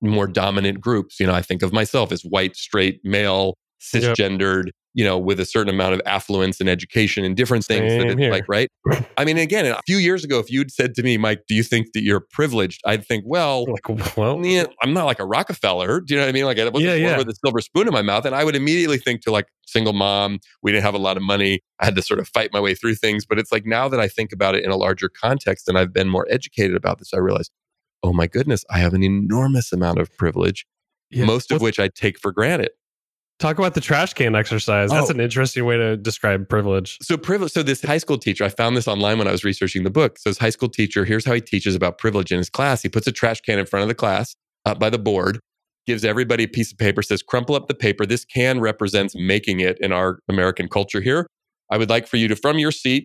more 0.00 0.26
dominant 0.26 0.80
groups. 0.80 1.20
You 1.20 1.26
know, 1.26 1.34
I 1.34 1.42
think 1.42 1.62
of 1.62 1.72
myself 1.72 2.12
as 2.12 2.22
white, 2.22 2.56
straight, 2.56 3.00
male, 3.04 3.54
cisgendered, 3.80 4.66
yep. 4.66 4.74
You 4.94 5.04
know, 5.04 5.18
with 5.18 5.38
a 5.38 5.46
certain 5.46 5.72
amount 5.72 5.94
of 5.94 6.02
affluence 6.04 6.60
and 6.60 6.68
education 6.68 7.24
and 7.24 7.36
different 7.36 7.64
things 7.64 7.92
Same 7.92 8.16
that 8.16 8.30
like, 8.30 8.44
right? 8.48 8.68
I 9.16 9.24
mean, 9.24 9.38
again, 9.38 9.66
a 9.66 9.80
few 9.86 9.98
years 9.98 10.24
ago, 10.24 10.38
if 10.38 10.50
you'd 10.50 10.72
said 10.72 10.94
to 10.96 11.02
me, 11.02 11.16
Mike, 11.16 11.42
do 11.46 11.54
you 11.54 11.62
think 11.62 11.92
that 11.92 12.02
you're 12.02 12.20
privileged? 12.20 12.80
I'd 12.84 13.06
think, 13.06 13.24
well, 13.26 13.66
like, 13.68 14.16
well, 14.16 14.44
yeah, 14.44 14.64
I'm 14.82 14.92
not 14.92 15.04
like 15.04 15.20
a 15.20 15.24
Rockefeller. 15.24 16.00
Do 16.00 16.14
you 16.14 16.20
know 16.20 16.26
what 16.26 16.30
I 16.30 16.32
mean? 16.32 16.44
Like 16.44 16.58
I 16.58 16.64
wasn't 16.64 16.82
yeah, 16.82 16.94
yeah. 16.94 17.18
with 17.18 17.28
a 17.28 17.34
silver 17.44 17.60
spoon 17.60 17.86
in 17.86 17.92
my 17.92 18.02
mouth. 18.02 18.24
And 18.24 18.34
I 18.34 18.42
would 18.42 18.56
immediately 18.56 18.98
think 18.98 19.22
to 19.22 19.30
like 19.30 19.46
single 19.66 19.92
mom, 19.92 20.40
we 20.62 20.72
didn't 20.72 20.84
have 20.84 20.94
a 20.94 20.98
lot 20.98 21.16
of 21.16 21.22
money. 21.22 21.60
I 21.78 21.84
had 21.84 21.94
to 21.94 22.02
sort 22.02 22.18
of 22.18 22.28
fight 22.28 22.50
my 22.52 22.60
way 22.60 22.74
through 22.74 22.96
things. 22.96 23.24
But 23.24 23.38
it's 23.38 23.52
like 23.52 23.66
now 23.66 23.88
that 23.88 24.00
I 24.00 24.08
think 24.08 24.32
about 24.32 24.54
it 24.56 24.64
in 24.64 24.70
a 24.70 24.76
larger 24.76 25.08
context 25.08 25.68
and 25.68 25.78
I've 25.78 25.92
been 25.92 26.08
more 26.08 26.26
educated 26.28 26.76
about 26.76 26.98
this, 26.98 27.14
I 27.14 27.18
realize 27.18 27.50
oh 28.02 28.12
my 28.12 28.26
goodness, 28.26 28.64
I 28.70 28.78
have 28.78 28.94
an 28.94 29.02
enormous 29.02 29.72
amount 29.72 29.98
of 29.98 30.14
privilege, 30.16 30.66
yeah. 31.10 31.24
most 31.24 31.50
of 31.52 31.60
which 31.60 31.78
I 31.78 31.88
take 31.88 32.18
for 32.18 32.32
granted. 32.32 32.70
Talk 33.40 33.58
about 33.58 33.72
the 33.72 33.80
trash 33.80 34.12
can 34.12 34.34
exercise. 34.34 34.90
That's 34.90 35.08
oh. 35.08 35.14
an 35.14 35.20
interesting 35.20 35.64
way 35.64 35.78
to 35.78 35.96
describe 35.96 36.46
privilege. 36.50 36.98
So 37.00 37.16
privilege. 37.16 37.52
So 37.52 37.62
this 37.62 37.80
high 37.80 37.96
school 37.96 38.18
teacher, 38.18 38.44
I 38.44 38.50
found 38.50 38.76
this 38.76 38.86
online 38.86 39.16
when 39.16 39.26
I 39.26 39.32
was 39.32 39.44
researching 39.44 39.82
the 39.82 39.90
book. 39.90 40.18
So 40.18 40.28
this 40.28 40.36
high 40.36 40.50
school 40.50 40.68
teacher, 40.68 41.06
here's 41.06 41.24
how 41.24 41.32
he 41.32 41.40
teaches 41.40 41.74
about 41.74 41.96
privilege 41.96 42.30
in 42.30 42.36
his 42.36 42.50
class. 42.50 42.82
He 42.82 42.90
puts 42.90 43.06
a 43.06 43.12
trash 43.12 43.40
can 43.40 43.58
in 43.58 43.64
front 43.64 43.80
of 43.80 43.88
the 43.88 43.94
class, 43.94 44.36
up 44.66 44.78
by 44.78 44.90
the 44.90 44.98
board, 44.98 45.40
gives 45.86 46.04
everybody 46.04 46.44
a 46.44 46.48
piece 46.48 46.70
of 46.70 46.76
paper, 46.76 47.00
says, 47.00 47.22
crumple 47.22 47.54
up 47.54 47.66
the 47.66 47.74
paper. 47.74 48.04
This 48.04 48.26
can 48.26 48.60
represents 48.60 49.14
making 49.16 49.60
it 49.60 49.78
in 49.80 49.90
our 49.90 50.18
American 50.28 50.68
culture 50.68 51.00
here. 51.00 51.26
I 51.70 51.78
would 51.78 51.88
like 51.88 52.06
for 52.06 52.18
you 52.18 52.28
to, 52.28 52.36
from 52.36 52.58
your 52.58 52.72
seat, 52.72 53.04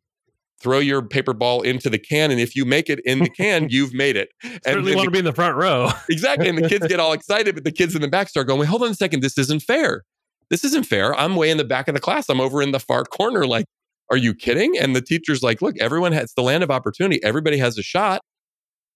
throw 0.61 0.79
your 0.79 1.01
paper 1.01 1.33
ball 1.33 1.61
into 1.61 1.89
the 1.89 1.99
can. 1.99 2.29
And 2.29 2.41
if 2.41 2.57
you 2.57 2.65
make 2.65 2.89
it 2.89 2.99
in 3.05 3.19
the 3.19 3.29
can, 3.29 3.67
you've 3.69 3.93
made 3.93 4.17
it. 4.17 4.33
Certainly 4.65 4.91
and 4.91 4.97
want 4.97 5.05
to 5.05 5.11
be 5.11 5.19
in 5.19 5.25
the 5.25 5.31
front 5.31 5.55
row. 5.55 5.91
exactly. 6.09 6.49
And 6.49 6.57
the 6.57 6.67
kids 6.67 6.87
get 6.87 6.99
all 6.99 7.13
excited, 7.13 7.55
but 7.55 7.63
the 7.63 7.71
kids 7.71 7.95
in 7.95 8.01
the 8.01 8.09
back 8.09 8.27
start 8.27 8.47
going, 8.47 8.59
wait, 8.59 8.67
hold 8.67 8.83
on 8.83 8.89
a 8.89 8.95
second. 8.95 9.21
This 9.21 9.37
isn't 9.37 9.61
fair. 9.61 10.03
This 10.49 10.63
isn't 10.63 10.86
fair. 10.86 11.15
I'm 11.15 11.36
way 11.36 11.49
in 11.49 11.58
the 11.58 11.63
back 11.63 11.88
of 11.88 11.95
the 11.95 12.01
class. 12.01 12.29
I'm 12.29 12.41
over 12.41 12.62
in 12.62 12.71
the 12.71 12.79
far 12.79 13.03
corner. 13.03 13.47
Like, 13.47 13.65
are 14.12 14.17
you 14.17 14.34
kidding? 14.34 14.77
And 14.77 14.95
the 14.95 15.01
teacher's 15.01 15.41
like, 15.41 15.62
look, 15.62 15.75
everyone 15.79 16.12
has 16.12 16.34
the 16.36 16.43
land 16.43 16.63
of 16.63 16.71
opportunity. 16.71 17.23
Everybody 17.23 17.58
has 17.58 17.77
a 17.77 17.84
shot. 17.84 18.21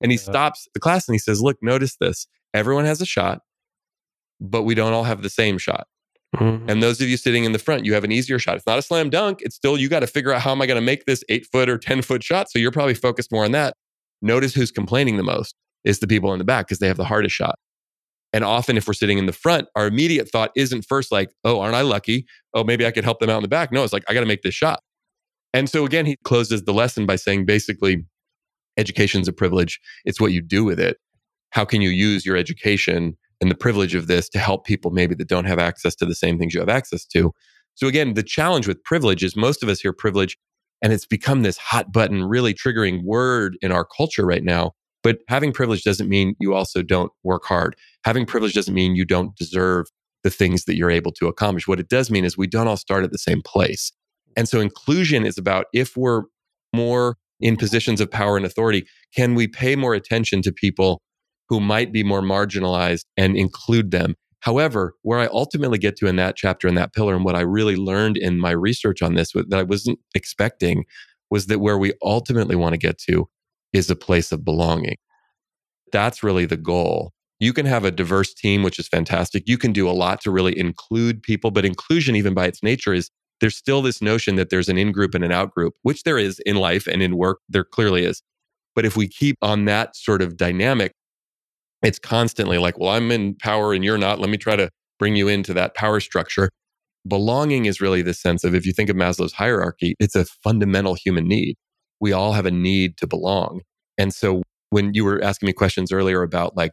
And 0.02 0.12
he 0.12 0.18
yeah. 0.18 0.24
stops 0.24 0.68
the 0.74 0.80
class 0.80 1.08
and 1.08 1.16
he 1.16 1.20
says, 1.20 1.42
look, 1.42 1.58
notice 1.62 1.98
this. 2.00 2.28
Everyone 2.54 2.86
has 2.86 3.02
a 3.02 3.06
shot, 3.06 3.40
but 4.40 4.64
we 4.64 4.76
don't 4.76 4.94
all 4.94 5.04
have 5.04 5.22
the 5.22 5.30
same 5.30 5.58
shot. 5.58 5.88
Mm-hmm. 6.36 6.70
And 6.70 6.84
those 6.84 7.02
of 7.02 7.10
you 7.10 7.18
sitting 7.18 7.44
in 7.44 7.52
the 7.54 7.60
front, 7.60 7.86
you 7.86 7.94
have 7.96 8.04
an 8.04 8.12
easier 8.12 8.38
shot. 8.40 8.56
It's 8.56 8.66
not 8.66 8.78
a 8.78 8.82
slam 8.82 9.10
dunk. 9.10 9.40
It's 9.42 9.56
still, 9.56 9.78
you 9.78 9.90
got 9.90 10.02
to 10.02 10.08
figure 10.08 10.32
out 10.32 10.42
how 10.42 10.52
am 10.52 10.62
I 10.62 10.68
going 10.68 10.80
to 10.80 10.86
make 10.86 11.06
this 11.06 11.24
eight 11.30 11.48
foot 11.52 11.70
or 11.70 11.78
10 11.78 12.04
foot 12.04 12.24
shot. 12.24 12.50
So 12.50 12.60
you're 12.60 12.72
probably 12.72 12.94
focused 12.94 13.32
more 13.32 13.46
on 13.46 13.52
that. 13.52 13.76
Notice 14.22 14.54
who's 14.54 14.72
complaining 14.72 15.18
the 15.18 15.24
most 15.24 15.56
is 15.84 16.00
the 16.00 16.08
people 16.08 16.32
in 16.34 16.40
the 16.40 16.46
back 16.46 16.68
because 16.68 16.80
they 16.80 16.88
have 16.88 16.98
the 16.98 17.06
hardest 17.06 17.36
shot. 17.36 17.58
And 18.32 18.44
often, 18.44 18.78
if 18.78 18.88
we're 18.88 18.94
sitting 18.94 19.18
in 19.18 19.26
the 19.26 19.34
front, 19.34 19.68
our 19.76 19.88
immediate 19.88 20.30
thought 20.30 20.52
isn't 20.56 20.86
first 20.88 21.12
like, 21.12 21.30
oh, 21.44 21.60
aren't 21.60 21.76
I 21.76 21.82
lucky? 21.82 22.26
Oh, 22.54 22.64
maybe 22.64 22.86
I 22.86 22.92
could 22.92 23.04
help 23.04 23.20
them 23.20 23.30
out 23.30 23.38
in 23.38 23.42
the 23.42 23.48
back. 23.48 23.72
No, 23.72 23.84
it's 23.84 23.94
like, 23.94 24.04
I 24.08 24.14
got 24.14 24.20
to 24.20 24.28
make 24.28 24.44
this 24.44 24.54
shot. 24.54 24.82
And 25.54 25.68
so 25.68 25.84
again, 25.84 26.06
he 26.06 26.16
closes 26.24 26.64
the 26.64 26.74
lesson 26.74 27.08
by 27.08 27.16
saying 27.16 27.46
basically, 27.46 28.06
education's 28.78 29.28
a 29.28 29.34
privilege. 29.34 29.80
It's 30.06 30.22
what 30.22 30.32
you 30.32 30.42
do 30.42 30.64
with 30.64 30.80
it. 30.80 30.98
How 31.52 31.66
can 31.66 31.82
you 31.82 31.90
use 31.90 32.24
your 32.24 32.38
education 32.38 33.18
and 33.42 33.50
the 33.50 33.56
privilege 33.56 33.96
of 33.96 34.08
this 34.08 34.30
to 34.30 34.40
help 34.40 34.66
people 34.66 34.92
maybe 34.92 35.16
that 35.16 35.28
don't 35.28 35.46
have 35.46 35.60
access 35.60 35.96
to 35.96 36.06
the 36.06 36.16
same 36.16 36.38
things 36.38 36.54
you 36.54 36.60
have 36.60 36.70
access 36.70 37.06
to. 37.06 37.32
So 37.76 37.88
again, 37.88 38.14
the 38.14 38.24
challenge 38.24 38.68
with 38.68 38.84
privilege 38.84 39.24
is 39.24 39.36
most 39.36 39.64
of 39.64 39.70
us 39.70 39.80
hear 39.80 39.94
privilege 39.94 40.38
and 40.82 40.94
it's 40.94 41.06
become 41.06 41.42
this 41.42 41.58
hot 41.58 41.92
button, 41.92 42.24
really 42.24 42.54
triggering 42.54 43.04
word 43.04 43.58
in 43.62 43.72
our 43.72 43.86
culture 43.86 44.26
right 44.26 44.44
now. 44.44 44.74
But 45.04 45.20
having 45.28 45.54
privilege 45.54 45.84
doesn't 45.84 46.10
mean 46.10 46.36
you 46.40 46.54
also 46.54 46.82
don't 46.82 47.12
work 47.24 47.46
hard. 47.46 47.76
Having 48.04 48.26
privilege 48.26 48.54
doesn't 48.54 48.74
mean 48.74 48.96
you 48.96 49.06
don't 49.06 49.36
deserve 49.36 49.88
the 50.24 50.30
things 50.30 50.66
that 50.66 50.76
you're 50.76 50.92
able 50.92 51.14
to 51.14 51.28
accomplish. 51.28 51.68
What 51.68 51.80
it 51.80 51.88
does 51.88 52.12
mean 52.12 52.26
is 52.26 52.38
we 52.38 52.48
don't 52.48 52.68
all 52.68 52.78
start 52.78 53.04
at 53.04 53.12
the 53.12 53.18
same 53.18 53.42
place. 53.42 53.92
And 54.36 54.50
so 54.50 54.60
inclusion 54.60 55.26
is 55.26 55.38
about 55.38 55.68
if 55.74 55.96
we're 55.96 56.24
more 56.74 57.18
in 57.40 57.56
positions 57.56 58.02
of 58.02 58.12
power 58.12 58.36
and 58.36 58.46
authority, 58.46 58.86
can 59.16 59.34
we 59.34 59.48
pay 59.48 59.76
more 59.76 59.94
attention 59.94 60.42
to 60.42 60.52
people 60.52 61.02
who 61.50 61.60
might 61.60 61.92
be 61.92 62.04
more 62.04 62.22
marginalized 62.22 63.06
and 63.18 63.36
include 63.36 63.92
them. 63.92 64.16
However, 64.42 64.94
where 65.02 65.20
I 65.20 65.28
ultimately 65.28 65.78
get 65.78 65.98
to 65.98 66.08
in 66.08 66.16
that 66.16 66.38
chapter 66.38 66.68
and 66.68 66.78
that 66.78 66.94
pillar, 66.94 67.16
and 67.16 67.26
what 67.26 67.36
I 67.36 67.42
really 67.42 67.76
learned 67.76 68.18
in 68.18 68.40
my 68.40 68.52
research 68.52 69.02
on 69.02 69.16
this 69.16 69.34
that 69.34 69.60
I 69.60 69.64
wasn't 69.64 70.00
expecting 70.16 70.86
was 71.30 71.48
that 71.48 71.60
where 71.60 71.78
we 71.78 71.94
ultimately 72.02 72.56
want 72.56 72.74
to 72.74 72.78
get 72.78 72.98
to 73.10 73.28
is 73.74 73.90
a 73.90 73.96
place 73.96 74.32
of 74.32 74.44
belonging. 74.46 74.98
That's 75.92 76.24
really 76.24 76.46
the 76.46 76.58
goal. 76.58 77.12
You 77.40 77.54
can 77.54 77.66
have 77.66 77.86
a 77.86 77.92
diverse 77.92 78.34
team, 78.34 78.64
which 78.64 78.80
is 78.80 78.88
fantastic. 78.88 79.44
You 79.48 79.58
can 79.58 79.72
do 79.72 79.90
a 79.90 79.92
lot 79.92 80.22
to 80.22 80.32
really 80.32 80.58
include 80.58 81.24
people, 81.24 81.52
but 81.52 81.66
inclusion, 81.66 82.16
even 82.16 82.34
by 82.34 82.48
its 82.48 82.62
nature, 82.62 82.94
is 82.94 83.10
there's 83.40 83.56
still 83.56 83.82
this 83.82 84.02
notion 84.02 84.36
that 84.36 84.50
there's 84.50 84.68
an 84.68 84.78
in 84.78 84.92
group 84.92 85.16
and 85.16 85.24
an 85.24 85.32
out 85.32 85.54
group, 85.54 85.74
which 85.84 86.04
there 86.04 86.18
is 86.18 86.40
in 86.46 86.58
life 86.58 86.86
and 86.88 87.02
in 87.02 87.16
work, 87.16 87.40
there 87.48 87.64
clearly 87.64 88.04
is. 88.04 88.22
But 88.76 88.86
if 88.86 88.98
we 88.98 89.08
keep 89.08 89.38
on 89.42 89.66
that 89.66 89.96
sort 89.96 90.22
of 90.22 90.36
dynamic, 90.36 90.94
it's 91.82 92.00
constantly 92.00 92.58
like, 92.58 92.78
well, 92.78 92.90
I'm 92.90 93.12
in 93.12 93.36
power 93.36 93.74
and 93.74 93.84
you're 93.84 93.98
not. 93.98 94.20
Let 94.20 94.30
me 94.30 94.38
try 94.38 94.58
to 94.58 94.70
bring 95.00 95.16
you 95.16 95.30
into 95.30 95.54
that 95.54 95.76
power 95.76 96.02
structure. 96.02 96.50
Belonging 97.08 97.66
is 97.66 97.80
really 97.80 98.02
the 98.02 98.14
sense 98.14 98.44
of 98.44 98.54
if 98.54 98.66
you 98.66 98.74
think 98.74 98.90
of 98.90 98.98
Maslow's 98.98 99.34
hierarchy, 99.34 99.96
it's 100.00 100.16
a 100.16 100.26
fundamental 100.44 100.96
human 100.96 101.26
need. 101.26 101.56
We 102.00 102.14
all 102.14 102.34
have 102.34 102.46
a 102.46 102.52
need 102.52 102.98
to 102.98 103.08
belong. 103.08 103.62
And 103.98 104.14
so 104.14 104.44
when 104.70 104.94
you 104.94 105.04
were 105.04 105.22
asking 105.24 105.48
me 105.48 105.54
questions 105.54 105.92
earlier 105.92 106.22
about 106.22 106.56
like 106.56 106.72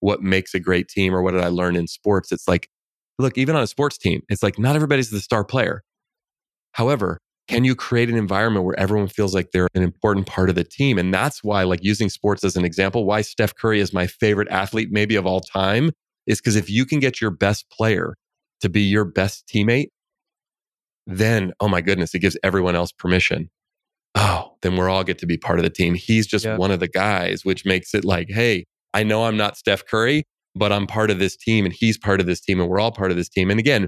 what 0.00 0.22
makes 0.22 0.54
a 0.54 0.60
great 0.60 0.88
team 0.88 1.14
or 1.14 1.22
what 1.22 1.32
did 1.32 1.42
I 1.42 1.48
learn 1.48 1.76
in 1.76 1.86
sports, 1.88 2.30
it's 2.30 2.46
like, 2.46 2.68
look, 3.18 3.36
even 3.36 3.56
on 3.56 3.62
a 3.62 3.66
sports 3.66 3.98
team, 3.98 4.22
it's 4.28 4.42
like 4.42 4.58
not 4.58 4.76
everybody's 4.76 5.10
the 5.10 5.20
star 5.20 5.44
player. 5.44 5.82
However, 6.72 7.18
can 7.48 7.64
you 7.64 7.74
create 7.74 8.10
an 8.10 8.16
environment 8.16 8.64
where 8.66 8.78
everyone 8.78 9.08
feels 9.08 9.34
like 9.34 9.50
they're 9.52 9.68
an 9.74 9.82
important 9.82 10.26
part 10.26 10.50
of 10.50 10.54
the 10.54 10.64
team? 10.64 10.98
And 10.98 11.12
that's 11.12 11.42
why, 11.42 11.62
like 11.62 11.82
using 11.82 12.10
sports 12.10 12.44
as 12.44 12.56
an 12.56 12.64
example, 12.64 13.06
why 13.06 13.22
Steph 13.22 13.54
Curry 13.54 13.80
is 13.80 13.92
my 13.92 14.06
favorite 14.06 14.48
athlete, 14.50 14.90
maybe 14.92 15.16
of 15.16 15.26
all 15.26 15.40
time, 15.40 15.90
is 16.26 16.40
because 16.40 16.56
if 16.56 16.68
you 16.68 16.84
can 16.84 17.00
get 17.00 17.20
your 17.20 17.30
best 17.30 17.68
player 17.70 18.14
to 18.60 18.68
be 18.68 18.82
your 18.82 19.04
best 19.06 19.48
teammate, 19.48 19.88
then, 21.06 21.52
oh 21.60 21.68
my 21.68 21.80
goodness, 21.80 22.14
it 22.14 22.18
gives 22.18 22.36
everyone 22.42 22.76
else 22.76 22.92
permission. 22.92 23.48
Oh, 24.14 24.52
then 24.62 24.76
we're 24.76 24.88
all 24.88 25.04
get 25.04 25.18
to 25.18 25.26
be 25.26 25.36
part 25.36 25.58
of 25.58 25.62
the 25.62 25.70
team. 25.70 25.94
He's 25.94 26.26
just 26.26 26.46
one 26.46 26.70
of 26.70 26.80
the 26.80 26.88
guys, 26.88 27.44
which 27.44 27.64
makes 27.64 27.94
it 27.94 28.04
like, 28.04 28.28
hey, 28.30 28.64
I 28.94 29.02
know 29.04 29.24
I'm 29.24 29.36
not 29.36 29.56
Steph 29.56 29.86
Curry, 29.86 30.24
but 30.54 30.72
I'm 30.72 30.86
part 30.86 31.10
of 31.10 31.18
this 31.18 31.36
team 31.36 31.64
and 31.64 31.74
he's 31.74 31.98
part 31.98 32.20
of 32.20 32.26
this 32.26 32.40
team 32.40 32.60
and 32.60 32.68
we're 32.68 32.80
all 32.80 32.90
part 32.90 33.10
of 33.10 33.16
this 33.16 33.28
team. 33.28 33.50
And 33.50 33.60
again, 33.60 33.86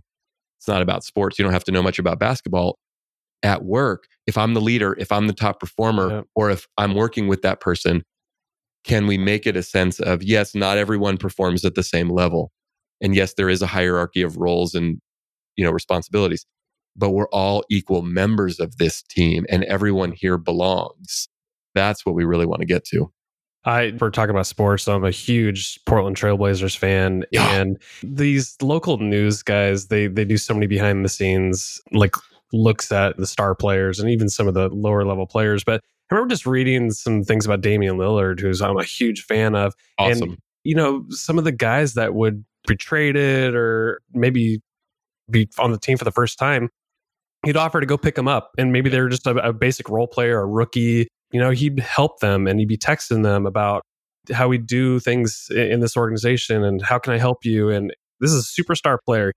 it's 0.59 0.69
not 0.69 0.83
about 0.83 1.05
sports. 1.05 1.39
You 1.39 1.43
don't 1.43 1.53
have 1.55 1.65
to 1.65 1.73
know 1.73 1.83
much 1.83 1.99
about 1.99 2.19
basketball. 2.19 2.79
At 3.43 3.65
work, 3.65 4.05
if 4.27 4.37
I'm 4.37 4.53
the 4.53 4.61
leader, 4.61 4.95
if 4.99 5.11
I'm 5.11 5.27
the 5.27 5.33
top 5.33 5.59
performer, 5.61 6.25
or 6.35 6.51
if 6.51 6.67
I'm 6.77 6.95
working 6.95 7.27
with 7.27 7.41
that 7.43 7.61
person, 7.61 8.03
can 8.85 9.07
we 9.07 9.17
make 9.19 9.47
it 9.47 9.57
a 9.57 9.63
sense 9.63 9.99
of 10.01 10.23
yes, 10.23 10.55
not 10.55 10.77
everyone 10.79 11.17
performs 11.17 11.65
at 11.65 11.75
the 11.75 11.83
same 11.83 12.11
level. 12.11 12.53
And 13.01 13.15
yes, 13.15 13.35
there 13.35 13.49
is 13.49 13.63
a 13.63 13.67
hierarchy 13.67 14.21
of 14.23 14.37
roles 14.37 14.75
and 14.75 15.01
you 15.57 15.65
know 15.65 15.71
responsibilities, 15.71 16.45
but 16.97 17.11
we're 17.11 17.29
all 17.29 17.65
equal 17.71 18.03
members 18.03 18.61
of 18.61 18.77
this 18.79 19.03
team 19.03 19.47
and 19.49 19.65
everyone 19.65 20.13
here 20.13 20.39
belongs. 20.39 21.29
That's 21.75 22.05
what 22.05 22.15
we 22.15 22.25
really 22.25 22.47
want 22.47 22.61
to 22.61 22.67
get 22.67 22.85
to. 22.87 23.13
I 23.65 23.93
we're 24.01 24.11
talking 24.11 24.31
about 24.31 24.47
sports. 24.47 24.85
So 24.85 24.95
I'm 24.95 25.05
a 25.05 25.11
huge 25.11 25.79
Portland 25.85 26.17
Trailblazers 26.17 26.77
fan, 26.77 27.25
yeah. 27.31 27.53
and 27.53 27.81
these 28.03 28.57
local 28.63 28.97
news 28.99 29.43
guys 29.43 29.89
they 29.89 30.07
they 30.07 30.25
do 30.25 30.39
so 30.39 30.55
many 30.55 30.67
behind 30.67 31.05
the 31.05 31.11
scenes 31.11 31.81
like 31.93 32.15
looks 32.53 32.91
at 32.91 33.17
the 33.17 33.27
star 33.27 33.55
players 33.55 34.01
and 34.01 34.11
even 34.11 34.29
some 34.29 34.49
of 34.49 34.55
the 34.55 34.69
lower 34.71 35.05
level 35.05 35.27
players. 35.27 35.63
But 35.63 35.83
I 36.11 36.15
remember 36.15 36.33
just 36.33 36.47
reading 36.47 36.91
some 36.91 37.23
things 37.23 37.45
about 37.45 37.61
Damian 37.61 37.97
Lillard, 37.97 38.41
who's 38.41 38.63
I'm 38.63 38.79
a 38.79 38.85
huge 38.85 39.25
fan 39.25 39.55
of. 39.55 39.75
Awesome. 39.99 40.31
And 40.31 40.39
you 40.65 40.75
know 40.75 41.05
some 41.11 41.39
of 41.39 41.45
the 41.45 41.53
guys 41.53 41.95
that 41.95 42.15
would 42.15 42.45
be 42.67 42.77
traded 42.77 43.55
or 43.55 44.01
maybe 44.13 44.61
be 45.31 45.49
on 45.59 45.71
the 45.71 45.79
team 45.79 45.99
for 45.99 46.05
the 46.05 46.11
first 46.11 46.39
time. 46.39 46.71
He'd 47.45 47.57
offer 47.57 47.81
to 47.81 47.87
go 47.87 47.97
pick 47.97 48.17
them 48.17 48.29
up, 48.29 48.51
and 48.59 48.73
maybe 48.73 48.91
they're 48.91 49.09
just 49.09 49.27
a, 49.27 49.31
a 49.49 49.53
basic 49.53 49.89
role 49.89 50.07
player, 50.07 50.41
a 50.41 50.47
rookie, 50.47 51.09
you 51.33 51.41
know, 51.41 51.51
he'd 51.51 51.79
help 51.79 52.21
them 52.21 52.47
and 52.47 52.59
he'd 52.59 52.69
be 52.69 52.79
texting 52.79 53.23
them 53.23 53.47
about 53.47 53.83
how 54.33 54.49
we 54.49 54.59
do 54.59 55.01
things 55.01 55.49
in 55.51 55.81
this 55.81 55.97
organization 55.97 56.63
and 56.65 56.83
how 56.83 56.99
can 56.99 57.13
I 57.13 57.19
help 57.19 57.45
you? 57.45 57.71
And 57.71 57.93
this 58.21 58.33
is 58.33 58.53
a 58.57 58.63
superstar 58.63 58.99
player. 59.07 59.33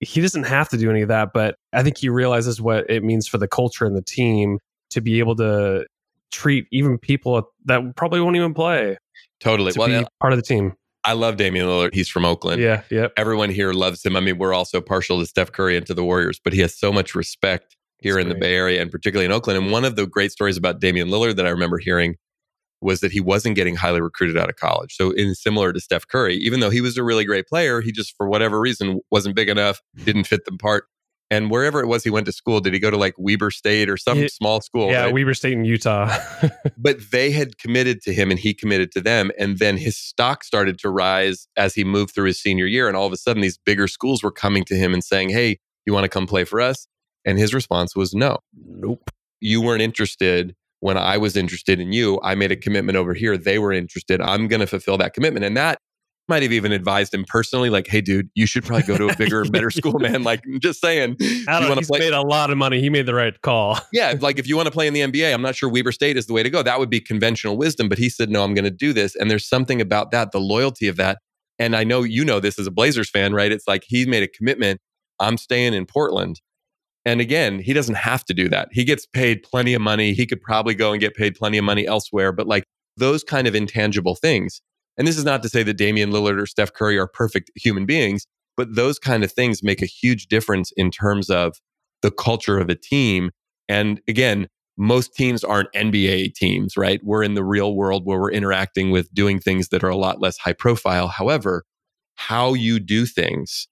He 0.00 0.20
doesn't 0.20 0.44
have 0.44 0.68
to 0.70 0.76
do 0.76 0.90
any 0.90 1.02
of 1.02 1.08
that, 1.08 1.30
but 1.32 1.54
I 1.72 1.82
think 1.82 1.96
he 1.96 2.08
realizes 2.08 2.60
what 2.60 2.90
it 2.90 3.04
means 3.04 3.28
for 3.28 3.38
the 3.38 3.48
culture 3.48 3.84
and 3.84 3.96
the 3.96 4.02
team 4.02 4.58
to 4.90 5.00
be 5.00 5.20
able 5.20 5.36
to 5.36 5.86
treat 6.32 6.66
even 6.72 6.98
people 6.98 7.50
that 7.66 7.96
probably 7.96 8.20
won't 8.20 8.36
even 8.36 8.52
play. 8.52 8.98
Totally. 9.40 9.72
To 9.72 9.78
well, 9.78 9.88
be 9.88 10.06
part 10.20 10.32
of 10.32 10.38
the 10.38 10.44
team. 10.44 10.74
I 11.04 11.14
love 11.14 11.36
Damian 11.36 11.66
Lillard. 11.66 11.94
He's 11.94 12.08
from 12.08 12.24
Oakland. 12.24 12.62
Yeah, 12.62 12.82
yeah. 12.90 13.08
Everyone 13.16 13.50
here 13.50 13.72
loves 13.72 14.04
him. 14.04 14.16
I 14.16 14.20
mean, 14.20 14.38
we're 14.38 14.54
also 14.54 14.80
partial 14.80 15.18
to 15.18 15.26
Steph 15.26 15.52
Curry 15.52 15.76
and 15.76 15.86
to 15.86 15.94
the 15.94 16.04
Warriors, 16.04 16.40
but 16.42 16.52
he 16.52 16.60
has 16.60 16.78
so 16.78 16.92
much 16.92 17.14
respect 17.14 17.76
here 17.98 18.14
That's 18.14 18.22
in 18.22 18.28
great. 18.28 18.34
the 18.34 18.40
Bay 18.40 18.54
Area 18.54 18.82
and 18.82 18.90
particularly 18.90 19.26
in 19.26 19.32
Oakland. 19.32 19.58
And 19.58 19.72
one 19.72 19.84
of 19.84 19.96
the 19.96 20.06
great 20.06 20.32
stories 20.32 20.56
about 20.56 20.80
Damian 20.80 21.08
Lillard 21.08 21.36
that 21.36 21.46
I 21.46 21.50
remember 21.50 21.78
hearing 21.78 22.16
was 22.80 23.00
that 23.00 23.12
he 23.12 23.20
wasn't 23.20 23.54
getting 23.54 23.76
highly 23.76 24.00
recruited 24.00 24.36
out 24.36 24.48
of 24.48 24.56
college. 24.56 24.94
So, 24.94 25.12
in 25.12 25.34
similar 25.34 25.72
to 25.72 25.80
Steph 25.80 26.06
Curry, 26.08 26.36
even 26.36 26.60
though 26.60 26.70
he 26.70 26.80
was 26.80 26.96
a 26.96 27.04
really 27.04 27.24
great 27.24 27.46
player, 27.46 27.80
he 27.80 27.92
just 27.92 28.14
for 28.16 28.28
whatever 28.28 28.60
reason 28.60 29.00
wasn't 29.10 29.36
big 29.36 29.48
enough, 29.48 29.80
didn't 30.04 30.24
fit 30.24 30.44
the 30.44 30.52
part. 30.52 30.86
And 31.32 31.50
wherever 31.50 31.80
it 31.80 31.86
was 31.86 32.04
he 32.04 32.10
went 32.10 32.26
to 32.26 32.32
school, 32.32 32.60
did 32.60 32.74
he 32.74 32.78
go 32.78 32.90
to 32.90 32.98
like 32.98 33.14
Weber 33.16 33.50
State 33.50 33.88
or 33.88 33.96
some 33.96 34.28
small 34.28 34.60
school? 34.60 34.90
Yeah, 34.90 35.04
right? 35.04 35.14
Weber 35.14 35.32
State 35.32 35.54
in 35.54 35.64
Utah. 35.64 36.14
but 36.76 36.98
they 37.10 37.30
had 37.30 37.56
committed 37.56 38.02
to 38.02 38.12
him 38.12 38.30
and 38.30 38.38
he 38.38 38.52
committed 38.52 38.92
to 38.92 39.00
them. 39.00 39.30
And 39.38 39.58
then 39.58 39.78
his 39.78 39.96
stock 39.96 40.44
started 40.44 40.78
to 40.80 40.90
rise 40.90 41.48
as 41.56 41.74
he 41.74 41.84
moved 41.84 42.14
through 42.14 42.26
his 42.26 42.38
senior 42.38 42.66
year. 42.66 42.86
And 42.86 42.98
all 42.98 43.06
of 43.06 43.14
a 43.14 43.16
sudden, 43.16 43.40
these 43.40 43.56
bigger 43.56 43.88
schools 43.88 44.22
were 44.22 44.30
coming 44.30 44.62
to 44.66 44.74
him 44.74 44.92
and 44.92 45.02
saying, 45.02 45.30
Hey, 45.30 45.58
you 45.86 45.94
want 45.94 46.04
to 46.04 46.10
come 46.10 46.26
play 46.26 46.44
for 46.44 46.60
us? 46.60 46.86
And 47.24 47.38
his 47.38 47.54
response 47.54 47.96
was 47.96 48.12
no. 48.12 48.40
Nope. 48.66 49.10
You 49.40 49.62
weren't 49.62 49.80
interested 49.80 50.54
when 50.80 50.98
I 50.98 51.16
was 51.16 51.34
interested 51.34 51.80
in 51.80 51.94
you. 51.94 52.20
I 52.22 52.34
made 52.34 52.52
a 52.52 52.56
commitment 52.56 52.98
over 52.98 53.14
here. 53.14 53.38
They 53.38 53.58
were 53.58 53.72
interested. 53.72 54.20
I'm 54.20 54.48
going 54.48 54.60
to 54.60 54.66
fulfill 54.66 54.98
that 54.98 55.14
commitment. 55.14 55.46
And 55.46 55.56
that 55.56 55.78
might 56.32 56.42
have 56.42 56.52
even 56.52 56.72
advised 56.72 57.12
him 57.12 57.26
personally, 57.28 57.68
like, 57.68 57.86
hey, 57.86 58.00
dude, 58.00 58.30
you 58.34 58.46
should 58.46 58.64
probably 58.64 58.86
go 58.86 58.96
to 58.96 59.08
a 59.08 59.16
bigger, 59.16 59.44
better 59.44 59.70
school, 59.80 59.98
man. 59.98 60.22
Like, 60.22 60.42
just 60.60 60.80
saying. 60.80 61.18
I 61.46 61.60
don't 61.60 61.68
know, 61.68 61.74
he's 61.74 61.88
play- 61.88 61.98
made 61.98 62.14
a 62.14 62.22
lot 62.22 62.50
of 62.50 62.56
money. 62.56 62.80
He 62.80 62.88
made 62.88 63.04
the 63.04 63.14
right 63.14 63.38
call. 63.42 63.78
yeah. 63.92 64.14
Like, 64.18 64.38
if 64.38 64.48
you 64.48 64.56
want 64.56 64.66
to 64.66 64.72
play 64.72 64.86
in 64.86 64.94
the 64.94 65.00
NBA, 65.00 65.34
I'm 65.34 65.42
not 65.42 65.54
sure 65.54 65.68
Weber 65.68 65.92
State 65.92 66.16
is 66.16 66.26
the 66.26 66.32
way 66.32 66.42
to 66.42 66.48
go. 66.48 66.62
That 66.62 66.78
would 66.78 66.88
be 66.88 67.00
conventional 67.00 67.58
wisdom. 67.58 67.90
But 67.90 67.98
he 67.98 68.08
said, 68.08 68.30
no, 68.30 68.42
I'm 68.42 68.54
going 68.54 68.64
to 68.64 68.70
do 68.70 68.94
this. 68.94 69.14
And 69.14 69.30
there's 69.30 69.46
something 69.46 69.82
about 69.82 70.10
that, 70.12 70.32
the 70.32 70.40
loyalty 70.40 70.88
of 70.88 70.96
that. 70.96 71.18
And 71.58 71.76
I 71.76 71.84
know 71.84 72.02
you 72.02 72.24
know 72.24 72.40
this 72.40 72.58
as 72.58 72.66
a 72.66 72.70
Blazers 72.70 73.10
fan, 73.10 73.34
right? 73.34 73.52
It's 73.52 73.68
like 73.68 73.84
he 73.86 74.06
made 74.06 74.22
a 74.22 74.28
commitment. 74.28 74.80
I'm 75.20 75.36
staying 75.36 75.74
in 75.74 75.84
Portland. 75.84 76.40
And 77.04 77.20
again, 77.20 77.58
he 77.58 77.74
doesn't 77.74 77.96
have 77.96 78.24
to 78.24 78.34
do 78.34 78.48
that. 78.48 78.68
He 78.72 78.84
gets 78.84 79.04
paid 79.04 79.42
plenty 79.42 79.74
of 79.74 79.82
money. 79.82 80.14
He 80.14 80.24
could 80.24 80.40
probably 80.40 80.74
go 80.74 80.92
and 80.92 81.00
get 81.00 81.14
paid 81.14 81.34
plenty 81.34 81.58
of 81.58 81.64
money 81.64 81.86
elsewhere, 81.86 82.32
but 82.32 82.46
like 82.46 82.64
those 82.96 83.22
kind 83.22 83.46
of 83.46 83.54
intangible 83.54 84.14
things. 84.14 84.62
And 84.98 85.06
this 85.06 85.16
is 85.18 85.24
not 85.24 85.42
to 85.42 85.48
say 85.48 85.62
that 85.62 85.74
Damian 85.74 86.10
Lillard 86.10 86.40
or 86.40 86.46
Steph 86.46 86.72
Curry 86.72 86.98
are 86.98 87.06
perfect 87.06 87.50
human 87.54 87.86
beings, 87.86 88.26
but 88.56 88.74
those 88.74 88.98
kind 88.98 89.24
of 89.24 89.32
things 89.32 89.62
make 89.62 89.82
a 89.82 89.86
huge 89.86 90.26
difference 90.26 90.72
in 90.76 90.90
terms 90.90 91.30
of 91.30 91.56
the 92.02 92.10
culture 92.10 92.58
of 92.58 92.68
a 92.68 92.74
team. 92.74 93.30
And 93.68 94.00
again, 94.06 94.48
most 94.76 95.14
teams 95.14 95.44
aren't 95.44 95.72
NBA 95.72 96.34
teams, 96.34 96.76
right? 96.76 97.00
We're 97.02 97.22
in 97.22 97.34
the 97.34 97.44
real 97.44 97.74
world 97.74 98.04
where 98.04 98.18
we're 98.18 98.32
interacting 98.32 98.90
with 98.90 99.12
doing 99.14 99.38
things 99.38 99.68
that 99.68 99.84
are 99.84 99.88
a 99.88 99.96
lot 99.96 100.20
less 100.20 100.38
high 100.38 100.52
profile. 100.54 101.08
However, 101.08 101.64
how 102.16 102.54
you 102.54 102.78
do 102.78 103.06
things 103.06 103.68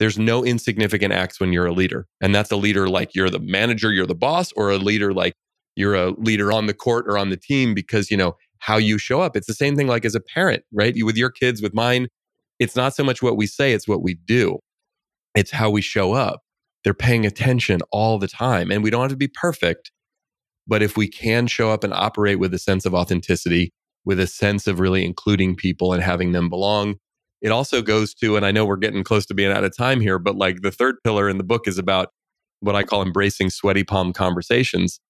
there's 0.00 0.18
no 0.18 0.42
insignificant 0.42 1.12
acts 1.12 1.38
when 1.38 1.52
you're 1.52 1.66
a 1.66 1.72
leader. 1.72 2.06
And 2.22 2.34
that's 2.34 2.50
a 2.50 2.56
leader 2.56 2.88
like 2.88 3.14
you're 3.14 3.28
the 3.28 3.38
manager, 3.38 3.92
you're 3.92 4.06
the 4.06 4.14
boss, 4.14 4.50
or 4.52 4.70
a 4.70 4.78
leader 4.78 5.12
like 5.12 5.34
you're 5.76 5.94
a 5.94 6.12
leader 6.12 6.50
on 6.52 6.66
the 6.66 6.74
court 6.74 7.04
or 7.06 7.18
on 7.18 7.28
the 7.28 7.36
team 7.36 7.74
because, 7.74 8.10
you 8.10 8.16
know, 8.16 8.34
how 8.60 8.76
you 8.76 8.98
show 8.98 9.20
up. 9.20 9.36
It's 9.36 9.46
the 9.46 9.54
same 9.54 9.76
thing 9.76 9.88
like 9.88 10.04
as 10.04 10.14
a 10.14 10.20
parent, 10.20 10.62
right? 10.72 10.94
You, 10.94 11.04
with 11.04 11.16
your 11.16 11.30
kids, 11.30 11.60
with 11.60 11.74
mine, 11.74 12.08
it's 12.58 12.76
not 12.76 12.94
so 12.94 13.02
much 13.02 13.22
what 13.22 13.36
we 13.36 13.46
say, 13.46 13.72
it's 13.72 13.88
what 13.88 14.02
we 14.02 14.14
do. 14.14 14.58
It's 15.34 15.50
how 15.50 15.70
we 15.70 15.80
show 15.80 16.12
up. 16.12 16.40
They're 16.84 16.94
paying 16.94 17.26
attention 17.26 17.80
all 17.90 18.18
the 18.18 18.28
time. 18.28 18.70
And 18.70 18.82
we 18.82 18.90
don't 18.90 19.02
have 19.02 19.10
to 19.10 19.16
be 19.16 19.28
perfect. 19.28 19.90
But 20.66 20.82
if 20.82 20.96
we 20.96 21.08
can 21.08 21.46
show 21.46 21.70
up 21.70 21.84
and 21.84 21.92
operate 21.92 22.38
with 22.38 22.54
a 22.54 22.58
sense 22.58 22.84
of 22.84 22.94
authenticity, 22.94 23.72
with 24.04 24.20
a 24.20 24.26
sense 24.26 24.66
of 24.66 24.80
really 24.80 25.04
including 25.04 25.56
people 25.56 25.92
and 25.92 26.02
having 26.02 26.32
them 26.32 26.48
belong, 26.48 26.96
it 27.42 27.50
also 27.50 27.80
goes 27.80 28.14
to, 28.14 28.36
and 28.36 28.44
I 28.44 28.50
know 28.50 28.66
we're 28.66 28.76
getting 28.76 29.02
close 29.02 29.24
to 29.26 29.34
being 29.34 29.50
out 29.50 29.64
of 29.64 29.76
time 29.76 30.00
here, 30.00 30.18
but 30.18 30.36
like 30.36 30.60
the 30.60 30.70
third 30.70 30.96
pillar 31.02 31.28
in 31.28 31.38
the 31.38 31.44
book 31.44 31.66
is 31.66 31.78
about 31.78 32.08
what 32.60 32.76
I 32.76 32.82
call 32.82 33.02
embracing 33.02 33.48
sweaty 33.50 33.84
palm 33.84 34.12
conversations. 34.12 35.00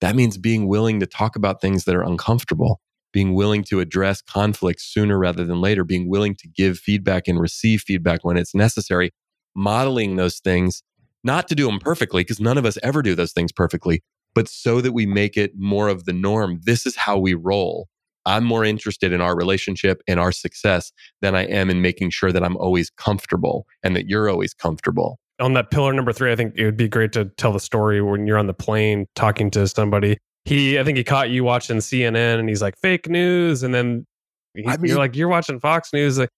That 0.00 0.14
means 0.14 0.38
being 0.38 0.68
willing 0.68 1.00
to 1.00 1.06
talk 1.06 1.36
about 1.36 1.60
things 1.60 1.84
that 1.84 1.94
are 1.94 2.02
uncomfortable, 2.02 2.80
being 3.12 3.34
willing 3.34 3.64
to 3.64 3.80
address 3.80 4.22
conflicts 4.22 4.84
sooner 4.84 5.18
rather 5.18 5.44
than 5.44 5.60
later, 5.60 5.84
being 5.84 6.08
willing 6.08 6.34
to 6.36 6.48
give 6.48 6.78
feedback 6.78 7.28
and 7.28 7.40
receive 7.40 7.82
feedback 7.82 8.24
when 8.24 8.36
it's 8.36 8.54
necessary, 8.54 9.10
modeling 9.54 10.16
those 10.16 10.38
things, 10.38 10.82
not 11.24 11.48
to 11.48 11.54
do 11.54 11.66
them 11.66 11.78
perfectly, 11.78 12.22
because 12.22 12.40
none 12.40 12.58
of 12.58 12.64
us 12.64 12.78
ever 12.82 13.02
do 13.02 13.14
those 13.14 13.32
things 13.32 13.52
perfectly, 13.52 14.02
but 14.34 14.48
so 14.48 14.80
that 14.80 14.92
we 14.92 15.06
make 15.06 15.36
it 15.36 15.52
more 15.56 15.88
of 15.88 16.04
the 16.04 16.12
norm. 16.12 16.60
This 16.64 16.86
is 16.86 16.96
how 16.96 17.18
we 17.18 17.34
roll. 17.34 17.88
I'm 18.26 18.44
more 18.44 18.64
interested 18.64 19.12
in 19.12 19.20
our 19.20 19.36
relationship 19.36 20.02
and 20.06 20.20
our 20.20 20.32
success 20.32 20.92
than 21.20 21.34
I 21.34 21.46
am 21.46 21.70
in 21.70 21.80
making 21.80 22.10
sure 22.10 22.32
that 22.32 22.44
I'm 22.44 22.56
always 22.56 22.90
comfortable 22.90 23.66
and 23.82 23.96
that 23.96 24.08
you're 24.08 24.28
always 24.28 24.54
comfortable. 24.54 25.18
On 25.40 25.54
that 25.54 25.70
pillar 25.70 25.92
number 25.94 26.12
three, 26.12 26.30
I 26.30 26.36
think 26.36 26.54
it 26.54 26.64
would 26.66 26.76
be 26.76 26.88
great 26.88 27.12
to 27.12 27.24
tell 27.24 27.52
the 27.52 27.60
story 27.60 28.02
when 28.02 28.26
you're 28.26 28.38
on 28.38 28.46
the 28.46 28.54
plane 28.54 29.06
talking 29.14 29.50
to 29.52 29.66
somebody. 29.66 30.18
He, 30.44 30.78
I 30.78 30.84
think 30.84 30.96
he 30.98 31.04
caught 31.04 31.30
you 31.30 31.44
watching 31.44 31.76
CNN 31.78 32.38
and 32.38 32.48
he's 32.48 32.62
like, 32.62 32.76
fake 32.78 33.08
news. 33.08 33.62
And 33.62 33.74
then 33.74 34.06
he, 34.54 34.64
I 34.66 34.76
mean, 34.78 34.88
you're 34.90 34.98
like, 34.98 35.14
you're 35.14 35.28
watching 35.28 35.60
Fox 35.60 35.92
News. 35.92 36.18
Like, 36.18 36.30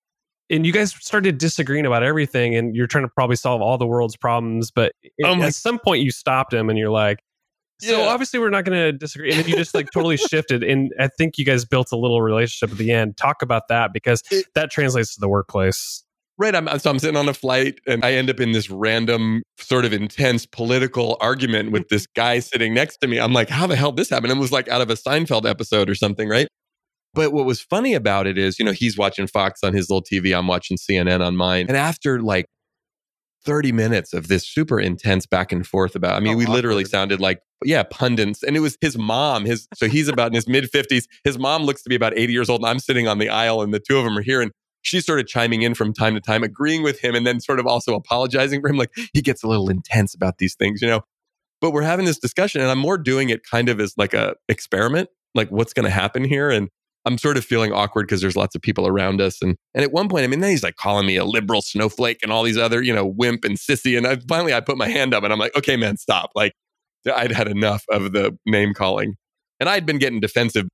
and 0.51 0.67
you 0.67 0.73
guys 0.73 0.93
started 0.93 1.39
disagreeing 1.39 1.87
about 1.87 2.03
everything 2.03 2.55
and 2.55 2.75
you're 2.77 2.87
trying 2.87 3.05
to 3.05 3.11
probably 3.15 3.37
solve 3.37 3.63
all 3.63 3.79
the 3.79 3.87
world's 3.87 4.17
problems 4.17 4.71
but 4.71 4.93
Oh 5.25 5.35
my- 5.35 5.47
at 5.47 5.55
some 5.55 5.79
point 5.79 6.03
you 6.03 6.11
stopped 6.11 6.53
him 6.53 6.69
and 6.69 6.79
you're 6.79 6.91
like 6.91 7.21
so 7.81 8.01
Yeah. 8.03 8.09
obviously 8.09 8.39
we're 8.39 8.51
not 8.51 8.65
going 8.67 8.77
to 8.79 8.93
disagree 8.93 9.31
and 9.31 9.39
then 9.41 9.49
you 9.49 9.57
just 9.57 9.75
like 9.75 9.89
totally 9.95 10.17
shifted 10.19 10.63
and 10.63 10.93
i 11.01 11.09
think 11.09 11.39
you 11.39 11.45
guys 11.47 11.65
built 11.65 11.91
a 11.93 11.97
little 11.97 12.21
relationship 12.21 12.71
at 12.73 12.77
the 12.79 12.93
end 12.93 13.17
talk 13.17 13.41
about 13.41 13.69
that 13.69 13.93
because 13.95 14.23
It- 14.31 14.47
that 14.55 14.71
translates 14.71 15.15
to 15.15 15.21
the 15.21 15.29
workplace 15.29 16.05
Right. 16.39 16.55
I'm, 16.55 16.67
uh, 16.67 16.79
so 16.79 16.91
I'm 16.91 16.99
sitting 16.99 17.17
on 17.17 17.29
a 17.29 17.35
flight 17.35 17.79
and 17.87 18.05
I 18.05 18.15
end 18.15 18.31
up 18.31 18.41
in 18.41 18.53
this 18.53 18.71
random, 18.71 19.43
sort 19.59 19.85
of 19.85 19.93
intense 19.93 20.47
political 20.47 21.17
argument 21.21 21.71
with 21.73 21.89
this 21.89 22.07
guy 22.17 22.41
sitting 22.41 22.75
next 22.75 22.97
to 22.99 23.07
me. 23.07 23.19
I'm 23.19 23.33
like, 23.33 23.49
how 23.49 23.67
the 23.67 23.77
hell 23.77 23.93
did 23.93 23.99
this 23.99 24.11
happen? 24.11 24.31
It 24.31 24.39
was 24.39 24.51
like 24.53 24.69
out 24.69 24.81
of 24.81 24.91
a 24.91 24.95
Seinfeld 24.95 25.49
episode 25.49 25.89
or 25.91 25.95
something, 25.95 26.29
right? 26.29 26.49
But 27.15 27.33
what 27.33 27.45
was 27.45 27.61
funny 27.61 27.93
about 27.95 28.27
it 28.27 28.39
is, 28.39 28.59
you 28.59 28.65
know, 28.65 28.73
he's 28.73 28.97
watching 28.97 29.27
Fox 29.27 29.61
on 29.63 29.75
his 29.75 29.91
little 29.91 30.03
TV. 30.03 30.37
I'm 30.37 30.47
watching 30.47 30.79
CNN 30.79 31.21
on 31.25 31.37
mine. 31.37 31.67
And 31.69 31.77
after 31.77 32.21
like 32.23 32.47
30 33.45 33.73
minutes 33.73 34.15
of 34.15 34.29
this 34.29 34.49
super 34.49 34.81
intense 34.81 35.27
back 35.27 35.53
and 35.53 35.67
forth 35.67 35.95
about, 35.95 36.15
I 36.17 36.21
mean, 36.21 36.35
Oh, 36.35 36.37
we 36.39 36.47
literally 36.47 36.85
awkward. 36.85 36.91
sounded 36.91 37.21
like, 37.21 37.41
yeah, 37.65 37.83
pundits. 37.83 38.43
And 38.43 38.57
it 38.57 38.61
was 38.61 38.79
his 38.81 38.97
mom. 38.97 39.45
His 39.45 39.69
so 39.75 39.89
he's 39.89 40.09
about 40.09 40.29
in 40.29 40.35
his 40.35 40.49
mid 40.49 40.65
50s. 40.73 41.05
His 41.25 41.39
mom 41.39 41.65
looks 41.65 41.83
to 41.83 41.91
be 41.91 41.95
about 41.97 42.17
80 42.17 42.33
years 42.33 42.49
old. 42.49 42.63
And 42.63 42.69
I'm 42.71 42.79
sitting 42.79 43.07
on 43.09 43.19
the 43.19 43.29
aisle 43.29 43.61
and 43.61 43.75
the 43.75 43.81
two 43.81 43.99
of 43.99 44.05
them 44.05 44.17
are 44.17 44.23
here. 44.23 44.41
And 44.41 44.51
she's 44.83 45.07
sort 45.07 45.21
of 45.21 45.27
chiming 45.27 45.63
in 45.63 45.75
from 45.75 45.93
time 45.93 46.15
to 46.15 46.21
time, 46.21 46.43
agreeing 46.43 46.83
with 46.83 47.01
him, 47.01 47.15
and 47.15 47.27
then 47.27 47.41
sort 47.41 47.59
of 47.59 47.67
also 47.67 47.95
apologizing 47.95 48.61
for 48.61 48.69
him. 48.69 48.77
Like 48.77 48.91
he 49.13 49.23
gets 49.23 49.43
a 49.43 49.49
little 49.49 49.71
intense 49.71 50.15
about 50.15 50.39
these 50.39 50.55
things, 50.55 50.83
you 50.83 50.89
know. 50.89 51.03
But 51.61 51.71
we're 51.71 51.83
having 51.83 52.07
this 52.07 52.19
discussion, 52.19 52.61
and 52.61 52.71
I'm 52.71 52.79
more 52.79 52.99
doing 52.99 53.31
it 53.31 53.45
kind 53.45 53.69
of 53.69 53.81
as 53.81 53.95
like 53.97 54.15
a 54.15 54.35
experiment, 54.49 55.09
like 55.35 55.49
what's 55.51 55.73
going 55.73 55.85
to 55.85 55.91
happen 55.91 56.25
here, 56.25 56.51
and 56.51 56.69
I'm 57.05 57.19
sort 57.19 57.37
of 57.37 57.45
feeling 57.45 57.73
awkward 57.73 58.07
because 58.07 58.21
there's 58.21 58.37
lots 58.37 58.55
of 58.55 58.63
people 58.63 58.87
around 58.87 59.21
us, 59.21 59.41
and 59.41 59.57
and 59.75 59.85
at 59.85 59.93
one 59.93 60.09
point, 60.09 60.25
I 60.25 60.27
mean, 60.27 60.41
then 60.41 60.51
he's 60.51 60.63
like 60.63 60.77
calling 60.77 61.07
me 61.07 61.17
a 61.17 61.25
liberal 61.25 61.63
snowflake 61.63 62.19
and 62.23 62.33
all 62.33 62.43
these 62.43 62.59
other, 62.59 62.83
you 62.83 62.95
know, 62.95 63.07
wimp 63.07 63.45
and 63.45 63.57
sissy, 63.57 63.97
and 63.97 64.07
I, 64.07 64.17
finally 64.29 64.53
I 64.55 64.61
put 64.61 64.77
my 64.77 64.89
hand 64.89 65.15
up 65.15 65.25
and 65.25 65.33
I'm 65.33 65.39
like, 65.39 65.57
okay, 65.57 65.77
man, 65.77 65.97
stop. 65.97 66.31
Like 66.35 66.53
I'd 67.13 67.33
had 67.33 67.49
enough 67.49 67.85
of 67.91 68.13
the 68.13 68.37
name 68.47 68.75
calling, 68.75 69.15
and 69.61 69.69
I'd 69.69 69.87
been 69.87 69.99
getting 69.99 70.21
defensive 70.21 70.67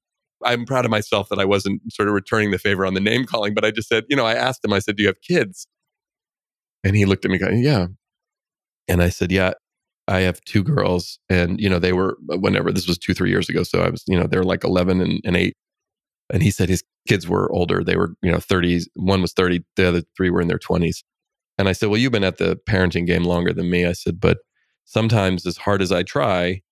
I'm 0.45 0.65
proud 0.65 0.85
of 0.85 0.91
myself 0.91 1.29
that 1.31 1.39
I 1.39 1.45
wasn't 1.45 1.81
sort 1.93 2.09
of 2.09 2.15
returning 2.15 2.51
the 2.51 2.59
favor 2.59 2.87
on 2.87 2.95
the 2.95 3.01
name 3.01 3.25
calling, 3.27 3.55
but 3.55 3.65
I 3.65 3.71
just 3.71 3.89
said, 3.89 4.05
you 4.09 4.17
know, 4.17 4.27
I 4.27 4.35
asked 4.35 4.65
him, 4.65 4.73
I 4.73 4.79
said, 4.79 4.97
Do 4.97 5.03
you 5.03 5.09
have 5.09 5.21
kids? 5.21 5.67
And 6.85 6.97
he 6.97 7.05
looked 7.05 7.25
at 7.25 7.31
me 7.31 7.39
going, 7.39 7.63
Yeah. 7.63 7.87
And 8.87 9.03
I 9.03 9.09
said, 9.09 9.33
Yeah, 9.33 9.53
I 10.07 10.21
have 10.21 10.41
two 10.43 10.63
girls. 10.63 11.19
And, 11.29 11.61
you 11.61 11.69
know, 11.69 11.79
they 11.79 11.93
were, 11.93 12.17
uh, 12.33 12.39
whenever 12.39 12.73
this 12.73 12.89
was 12.89 12.99
two, 12.99 13.15
three 13.15 13.31
years 13.31 13.49
ago. 13.49 13.63
So 13.63 13.83
I 13.83 13.91
was, 13.91 14.03
you 14.07 14.19
know, 14.19 14.27
they're 14.27 14.45
like 14.45 14.65
11 14.65 15.01
and, 15.01 15.21
and 15.25 15.37
eight. 15.37 15.55
And 16.33 16.43
he 16.43 16.51
said 16.51 16.69
his 16.69 16.85
kids 17.07 17.29
were 17.29 17.51
older. 17.53 17.83
They 17.83 17.97
were, 17.97 18.15
you 18.23 18.31
know, 18.31 18.39
30s. 18.39 18.85
One 18.95 19.23
was 19.23 19.33
30, 19.33 19.65
the 19.77 19.89
other 19.89 20.03
three 20.17 20.31
were 20.31 20.41
in 20.41 20.49
their 20.49 20.59
20s. 20.59 21.03
And 21.59 21.69
I 21.69 21.73
said, 21.73 21.89
Well, 21.89 21.99
you've 21.99 22.13
been 22.13 22.25
at 22.25 22.39
the 22.39 22.59
parenting 22.69 23.07
game 23.07 23.25
longer 23.25 23.53
than 23.53 23.71
me. 23.71 23.85
I 23.85 23.93
said, 23.93 24.21
But 24.21 24.39
sometimes, 24.85 25.45
as 25.47 25.57
hard 25.57 25.83
as 25.83 25.91
I 25.91 26.03
try, 26.05 26.63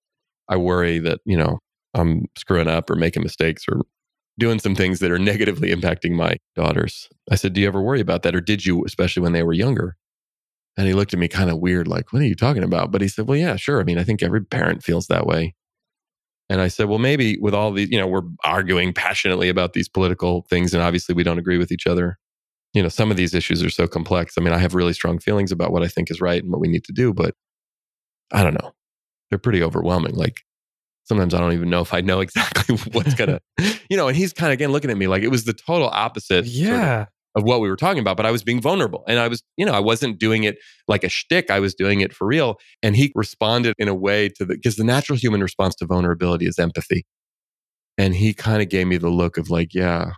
I 0.48 0.56
worry 0.56 0.98
that, 1.00 1.20
you 1.24 1.36
know, 1.36 1.58
I'm 1.96 2.26
screwing 2.36 2.68
up 2.68 2.90
or 2.90 2.94
making 2.94 3.22
mistakes 3.22 3.64
or 3.68 3.82
doing 4.38 4.58
some 4.58 4.74
things 4.74 5.00
that 5.00 5.10
are 5.10 5.18
negatively 5.32 5.70
impacting 5.74 6.12
my 6.12 6.36
daughters. 6.54 7.08
I 7.30 7.36
said, 7.36 7.52
Do 7.52 7.60
you 7.60 7.66
ever 7.66 7.82
worry 7.82 8.00
about 8.00 8.22
that? 8.22 8.34
Or 8.34 8.40
did 8.40 8.64
you, 8.64 8.84
especially 8.84 9.22
when 9.22 9.32
they 9.32 9.42
were 9.42 9.52
younger? 9.52 9.96
And 10.76 10.86
he 10.86 10.92
looked 10.92 11.14
at 11.14 11.18
me 11.18 11.28
kind 11.28 11.50
of 11.50 11.58
weird, 11.58 11.88
like, 11.88 12.12
What 12.12 12.22
are 12.22 12.26
you 12.26 12.34
talking 12.34 12.62
about? 12.62 12.90
But 12.92 13.00
he 13.00 13.08
said, 13.08 13.26
Well, 13.26 13.38
yeah, 13.38 13.56
sure. 13.56 13.80
I 13.80 13.84
mean, 13.84 13.98
I 13.98 14.04
think 14.04 14.22
every 14.22 14.44
parent 14.44 14.82
feels 14.84 15.06
that 15.06 15.26
way. 15.26 15.54
And 16.48 16.60
I 16.60 16.68
said, 16.68 16.88
Well, 16.88 16.98
maybe 16.98 17.38
with 17.40 17.54
all 17.54 17.72
these, 17.72 17.90
you 17.90 17.98
know, 17.98 18.06
we're 18.06 18.22
arguing 18.44 18.92
passionately 18.92 19.48
about 19.48 19.72
these 19.72 19.88
political 19.88 20.46
things, 20.48 20.74
and 20.74 20.82
obviously 20.82 21.14
we 21.14 21.24
don't 21.24 21.38
agree 21.38 21.58
with 21.58 21.72
each 21.72 21.86
other. 21.86 22.18
You 22.74 22.82
know, 22.82 22.88
some 22.88 23.10
of 23.10 23.16
these 23.16 23.32
issues 23.34 23.62
are 23.64 23.70
so 23.70 23.86
complex. 23.86 24.34
I 24.36 24.42
mean, 24.42 24.52
I 24.52 24.58
have 24.58 24.74
really 24.74 24.92
strong 24.92 25.18
feelings 25.18 25.50
about 25.50 25.72
what 25.72 25.82
I 25.82 25.88
think 25.88 26.10
is 26.10 26.20
right 26.20 26.42
and 26.42 26.52
what 26.52 26.60
we 26.60 26.68
need 26.68 26.84
to 26.84 26.92
do, 26.92 27.14
but 27.14 27.34
I 28.32 28.42
don't 28.42 28.54
know. 28.54 28.74
They're 29.30 29.38
pretty 29.38 29.62
overwhelming. 29.62 30.14
Like, 30.14 30.42
sometimes 31.06 31.34
I 31.34 31.40
don't 31.40 31.52
even 31.52 31.70
know 31.70 31.80
if 31.80 31.94
I 31.94 32.00
know 32.00 32.20
exactly 32.26 32.76
what's 32.92 33.14
gonna, 33.14 33.40
you 33.90 33.96
know. 33.96 34.08
And 34.08 34.16
he's 34.16 34.32
kind 34.32 34.52
of 34.52 34.54
again 34.54 34.72
looking 34.72 34.90
at 34.90 34.96
me 34.96 35.06
like 35.06 35.22
it 35.22 35.30
was 35.30 35.44
the 35.44 35.54
total 35.54 35.88
opposite, 35.88 36.46
sort 36.46 36.46
of, 36.46 36.46
yeah 36.46 37.06
of 37.36 37.44
what 37.44 37.60
we 37.60 37.68
were 37.68 37.76
talking 37.76 38.00
about. 38.00 38.16
But 38.16 38.26
I 38.26 38.30
was 38.30 38.42
being 38.42 38.60
vulnerable, 38.60 39.04
and 39.06 39.18
I 39.18 39.28
was, 39.28 39.42
you 39.56 39.66
know, 39.66 39.72
I 39.72 39.80
wasn't 39.80 40.18
doing 40.18 40.44
it 40.44 40.56
like 40.88 41.04
a 41.04 41.08
shtick. 41.08 41.50
I 41.50 41.60
was 41.60 41.74
doing 41.74 42.00
it 42.00 42.14
for 42.14 42.26
real. 42.26 42.58
And 42.82 42.96
he 42.96 43.12
responded 43.14 43.74
in 43.78 43.88
a 43.88 43.94
way 43.94 44.30
to 44.30 44.44
the 44.44 44.54
because 44.54 44.76
the 44.76 44.84
natural 44.84 45.18
human 45.18 45.42
response 45.42 45.74
to 45.76 45.86
vulnerability 45.86 46.46
is 46.46 46.58
empathy, 46.58 47.04
and 47.98 48.14
he 48.14 48.34
kind 48.34 48.62
of 48.62 48.68
gave 48.68 48.86
me 48.86 48.96
the 48.96 49.10
look 49.10 49.36
of 49.36 49.50
like, 49.50 49.74
yeah, 49.74 50.12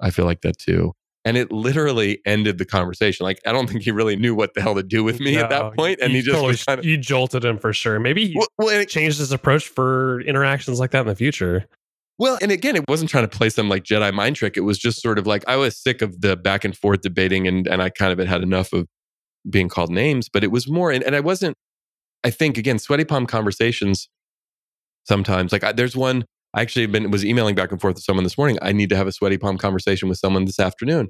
I 0.00 0.10
feel 0.10 0.26
like 0.26 0.42
that 0.42 0.58
too. 0.58 0.92
And 1.26 1.36
it 1.38 1.50
literally 1.50 2.20
ended 2.26 2.58
the 2.58 2.66
conversation. 2.66 3.24
Like 3.24 3.40
I 3.46 3.52
don't 3.52 3.68
think 3.70 3.82
he 3.82 3.90
really 3.90 4.14
knew 4.16 4.34
what 4.34 4.52
the 4.54 4.60
hell 4.60 4.74
to 4.74 4.82
do 4.82 5.02
with 5.02 5.20
me 5.20 5.36
at 5.36 5.48
No, 5.50 5.58
that 5.70 5.74
point, 5.76 6.00
and 6.02 6.12
he 6.12 6.20
just 6.20 6.34
totally- 6.36 6.56
kind 6.56 6.78
of. 6.80 6.84
you 6.84 6.96
jolted 6.98 7.44
him 7.44 7.58
for 7.58 7.72
sure 7.72 7.98
maybe 7.98 8.26
he 8.28 8.34
Well, 8.36 8.46
well, 8.58 8.68
it- 8.68 8.88
changed 8.88 9.18
his 9.18 9.32
approach 9.32 9.66
for 9.68 10.20
interactions 10.22 10.78
like 10.78 10.90
that 10.90 11.00
in 11.00 11.06
the 11.06 11.16
future 11.16 11.64
Well, 12.18 12.38
and 12.42 12.52
again, 12.52 12.76
it 12.76 12.84
wasn't 12.88 13.10
trying 13.10 13.28
to 13.28 13.36
play 13.36 13.48
some 13.50 13.68
like 13.68 13.84
Jedi 13.84 14.12
mind 14.12 14.36
trick. 14.36 14.56
It 14.56 14.60
was 14.60 14.78
just 14.78 15.00
sort 15.02 15.18
of 15.18 15.26
like 15.26 15.42
I 15.48 15.56
was 15.56 15.76
sick 15.76 16.02
of 16.02 16.20
the 16.20 16.36
back 16.36 16.64
and 16.64 16.76
forth 16.76 17.00
debating 17.00 17.48
and 17.48 17.66
and 17.66 17.80
I 17.82 17.88
kind 17.90 18.12
of 18.12 18.18
had 18.18 18.28
had 18.28 18.42
enough 18.42 18.72
of 18.72 18.86
being 19.48 19.68
called 19.68 19.90
names, 19.90 20.28
but 20.28 20.44
it 20.44 20.50
was 20.50 20.68
more 20.68 20.90
and, 20.92 21.02
and 21.02 21.16
I 21.16 21.20
wasn't 21.20 21.56
I 22.22 22.30
think 22.30 22.56
again, 22.58 22.78
sweaty 22.78 23.04
palm 23.04 23.26
conversations 23.26 24.08
sometimes 25.04 25.52
like 25.52 25.64
I, 25.64 25.72
there's 25.72 25.96
one 25.96 26.24
I 26.54 26.62
actually 26.62 26.86
been 26.86 27.10
was 27.10 27.24
emailing 27.24 27.56
back 27.56 27.72
and 27.72 27.80
forth 27.80 27.96
with 27.96 28.04
someone 28.04 28.24
this 28.24 28.38
morning. 28.38 28.58
I 28.62 28.72
need 28.72 28.88
to 28.90 28.96
have 28.96 29.08
a 29.08 29.12
sweaty 29.12 29.38
palm 29.38 29.58
conversation 29.58 30.08
with 30.08 30.18
someone 30.18 30.44
this 30.44 30.60
afternoon. 30.60 31.08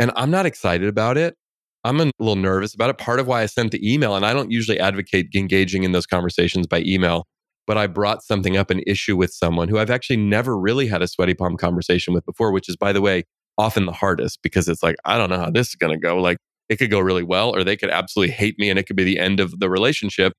And 0.00 0.10
I'm 0.16 0.30
not 0.30 0.44
excited 0.44 0.88
about 0.88 1.16
it. 1.16 1.36
I'm 1.84 2.00
a 2.00 2.10
little 2.18 2.36
nervous 2.36 2.74
about 2.74 2.90
it. 2.90 2.98
Part 2.98 3.20
of 3.20 3.26
why 3.26 3.42
I 3.42 3.46
sent 3.46 3.70
the 3.70 3.92
email, 3.92 4.16
and 4.16 4.26
I 4.26 4.32
don't 4.32 4.50
usually 4.50 4.80
advocate 4.80 5.28
engaging 5.34 5.84
in 5.84 5.92
those 5.92 6.06
conversations 6.06 6.66
by 6.66 6.80
email, 6.80 7.26
but 7.66 7.78
I 7.78 7.86
brought 7.86 8.22
something 8.22 8.56
up, 8.56 8.70
an 8.70 8.82
issue 8.86 9.16
with 9.16 9.32
someone 9.32 9.68
who 9.68 9.78
I've 9.78 9.90
actually 9.90 10.16
never 10.16 10.58
really 10.58 10.86
had 10.86 11.02
a 11.02 11.08
sweaty 11.08 11.34
palm 11.34 11.56
conversation 11.56 12.12
with 12.12 12.24
before, 12.24 12.52
which 12.52 12.68
is, 12.68 12.76
by 12.76 12.92
the 12.92 13.00
way, 13.00 13.24
often 13.58 13.86
the 13.86 13.92
hardest 13.92 14.40
because 14.42 14.68
it's 14.68 14.82
like, 14.82 14.96
I 15.04 15.16
don't 15.16 15.30
know 15.30 15.38
how 15.38 15.50
this 15.50 15.68
is 15.68 15.74
going 15.76 15.92
to 15.92 16.00
go. 16.00 16.18
Like, 16.20 16.38
it 16.68 16.76
could 16.76 16.90
go 16.90 17.00
really 17.00 17.24
well, 17.24 17.54
or 17.54 17.62
they 17.62 17.76
could 17.76 17.90
absolutely 17.90 18.34
hate 18.34 18.58
me 18.58 18.70
and 18.70 18.78
it 18.78 18.84
could 18.84 18.96
be 18.96 19.04
the 19.04 19.18
end 19.18 19.40
of 19.40 19.58
the 19.58 19.68
relationship. 19.68 20.32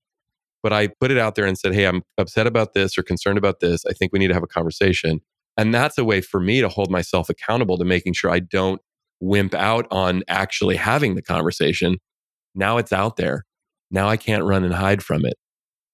But 0.64 0.74
I 0.74 0.88
put 0.88 1.12
it 1.12 1.18
out 1.18 1.36
there 1.36 1.46
and 1.46 1.58
said, 1.58 1.76
Hey, 1.76 1.86
I'm 1.86 2.02
upset 2.18 2.48
about 2.48 2.74
this 2.74 2.98
or 2.98 3.04
concerned 3.04 3.38
about 3.38 3.60
this. 3.60 3.86
I 3.86 3.94
think 3.94 4.14
we 4.14 4.20
need 4.20 4.30
to 4.30 4.34
have 4.34 4.44
a 4.44 4.48
conversation. 4.48 5.20
And 5.58 5.74
that's 5.74 5.98
a 5.98 6.06
way 6.06 6.22
for 6.22 6.40
me 6.40 6.62
to 6.62 6.70
hold 6.70 6.90
myself 6.90 7.30
accountable 7.30 7.78
to 7.78 7.86
making 7.86 8.14
sure 8.14 8.32
I 8.32 8.40
don't 8.40 8.82
wimp 9.20 9.54
out 9.54 9.86
on 9.92 10.24
actually 10.28 10.78
having 10.78 11.16
the 11.16 11.22
conversation. 11.22 11.98
Now 12.56 12.78
it's 12.78 12.94
out 12.94 13.18
there. 13.18 13.44
Now 13.92 14.10
I 14.10 14.18
can't 14.18 14.44
run 14.44 14.64
and 14.64 14.74
hide 14.74 15.04
from 15.04 15.26
it. 15.26 15.36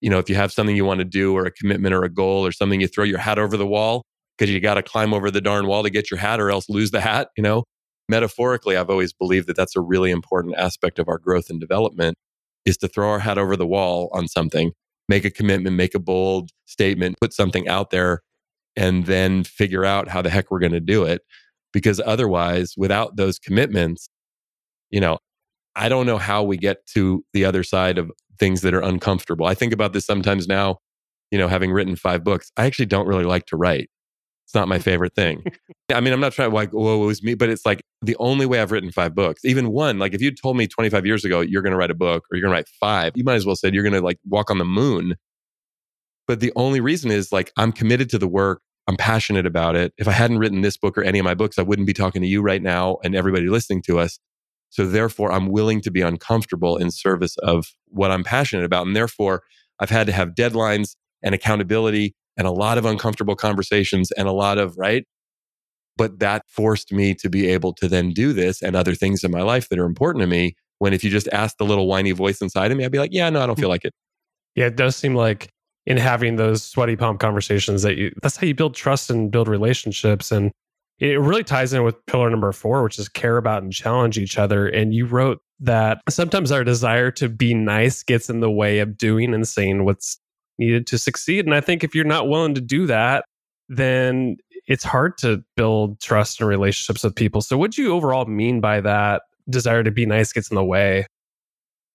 You 0.02 0.10
know, 0.10 0.20
if 0.20 0.30
you 0.30 0.36
have 0.36 0.54
something 0.54 0.76
you 0.76 0.86
want 0.86 1.00
to 1.00 1.06
do 1.06 1.36
or 1.36 1.46
a 1.46 1.52
commitment 1.52 1.94
or 1.94 2.04
a 2.04 2.10
goal 2.10 2.46
or 2.46 2.54
something, 2.54 2.80
you 2.80 2.88
throw 2.88 3.04
your 3.04 3.18
hat 3.18 3.38
over 3.38 3.58
the 3.58 3.68
wall 3.68 4.06
because 4.38 4.54
you 4.54 4.62
got 4.62 4.76
to 4.76 4.84
climb 4.84 5.14
over 5.14 5.30
the 5.30 5.42
darn 5.42 5.68
wall 5.68 5.84
to 5.84 5.90
get 5.90 6.10
your 6.10 6.20
hat 6.20 6.40
or 6.40 6.50
else 6.50 6.70
lose 6.70 6.92
the 6.92 7.02
hat. 7.02 7.30
You 7.36 7.44
know, 7.44 7.66
metaphorically, 8.08 8.78
I've 8.78 8.90
always 8.90 9.12
believed 9.12 9.48
that 9.48 9.58
that's 9.58 9.76
a 9.76 9.82
really 9.82 10.12
important 10.12 10.56
aspect 10.56 11.00
of 11.00 11.10
our 11.10 11.18
growth 11.18 11.50
and 11.50 11.60
development 11.60 12.18
is 12.66 12.78
to 12.78 12.88
throw 12.88 13.10
our 13.10 13.20
hat 13.20 13.38
over 13.38 13.56
the 13.56 13.68
wall 13.68 14.10
on 14.14 14.28
something, 14.28 14.72
make 15.08 15.26
a 15.26 15.32
commitment, 15.32 15.76
make 15.76 15.96
a 15.96 16.00
bold 16.00 16.52
statement, 16.66 17.18
put 17.22 17.34
something 17.34 17.68
out 17.68 17.90
there, 17.90 18.22
and 18.76 19.06
then 19.06 19.44
figure 19.44 19.86
out 19.86 20.08
how 20.08 20.22
the 20.22 20.30
heck 20.30 20.52
we're 20.52 20.60
going 20.60 20.72
to 20.72 20.80
do 20.80 21.04
it. 21.04 21.22
Because 21.72 22.02
otherwise, 22.04 22.74
without 22.78 23.16
those 23.16 23.38
commitments, 23.38 24.10
you 24.90 25.00
know, 25.00 25.20
I 25.76 25.88
don't 25.88 26.06
know 26.06 26.18
how 26.18 26.44
we 26.44 26.58
get 26.58 26.86
to 26.94 27.24
the 27.34 27.46
other 27.46 27.64
side 27.64 27.98
of 27.98 28.12
things 28.40 28.62
that 28.62 28.74
are 28.74 28.82
uncomfortable. 28.82 29.46
I 29.46 29.54
think 29.54 29.74
about 29.74 29.94
this 29.94 30.06
sometimes 30.06 30.48
now, 30.48 30.78
you 31.32 31.38
know, 31.38 31.48
having 31.48 31.72
written 31.72 31.96
five 31.96 32.24
books, 32.24 32.52
I 32.58 32.66
actually 32.66 32.88
don't 32.88 33.08
really 33.08 33.26
like 33.26 33.46
to 33.48 33.58
write. 33.58 33.90
It's 34.46 34.56
not 34.56 34.68
my 34.68 34.80
favorite 34.90 35.14
thing. 35.14 35.44
I 35.94 36.02
mean, 36.02 36.14
I'm 36.14 36.20
not 36.20 36.34
trying 36.34 36.50
to 36.50 36.56
like, 36.56 36.72
whoa, 36.72 37.04
it 37.04 37.06
was 37.06 37.22
me, 37.22 37.36
but 37.36 37.50
it's 37.50 37.66
like 37.66 37.84
the 38.02 38.16
only 38.18 38.46
way 38.46 38.62
I've 38.62 38.72
written 38.72 38.92
five 38.92 39.14
books, 39.14 39.44
even 39.44 39.72
one, 39.72 40.00
like 40.00 40.14
if 40.14 40.22
you 40.22 40.32
told 40.32 40.56
me 40.56 40.68
25 40.68 41.06
years 41.06 41.26
ago, 41.26 41.42
you're 41.42 41.62
going 41.62 41.72
to 41.72 41.78
write 41.78 41.92
a 41.92 41.96
book 41.96 42.24
or 42.32 42.38
you're 42.38 42.42
going 42.42 42.52
to 42.54 42.58
write 42.58 42.70
five, 42.80 43.14
you 43.16 43.24
might 43.24 43.36
as 43.36 43.46
well 43.46 43.56
said 43.56 43.74
you're 43.74 43.84
going 43.84 43.94
to 43.94 44.02
like 44.02 44.20
walk 44.26 44.50
on 44.50 44.58
the 44.58 44.66
moon. 44.66 45.16
But 46.28 46.40
the 46.40 46.54
only 46.56 46.80
reason 46.80 47.12
is 47.12 47.32
like, 47.32 47.52
I'm 47.58 47.72
committed 47.72 48.10
to 48.12 48.18
the 48.18 48.28
work. 48.28 48.62
I'm 48.88 48.96
passionate 48.96 49.46
about 49.46 49.76
it. 49.76 49.94
If 49.98 50.08
I 50.08 50.12
hadn't 50.12 50.40
written 50.40 50.62
this 50.62 50.78
book 50.78 50.98
or 50.98 51.04
any 51.04 51.20
of 51.20 51.26
my 51.26 51.36
books, 51.36 51.60
I 51.60 51.64
wouldn't 51.64 51.88
be 51.88 51.94
talking 51.94 52.22
to 52.22 52.28
you 52.28 52.42
right 52.42 52.62
now 52.62 52.98
and 53.04 53.16
everybody 53.16 53.48
listening 53.48 53.82
to 53.84 54.00
us. 54.00 54.20
So 54.70 54.86
therefore, 54.86 55.32
I'm 55.32 55.48
willing 55.50 55.82
to 55.82 55.92
be 55.92 56.02
uncomfortable 56.02 56.78
in 56.78 56.92
service 56.92 57.36
of 57.40 57.68
what 57.88 58.12
I'm 58.12 58.24
passionate 58.24 58.66
about. 58.66 58.88
And 58.88 58.96
therefore, 58.96 59.44
I've 59.80 59.90
had 59.90 60.08
to 60.08 60.14
have 60.14 60.30
deadlines 60.30 60.96
and 61.24 61.36
accountability 61.36 62.16
and 62.38 62.48
a 62.48 62.52
lot 62.52 62.78
of 62.78 62.86
uncomfortable 62.86 63.36
conversations 63.36 64.12
and 64.12 64.28
a 64.28 64.32
lot 64.32 64.58
of, 64.58 64.78
right? 64.78 65.06
But 66.00 66.20
that 66.20 66.44
forced 66.48 66.94
me 66.94 67.14
to 67.16 67.30
be 67.30 67.48
able 67.48 67.74
to 67.74 67.90
then 67.90 68.12
do 68.12 68.32
this 68.32 68.62
and 68.62 68.74
other 68.74 68.96
things 68.96 69.22
in 69.24 69.32
my 69.32 69.42
life 69.42 69.68
that 69.68 69.78
are 69.78 69.86
important 69.86 70.24
to 70.24 70.28
me. 70.28 70.56
When 70.78 70.94
if 70.94 71.04
you 71.04 71.10
just 71.10 71.28
ask 71.34 71.58
the 71.58 71.66
little 71.66 71.88
whiny 71.88 72.12
voice 72.12 72.42
inside 72.42 72.72
of 72.72 72.78
me, 72.78 72.86
I'd 72.86 72.92
be 72.92 73.00
like, 73.00 73.12
yeah, 73.12 73.30
no, 73.30 73.42
I 73.42 73.46
don't 73.46 73.56
hmm. 73.56 73.64
feel 73.64 73.70
like 73.70 73.84
it. 73.84 73.94
Yeah, 74.56 74.68
it 74.68 74.78
does 74.78 74.96
seem 74.96 75.14
like 75.14 75.50
in 75.86 75.98
having 75.98 76.38
those 76.38 76.64
sweaty 76.64 76.96
palm 76.96 77.18
conversations 77.18 77.82
that 77.82 77.98
you 77.98 78.14
that's 78.22 78.38
how 78.38 78.48
you 78.48 78.56
build 78.56 78.76
trust 78.76 79.10
and 79.10 79.30
build 79.30 79.50
relationships. 79.50 80.32
And 80.32 80.52
it 81.00 81.20
really 81.20 81.44
ties 81.44 81.74
in 81.74 81.84
with 81.84 82.06
pillar 82.06 82.30
number 82.30 82.52
four, 82.54 82.82
which 82.84 82.98
is 82.98 83.10
care 83.10 83.36
about 83.36 83.62
and 83.62 83.74
challenge 83.74 84.18
each 84.18 84.38
other. 84.38 84.68
And 84.68 84.94
you 84.94 85.06
wrote 85.06 85.42
that 85.60 86.02
sometimes 86.08 86.52
our 86.52 86.64
desire 86.64 87.12
to 87.12 87.28
be 87.28 87.54
nice 87.54 88.04
gets 88.04 88.30
in 88.30 88.40
the 88.40 88.52
way 88.52 88.80
of 88.80 88.98
doing 88.98 89.34
and 89.34 89.46
saying 89.46 89.84
what's 89.84 90.18
needed 90.58 90.88
to 90.88 90.98
succeed. 90.98 91.46
And 91.46 91.54
I 91.54 91.60
think 91.62 91.84
if 91.84 91.94
you're 91.94 92.06
not 92.06 92.30
willing 92.30 92.56
to 92.56 92.62
do 92.62 92.86
that, 92.88 93.26
then 93.70 94.38
it's 94.70 94.84
hard 94.84 95.18
to 95.18 95.44
build 95.58 96.00
trust 96.00 96.40
and 96.40 96.48
relationships 96.48 97.04
with 97.04 97.16
people. 97.16 97.42
So, 97.42 97.58
what 97.58 97.72
do 97.72 97.82
you 97.82 97.92
overall 97.94 98.26
mean 98.26 98.62
by 98.62 98.80
that 98.82 99.24
desire 99.50 99.84
to 99.84 99.92
be 99.92 100.06
nice 100.06 100.32
gets 100.32 100.50
in 100.50 100.56
the 100.56 100.64
way? 100.64 101.08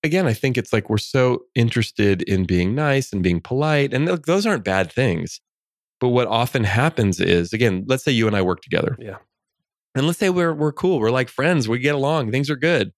Again, 0.02 0.26
I 0.26 0.34
think 0.34 0.58
it's 0.58 0.72
like 0.72 0.90
we're 0.90 0.98
so 0.98 1.44
interested 1.54 2.20
in 2.22 2.44
being 2.44 2.74
nice 2.74 3.12
and 3.12 3.22
being 3.22 3.40
polite, 3.40 3.94
and 3.94 4.06
those 4.06 4.44
aren't 4.44 4.64
bad 4.64 4.92
things. 4.92 5.40
But 6.00 6.08
what 6.08 6.26
often 6.26 6.64
happens 6.64 7.20
is, 7.20 7.52
again, 7.52 7.84
let's 7.86 8.04
say 8.04 8.12
you 8.12 8.26
and 8.26 8.36
I 8.36 8.42
work 8.42 8.60
together. 8.60 8.96
Yeah. 9.00 9.16
And 9.94 10.06
let's 10.06 10.18
say 10.18 10.28
we're 10.28 10.52
we're 10.52 10.72
cool, 10.72 10.98
we're 10.98 11.10
like 11.12 11.28
friends, 11.28 11.68
we 11.68 11.78
get 11.78 11.94
along, 11.94 12.32
things 12.32 12.50
are 12.50 12.56
good. 12.56 12.92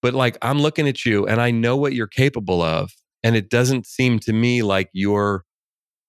But 0.00 0.14
like 0.14 0.38
I'm 0.40 0.60
looking 0.60 0.88
at 0.88 1.04
you 1.04 1.26
and 1.26 1.40
I 1.42 1.50
know 1.50 1.76
what 1.76 1.92
you're 1.92 2.06
capable 2.06 2.62
of, 2.62 2.90
and 3.22 3.36
it 3.36 3.50
doesn't 3.50 3.86
seem 3.86 4.18
to 4.20 4.32
me 4.32 4.62
like 4.62 4.88
you're 4.94 5.44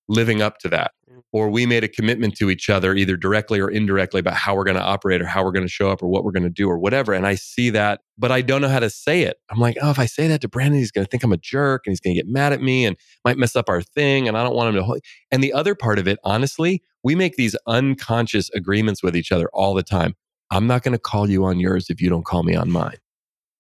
living 0.08 0.42
up 0.42 0.58
to 0.60 0.70
that 0.70 0.92
or 1.32 1.50
we 1.50 1.66
made 1.66 1.84
a 1.84 1.88
commitment 1.88 2.36
to 2.38 2.50
each 2.50 2.70
other 2.70 2.96
either 2.96 3.18
directly 3.18 3.60
or 3.60 3.70
indirectly 3.70 4.20
about 4.20 4.36
how 4.36 4.56
we're 4.56 4.64
going 4.64 4.78
to 4.78 4.84
operate 4.84 5.22
or 5.22 5.26
how 5.26 5.44
we're 5.44 5.52
going 5.52 5.66
to 5.66 5.72
show 5.72 5.90
up 5.90 6.02
or 6.04 6.08
what 6.08 6.24
we're 6.24 6.32
going 6.32 6.44
to 6.44 6.50
do 6.50 6.70
or 6.70 6.78
whatever 6.78 7.14
and 7.14 7.26
i 7.28 7.36
see 7.36 7.70
that 7.70 8.02
but 8.18 8.32
i 8.32 8.42
don't 8.42 8.62
know 8.62 8.68
how 8.68 8.80
to 8.80 8.90
say 8.90 9.24
it. 9.24 9.38
I'm 9.50 9.60
like 9.60 9.78
oh 9.82 9.90
if 9.90 10.00
i 10.00 10.06
say 10.06 10.28
that 10.28 10.42
to 10.42 10.48
brandon 10.48 10.80
he's 10.80 10.92
going 10.92 11.06
to 11.06 11.10
think 11.10 11.24
i'm 11.24 11.32
a 11.32 11.38
jerk 11.38 11.84
and 11.86 11.92
he's 11.92 12.00
going 12.00 12.16
to 12.16 12.22
get 12.22 12.32
mad 12.32 12.54
at 12.54 12.62
me 12.62 12.86
and 12.86 12.98
might 13.26 13.38
mess 13.38 13.56
up 13.56 13.70
our 13.70 13.82
thing 13.82 14.28
and 14.28 14.38
i 14.38 14.44
don't 14.44 14.56
want 14.56 14.76
him 14.76 14.84
to 14.84 15.02
and 15.32 15.44
the 15.44 15.54
other 15.54 15.76
part 15.76 16.00
of 16.00 16.08
it 16.08 16.20
honestly 16.24 16.82
we 17.04 17.16
make 17.16 17.36
these 17.36 17.56
unconscious 17.68 18.50
agreements 18.52 19.02
with 19.02 19.16
each 19.16 19.32
other 19.32 19.50
all 19.54 19.74
the 19.74 19.84
time. 19.84 20.16
I'm 20.52 20.68
not 20.68 20.84
going 20.84 20.94
to 20.94 21.00
call 21.00 21.30
you 21.30 21.46
on 21.46 21.60
yours 21.60 21.90
if 21.90 22.02
you 22.02 22.10
don't 22.10 22.26
call 22.26 22.44
me 22.44 22.56
on 22.56 22.72
mine. 22.72 22.98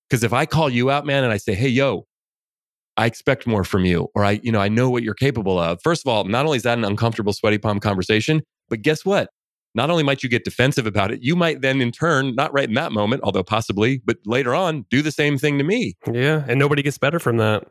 Because 0.09 0.23
if 0.23 0.33
i 0.33 0.45
call 0.47 0.71
you 0.71 0.89
out 0.89 1.05
man 1.05 1.23
and 1.23 1.31
i 1.31 1.37
say 1.37 1.53
hey 1.53 1.67
yo 1.67 2.07
I 2.99 3.05
expect 3.05 3.47
more 3.47 3.63
from 3.63 3.85
you, 3.85 4.09
or 4.13 4.25
I, 4.25 4.41
you 4.43 4.51
know, 4.51 4.59
I 4.59 4.67
know 4.67 4.89
what 4.89 5.03
you're 5.03 5.13
capable 5.13 5.57
of. 5.57 5.79
First 5.81 6.05
of 6.05 6.11
all, 6.11 6.25
not 6.25 6.45
only 6.45 6.57
is 6.57 6.63
that 6.63 6.77
an 6.77 6.83
uncomfortable 6.83 7.31
sweaty 7.31 7.57
palm 7.57 7.79
conversation, 7.79 8.41
but 8.67 8.81
guess 8.81 9.05
what? 9.05 9.29
Not 9.73 9.89
only 9.89 10.03
might 10.03 10.21
you 10.21 10.27
get 10.27 10.43
defensive 10.43 10.85
about 10.85 11.09
it, 11.09 11.23
you 11.23 11.33
might 11.33 11.61
then 11.61 11.79
in 11.79 11.93
turn, 11.93 12.35
not 12.35 12.51
right 12.53 12.67
in 12.67 12.75
that 12.75 12.91
moment, 12.91 13.21
although 13.23 13.41
possibly, 13.41 14.01
but 14.03 14.17
later 14.25 14.53
on, 14.53 14.85
do 14.89 15.01
the 15.01 15.13
same 15.13 15.37
thing 15.37 15.57
to 15.59 15.63
me. 15.63 15.93
Yeah. 16.11 16.43
And 16.45 16.59
nobody 16.59 16.81
gets 16.81 16.97
better 16.97 17.19
from 17.19 17.37
that. 17.37 17.67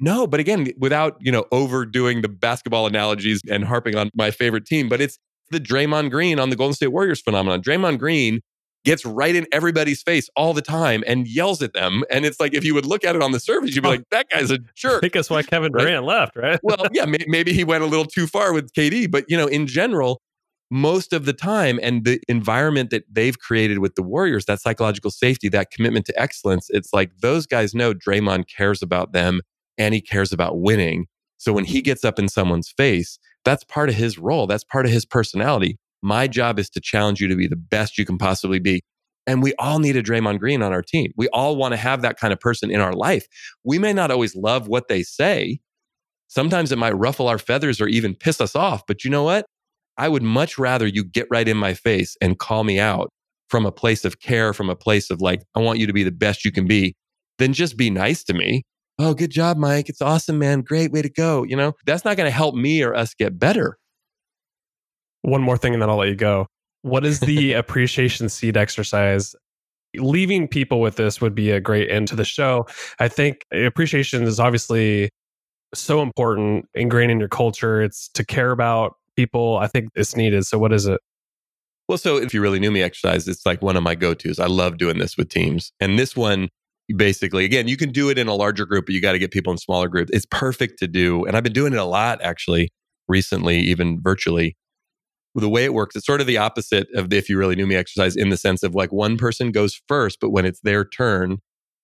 No, 0.00 0.26
but 0.26 0.40
again, 0.40 0.66
without, 0.76 1.18
you 1.20 1.30
know, 1.30 1.44
overdoing 1.52 2.22
the 2.22 2.28
basketball 2.28 2.88
analogies 2.88 3.42
and 3.48 3.64
harping 3.64 3.94
on 3.94 4.10
my 4.12 4.32
favorite 4.32 4.66
team, 4.66 4.88
but 4.88 5.00
it's 5.00 5.20
the 5.52 5.60
Draymond 5.60 6.10
Green 6.10 6.40
on 6.40 6.50
the 6.50 6.56
Golden 6.56 6.74
State 6.74 6.88
Warriors 6.88 7.20
phenomenon. 7.20 7.62
Draymond 7.62 8.00
Green 8.00 8.40
gets 8.84 9.04
right 9.04 9.34
in 9.34 9.46
everybody's 9.52 10.02
face 10.02 10.28
all 10.36 10.52
the 10.52 10.62
time 10.62 11.02
and 11.06 11.26
yells 11.26 11.62
at 11.62 11.72
them. 11.72 12.04
And 12.10 12.24
it's 12.24 12.38
like, 12.38 12.54
if 12.54 12.64
you 12.64 12.74
would 12.74 12.86
look 12.86 13.04
at 13.04 13.16
it 13.16 13.22
on 13.22 13.32
the 13.32 13.40
surface, 13.40 13.74
you'd 13.74 13.82
be 13.82 13.88
like, 13.88 14.08
that 14.10 14.28
guy's 14.28 14.50
a 14.50 14.58
jerk. 14.74 14.98
I 14.98 15.00
think 15.00 15.14
that's 15.14 15.30
why 15.30 15.42
Kevin 15.42 15.72
Durant 15.72 16.06
right? 16.06 16.18
left, 16.18 16.36
right? 16.36 16.60
well, 16.62 16.86
yeah, 16.92 17.06
may- 17.06 17.24
maybe 17.26 17.52
he 17.52 17.64
went 17.64 17.82
a 17.82 17.86
little 17.86 18.04
too 18.04 18.26
far 18.26 18.52
with 18.52 18.72
KD, 18.72 19.10
but 19.10 19.24
you 19.28 19.36
know, 19.36 19.46
in 19.46 19.66
general, 19.66 20.20
most 20.70 21.12
of 21.12 21.24
the 21.24 21.32
time 21.32 21.78
and 21.82 22.04
the 22.04 22.20
environment 22.28 22.90
that 22.90 23.04
they've 23.10 23.38
created 23.38 23.78
with 23.78 23.94
the 23.94 24.02
Warriors, 24.02 24.46
that 24.46 24.60
psychological 24.60 25.10
safety, 25.10 25.48
that 25.50 25.70
commitment 25.70 26.06
to 26.06 26.20
excellence, 26.20 26.68
it's 26.70 26.92
like 26.92 27.10
those 27.18 27.46
guys 27.46 27.74
know 27.74 27.94
Draymond 27.94 28.44
cares 28.54 28.82
about 28.82 29.12
them 29.12 29.40
and 29.78 29.94
he 29.94 30.00
cares 30.00 30.32
about 30.32 30.60
winning. 30.60 31.06
So 31.36 31.52
when 31.52 31.64
he 31.64 31.82
gets 31.82 32.04
up 32.04 32.18
in 32.18 32.28
someone's 32.28 32.70
face, 32.70 33.18
that's 33.44 33.64
part 33.64 33.88
of 33.88 33.94
his 33.94 34.18
role. 34.18 34.46
That's 34.46 34.64
part 34.64 34.86
of 34.86 34.92
his 34.92 35.04
personality. 35.04 35.78
My 36.04 36.28
job 36.28 36.58
is 36.58 36.68
to 36.70 36.80
challenge 36.82 37.18
you 37.18 37.28
to 37.28 37.34
be 37.34 37.48
the 37.48 37.56
best 37.56 37.96
you 37.96 38.04
can 38.04 38.18
possibly 38.18 38.58
be. 38.58 38.82
And 39.26 39.42
we 39.42 39.54
all 39.54 39.78
need 39.78 39.96
a 39.96 40.02
Draymond 40.02 40.38
Green 40.38 40.60
on 40.60 40.70
our 40.70 40.82
team. 40.82 41.12
We 41.16 41.28
all 41.28 41.56
want 41.56 41.72
to 41.72 41.78
have 41.78 42.02
that 42.02 42.18
kind 42.18 42.30
of 42.30 42.38
person 42.38 42.70
in 42.70 42.78
our 42.78 42.92
life. 42.92 43.26
We 43.64 43.78
may 43.78 43.94
not 43.94 44.10
always 44.10 44.36
love 44.36 44.68
what 44.68 44.88
they 44.88 45.02
say. 45.02 45.60
Sometimes 46.28 46.70
it 46.72 46.76
might 46.76 46.92
ruffle 46.92 47.26
our 47.26 47.38
feathers 47.38 47.80
or 47.80 47.88
even 47.88 48.14
piss 48.14 48.38
us 48.38 48.54
off. 48.54 48.82
But 48.86 49.02
you 49.02 49.10
know 49.10 49.22
what? 49.22 49.46
I 49.96 50.10
would 50.10 50.22
much 50.22 50.58
rather 50.58 50.86
you 50.86 51.04
get 51.04 51.26
right 51.30 51.48
in 51.48 51.56
my 51.56 51.72
face 51.72 52.18
and 52.20 52.38
call 52.38 52.64
me 52.64 52.78
out 52.78 53.10
from 53.48 53.64
a 53.64 53.72
place 53.72 54.04
of 54.04 54.20
care, 54.20 54.52
from 54.52 54.68
a 54.68 54.76
place 54.76 55.08
of 55.08 55.22
like, 55.22 55.42
I 55.54 55.60
want 55.60 55.78
you 55.78 55.86
to 55.86 55.92
be 55.94 56.02
the 56.02 56.12
best 56.12 56.44
you 56.44 56.52
can 56.52 56.66
be, 56.66 56.94
than 57.38 57.54
just 57.54 57.78
be 57.78 57.88
nice 57.88 58.24
to 58.24 58.34
me. 58.34 58.64
Oh, 58.98 59.14
good 59.14 59.30
job, 59.30 59.56
Mike. 59.56 59.88
It's 59.88 60.02
awesome, 60.02 60.38
man. 60.38 60.60
Great 60.60 60.92
way 60.92 61.00
to 61.00 61.08
go. 61.08 61.44
You 61.44 61.56
know, 61.56 61.72
that's 61.86 62.04
not 62.04 62.18
going 62.18 62.26
to 62.26 62.36
help 62.36 62.54
me 62.54 62.82
or 62.82 62.94
us 62.94 63.14
get 63.14 63.38
better 63.38 63.78
one 65.24 65.42
more 65.42 65.56
thing 65.56 65.72
and 65.72 65.82
then 65.82 65.88
I'll 65.88 65.96
let 65.96 66.08
you 66.08 66.14
go. 66.14 66.46
What 66.82 67.04
is 67.04 67.20
the 67.20 67.52
appreciation 67.54 68.28
seat 68.28 68.56
exercise? 68.56 69.34
Leaving 69.96 70.46
people 70.46 70.80
with 70.80 70.96
this 70.96 71.20
would 71.20 71.34
be 71.34 71.50
a 71.50 71.60
great 71.60 71.90
end 71.90 72.08
to 72.08 72.16
the 72.16 72.24
show. 72.24 72.66
I 72.98 73.08
think 73.08 73.44
appreciation 73.52 74.24
is 74.24 74.38
obviously 74.38 75.08
so 75.72 76.02
important, 76.02 76.66
ingrained 76.74 77.10
in 77.10 77.18
your 77.18 77.28
culture. 77.28 77.80
It's 77.80 78.08
to 78.10 78.24
care 78.24 78.50
about 78.50 78.96
people. 79.16 79.56
I 79.56 79.66
think 79.66 79.88
it's 79.94 80.14
needed. 80.14 80.44
So, 80.44 80.58
what 80.58 80.72
is 80.72 80.86
it? 80.86 81.00
Well, 81.88 81.98
so 81.98 82.16
if 82.16 82.34
you 82.34 82.40
really 82.40 82.60
knew 82.60 82.70
me 82.70 82.82
exercise, 82.82 83.28
it's 83.28 83.46
like 83.46 83.62
one 83.62 83.76
of 83.76 83.82
my 83.82 83.94
go 83.94 84.14
tos. 84.14 84.38
I 84.38 84.46
love 84.46 84.78
doing 84.78 84.98
this 84.98 85.16
with 85.16 85.28
teams. 85.28 85.72
And 85.80 85.98
this 85.98 86.16
one, 86.16 86.48
basically, 86.96 87.44
again, 87.44 87.68
you 87.68 87.76
can 87.76 87.92
do 87.92 88.10
it 88.10 88.18
in 88.18 88.26
a 88.26 88.34
larger 88.34 88.66
group, 88.66 88.86
but 88.86 88.94
you 88.94 89.00
got 89.00 89.12
to 89.12 89.18
get 89.18 89.30
people 89.30 89.52
in 89.52 89.58
smaller 89.58 89.88
groups. 89.88 90.10
It's 90.12 90.26
perfect 90.30 90.78
to 90.80 90.88
do. 90.88 91.24
And 91.24 91.36
I've 91.36 91.44
been 91.44 91.52
doing 91.52 91.72
it 91.72 91.78
a 91.78 91.84
lot 91.84 92.20
actually 92.22 92.70
recently, 93.06 93.58
even 93.58 94.00
virtually 94.02 94.56
the 95.34 95.48
way 95.48 95.64
it 95.64 95.74
works, 95.74 95.96
it's 95.96 96.06
sort 96.06 96.20
of 96.20 96.26
the 96.26 96.38
opposite 96.38 96.88
of 96.94 97.10
the 97.10 97.16
if 97.16 97.28
you 97.28 97.36
really 97.36 97.56
knew 97.56 97.66
me 97.66 97.74
exercise 97.74 98.16
in 98.16 98.28
the 98.28 98.36
sense 98.36 98.62
of 98.62 98.74
like 98.74 98.92
one 98.92 99.16
person 99.16 99.50
goes 99.50 99.80
first, 99.88 100.18
but 100.20 100.30
when 100.30 100.44
it's 100.44 100.60
their 100.60 100.84
turn, 100.84 101.38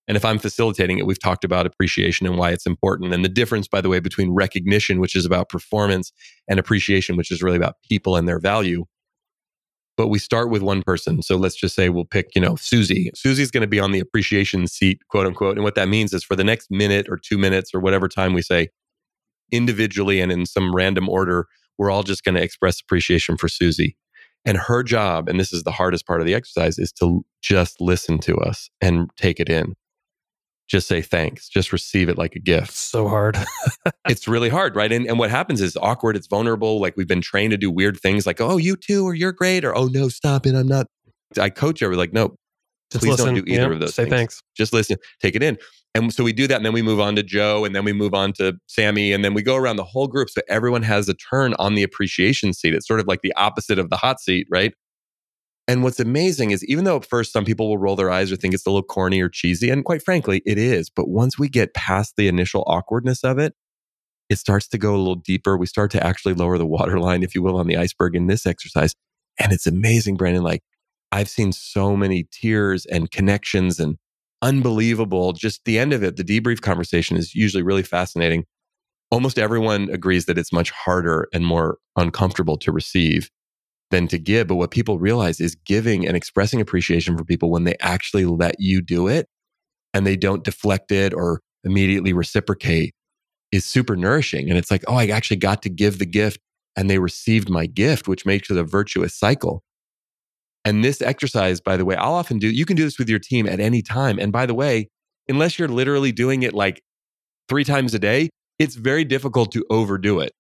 and 0.07 0.17
if 0.17 0.25
I'm 0.25 0.39
facilitating 0.39 0.99
it, 0.99 1.07
we've 1.07 1.21
talked 1.21 1.45
about 1.45 1.67
appreciation 1.67 2.27
and 2.27 2.37
why 2.37 2.51
it's 2.51 2.67
important. 2.67 3.13
And 3.13 3.25
the 3.25 3.29
difference, 3.29 3.69
by 3.69 3.81
the 3.81 3.89
way, 3.89 4.01
between 4.01 4.31
recognition, 4.33 4.99
which 4.99 5.15
is 5.15 5.25
about 5.25 5.49
performance, 5.49 6.13
and 6.49 6.59
appreciation, 6.59 7.17
which 7.17 7.31
is 7.31 7.43
really 7.43 7.57
about 7.57 7.77
people 7.89 8.17
and 8.17 8.27
their 8.27 8.41
value. 8.41 8.87
But 9.97 10.09
we 10.09 10.19
start 10.19 10.51
with 10.51 10.63
one 10.63 10.83
person. 10.83 11.23
So 11.23 11.37
let's 11.37 11.55
just 11.55 11.75
say 11.75 11.91
we'll 11.91 12.07
pick, 12.07 12.29
you 12.35 12.41
know, 12.41 12.57
Susie. 12.57 13.11
Susie's 13.15 13.51
going 13.51 13.61
to 13.61 13.69
be 13.69 13.79
on 13.79 13.93
the 13.93 14.01
appreciation 14.01 14.67
seat, 14.67 15.01
quote 15.11 15.27
unquote. 15.27 15.57
And 15.57 15.65
what 15.65 15.75
that 15.75 15.89
means 15.89 16.13
is 16.13 16.25
for 16.25 16.35
the 16.35 16.45
next 16.45 16.71
minute 16.71 17.07
or 17.09 17.17
two 17.17 17.39
minutes 17.39 17.73
or 17.75 17.81
whatever 17.81 18.09
time 18.09 18.33
we 18.33 18.43
say, 18.43 18.71
individually 19.53 20.21
and 20.21 20.33
in 20.33 20.47
some 20.47 20.75
random 20.75 21.09
order, 21.09 21.47
we're 21.81 21.91
all 21.91 22.03
just 22.03 22.25
going 22.25 22.35
to 22.35 22.43
express 22.43 22.79
appreciation 22.79 23.39
for 23.39 23.49
Susie. 23.49 23.97
And 24.45 24.59
her 24.59 24.83
job, 24.83 25.31
and 25.31 25.41
this 25.41 25.51
is 25.51 25.63
the 25.63 25.71
hardest 25.71 26.07
part 26.07 26.21
of 26.21 26.27
the 26.27 26.35
exercise, 26.35 26.79
is 26.79 26.93
to 27.01 27.25
just 27.41 27.81
listen 27.81 28.19
to 28.19 28.37
us 28.37 28.69
and 28.83 29.09
take 29.17 29.41
it 29.41 29.49
in. 29.49 29.73
Just 30.69 30.87
say 30.87 31.01
thanks, 31.01 31.49
just 31.49 31.73
receive 31.73 32.11
it 32.11 32.19
like 32.19 32.37
a 32.37 32.39
gift. 32.39 32.73
So 32.73 33.09
hard. 33.09 33.39
it's 34.09 34.29
really 34.29 34.51
hard, 34.51 34.77
right? 34.77 34.93
And, 34.93 35.07
and 35.07 35.19
what 35.19 35.31
happens 35.31 35.63
is 35.63 35.75
awkward, 35.79 36.17
it's 36.17 36.27
vulnerable. 36.27 36.83
Like 36.83 36.99
we've 36.99 37.09
been 37.09 37.23
trained 37.23 37.53
to 37.53 37.57
do 37.57 37.71
weird 37.71 37.99
things 37.99 38.27
like, 38.27 38.43
oh, 38.43 38.59
you 38.59 38.77
too, 38.77 39.07
or 39.07 39.15
you're 39.15 39.33
great, 39.33 39.65
or 39.65 39.75
oh, 39.75 39.87
no, 39.87 40.11
stop 40.11 40.47
it. 40.47 40.55
I'm 40.55 40.69
not. 40.69 40.87
I 41.41 41.49
coach 41.49 41.83
every 41.83 41.97
like, 41.97 42.13
no, 42.13 42.37
just 42.91 43.03
please 43.03 43.11
listen. 43.11 43.35
don't 43.35 43.45
do 43.45 43.53
either 43.53 43.69
yeah, 43.69 43.73
of 43.73 43.81
those 43.81 43.95
say 43.95 44.05
things. 44.05 44.15
thanks. 44.15 44.43
Just 44.57 44.73
listen, 44.73 44.97
take 45.21 45.37
it 45.37 45.43
in. 45.43 45.59
And 45.95 46.13
so 46.13 46.23
we 46.23 46.33
do 46.33 46.47
that. 46.47 46.57
And 46.57 46.65
then 46.65 46.73
we 46.73 46.83
move 46.83 47.01
on 47.01 47.17
to 47.17 47.23
Joe 47.23 47.65
and 47.65 47.75
then 47.75 47.85
we 47.85 47.93
move 47.93 48.15
on 48.15 48.33
to 48.35 48.55
Sammy. 48.67 49.13
And 49.13 49.25
then 49.25 49.35
we 49.35 49.43
go 49.43 49.57
around 49.57 49.77
the 49.77 49.85
whole 49.85 50.07
group. 50.07 50.31
So 50.31 50.41
everyone 50.49 50.83
has 50.83 51.09
a 51.09 51.15
turn 51.15 51.55
on 51.59 51.75
the 51.75 51.83
appreciation 51.83 52.53
seat. 52.53 52.75
It's 52.75 52.87
sort 52.87 53.01
of 53.01 53.07
like 53.07 53.23
the 53.23 53.33
opposite 53.35 53.79
of 53.79 53.91
the 53.91 53.97
hot 53.97 54.21
seat, 54.21 54.47
right? 54.51 54.73
And 55.67 55.85
what's 55.85 56.01
amazing 56.01 56.51
is 56.51 56.65
even 56.65 56.85
though 56.85 56.97
at 56.97 57.07
first 57.07 57.33
some 57.33 57.45
people 57.45 57.69
will 57.69 57.79
roll 57.79 57.95
their 57.95 58.11
eyes 58.11 58.33
or 58.33 58.37
think 58.37 58.55
it's 58.55 58.67
a 58.67 58.71
little 58.71 58.83
corny 58.83 59.21
or 59.21 59.29
cheesy, 59.29 59.71
and 59.71 59.85
quite 59.85 60.03
frankly, 60.03 60.43
it 60.45 60.59
is. 60.59 60.91
But 60.91 61.09
once 61.09 61.39
we 61.39 61.49
get 61.49 61.75
past 61.75 62.15
the 62.17 62.27
initial 62.27 62.65
awkwardness 62.67 63.23
of 63.23 63.39
it, 63.39 63.55
it 64.29 64.39
starts 64.39 64.67
to 64.69 64.79
go 64.79 64.95
a 64.95 64.99
little 64.99 65.15
deeper. 65.15 65.57
We 65.57 65.67
start 65.67 65.93
to 65.93 66.05
actually 66.05 66.35
lower 66.35 66.59
the 66.59 66.67
waterline, 66.67 67.23
if 67.23 67.37
you 67.37 67.43
will, 67.43 67.57
on 67.57 67.69
the 67.69 67.77
iceberg 67.77 68.17
in 68.17 68.27
this 68.27 68.47
exercise. 68.47 68.97
And 69.39 69.53
it's 69.53 69.67
amazing, 69.67 70.17
Brandon. 70.17 70.43
Like 70.43 70.63
I've 71.13 71.29
seen 71.29 71.53
so 71.53 71.97
many 71.97 72.27
tears 72.31 72.87
and 72.87 73.11
connections 73.11 73.81
and 73.81 73.97
unbelievable. 74.43 75.33
Just 75.33 75.65
the 75.65 75.79
end 75.79 75.93
of 75.93 76.03
it, 76.03 76.17
the 76.17 76.25
debrief 76.25 76.61
conversation 76.61 77.17
is 77.17 77.35
usually 77.35 77.63
really 77.63 77.83
fascinating. 77.83 78.45
Almost 79.11 79.39
everyone 79.39 79.91
agrees 79.91 80.27
that 80.27 80.39
it's 80.39 80.53
much 80.53 80.71
harder 80.71 81.29
and 81.33 81.45
more 81.45 81.79
uncomfortable 81.97 82.57
to 82.59 82.71
receive 82.71 83.29
than 83.91 84.07
to 84.09 84.19
give. 84.19 84.47
But 84.47 84.57
what 84.57 84.71
people 84.71 84.99
realize 84.99 85.41
is 85.41 85.57
giving 85.57 86.07
and 86.07 86.17
expressing 86.17 86.61
appreciation 86.61 87.19
for 87.19 87.25
people 87.25 87.51
when 87.51 87.65
they 87.65 87.75
actually 87.81 88.25
let 88.25 88.55
you 88.61 88.81
do 88.81 89.09
it 89.09 89.29
and 89.93 90.07
they 90.07 90.17
don't 90.17 90.45
deflect 90.45 90.93
it 90.93 91.13
or 91.13 91.41
immediately 91.65 92.13
reciprocate 92.13 92.95
is 93.51 93.65
super 93.65 93.97
nourishing. 93.97 94.49
And 94.49 94.57
it's 94.57 94.71
like, 94.71 94.85
oh, 94.87 94.95
I 94.95 95.09
actually 95.09 95.39
got 95.39 95.63
to 95.63 95.69
give 95.69 95.99
the 95.99 96.07
gift 96.07 96.39
and 96.77 96.89
they 96.89 96.99
received 96.99 97.51
my 97.51 97.67
gift, 97.67 98.07
which 98.07 98.25
makes 98.25 98.49
it 98.49 98.57
a 98.57 98.65
virtuous 98.65 99.19
cycle. 99.19 99.65
And 100.65 100.85
this 100.85 101.01
exercise, 101.01 101.61
by 101.61 101.77
the 101.77 101.85
way, 101.85 101.97
I'll 101.97 102.15
often 102.15 102.39
do, 102.39 102.49
you 102.49 102.67
can 102.67 102.77
do 102.77 102.85
this 102.85 102.99
with 102.99 103.09
your 103.09 103.19
team 103.19 103.49
at 103.49 103.61
any 103.61 103.83
time. 103.83 104.19
And 104.19 104.31
by 104.33 104.47
the 104.47 104.55
way, 104.55 104.89
unless 105.29 105.59
you're 105.59 105.69
literally 105.69 106.13
doing 106.13 106.43
it 106.43 106.53
like 106.53 106.83
three 107.49 107.65
times 107.65 107.95
a 107.95 107.99
day, 107.99 108.31
it's 108.59 108.75
very 108.75 109.05
difficult 109.05 109.53
to 109.53 109.65
overdo 109.71 110.21
it. 110.21 110.33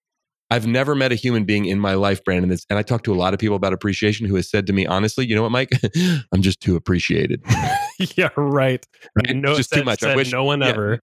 I've 0.50 0.66
never 0.66 0.94
met 0.96 1.12
a 1.12 1.14
human 1.14 1.44
being 1.44 1.66
in 1.66 1.78
my 1.78 1.94
life, 1.94 2.24
Brandon, 2.24 2.50
and 2.50 2.78
I 2.78 2.82
talk 2.82 3.04
to 3.04 3.14
a 3.14 3.14
lot 3.14 3.32
of 3.32 3.40
people 3.40 3.54
about 3.54 3.72
appreciation 3.72 4.26
who 4.26 4.34
has 4.34 4.50
said 4.50 4.66
to 4.66 4.72
me, 4.72 4.84
honestly, 4.84 5.24
you 5.24 5.36
know 5.36 5.42
what, 5.42 5.52
Mike? 5.52 5.70
I'm 6.32 6.42
just 6.42 6.60
too 6.60 6.74
appreciated. 6.74 7.40
yeah, 8.16 8.30
right. 8.36 8.84
right? 9.14 9.36
No, 9.36 9.54
just 9.54 9.70
said, 9.70 9.80
too 9.80 9.84
much. 9.84 10.02
I 10.02 10.16
wish 10.16 10.32
no 10.32 10.42
one 10.42 10.60
yeah. 10.60 10.68
ever. 10.68 11.00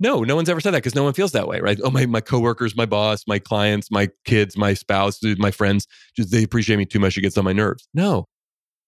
No, 0.00 0.22
no 0.22 0.36
one's 0.36 0.50
ever 0.50 0.60
said 0.60 0.72
that 0.72 0.78
because 0.78 0.94
no 0.94 1.02
one 1.02 1.14
feels 1.14 1.32
that 1.32 1.48
way, 1.48 1.60
right? 1.60 1.78
Oh, 1.82 1.90
my 1.90 2.04
my 2.04 2.20
coworkers, 2.20 2.76
my 2.76 2.84
boss, 2.84 3.22
my 3.26 3.38
clients, 3.38 3.90
my 3.90 4.10
kids, 4.26 4.56
my 4.56 4.74
spouse, 4.74 5.20
my 5.38 5.50
friends, 5.50 5.86
just 6.16 6.30
they 6.30 6.42
appreciate 6.42 6.76
me 6.76 6.84
too 6.84 6.98
much. 6.98 7.16
It 7.16 7.22
gets 7.22 7.38
on 7.38 7.44
my 7.44 7.52
nerves. 7.52 7.88
No, 7.94 8.26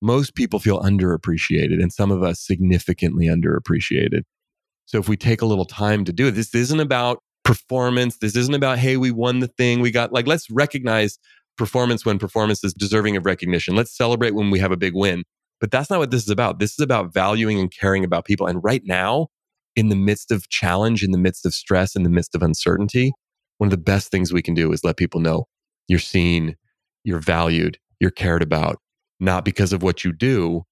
most 0.06 0.34
people 0.34 0.60
feel 0.60 0.80
underappreciated, 0.80 1.82
and 1.82 1.92
some 1.92 2.10
of 2.10 2.22
us 2.22 2.40
significantly 2.40 3.26
underappreciated. 3.26 4.22
So 4.86 4.98
if 4.98 5.08
we 5.08 5.16
take 5.16 5.42
a 5.42 5.46
little 5.46 5.64
time 5.64 6.04
to 6.04 6.12
do 6.12 6.28
it, 6.28 6.30
this 6.32 6.54
isn't 6.54 6.78
about 6.78 7.18
performance. 7.44 8.18
This 8.18 8.36
isn't 8.36 8.54
about, 8.54 8.78
hey, 8.78 8.96
we 8.96 9.10
won 9.10 9.40
the 9.40 9.48
thing. 9.48 9.80
We 9.80 9.90
got 9.90 10.12
like, 10.12 10.26
let's 10.26 10.48
recognize 10.50 11.18
performance 11.58 12.06
when 12.06 12.18
performance 12.18 12.62
is 12.62 12.72
deserving 12.72 13.16
of 13.16 13.26
recognition. 13.26 13.74
Let's 13.74 13.96
celebrate 13.96 14.34
when 14.34 14.50
we 14.50 14.60
have 14.60 14.72
a 14.72 14.76
big 14.76 14.94
win. 14.94 15.24
But 15.60 15.70
that's 15.70 15.90
not 15.90 15.98
what 15.98 16.10
this 16.10 16.22
is 16.22 16.30
about. 16.30 16.58
This 16.58 16.72
is 16.72 16.80
about 16.80 17.12
valuing 17.12 17.58
and 17.58 17.72
caring 17.72 18.04
about 18.04 18.26
people. 18.26 18.46
And 18.46 18.62
right 18.62 18.82
now, 18.84 19.28
in 19.74 19.88
the 19.88 19.96
midst 19.96 20.30
of 20.30 20.48
challenge, 20.48 21.02
in 21.02 21.10
the 21.10 21.18
midst 21.18 21.44
of 21.46 21.54
stress, 21.54 21.96
in 21.96 22.02
the 22.02 22.10
midst 22.10 22.34
of 22.34 22.42
uncertainty, 22.42 23.12
one 23.58 23.68
of 23.68 23.70
the 23.72 23.76
best 23.76 24.10
things 24.10 24.32
we 24.32 24.42
can 24.42 24.54
do 24.54 24.70
is 24.72 24.84
let 24.84 24.96
people 24.96 25.20
know 25.20 25.48
you're 25.88 25.98
seen, 25.98 26.56
you're 27.04 27.20
valued, 27.20 27.78
you're 28.00 28.10
cared 28.10 28.42
about, 28.42 28.78
not 29.20 29.44
because 29.44 29.72
of 29.72 29.82
what 29.82 30.04
you 30.04 30.12
do, 30.12 30.64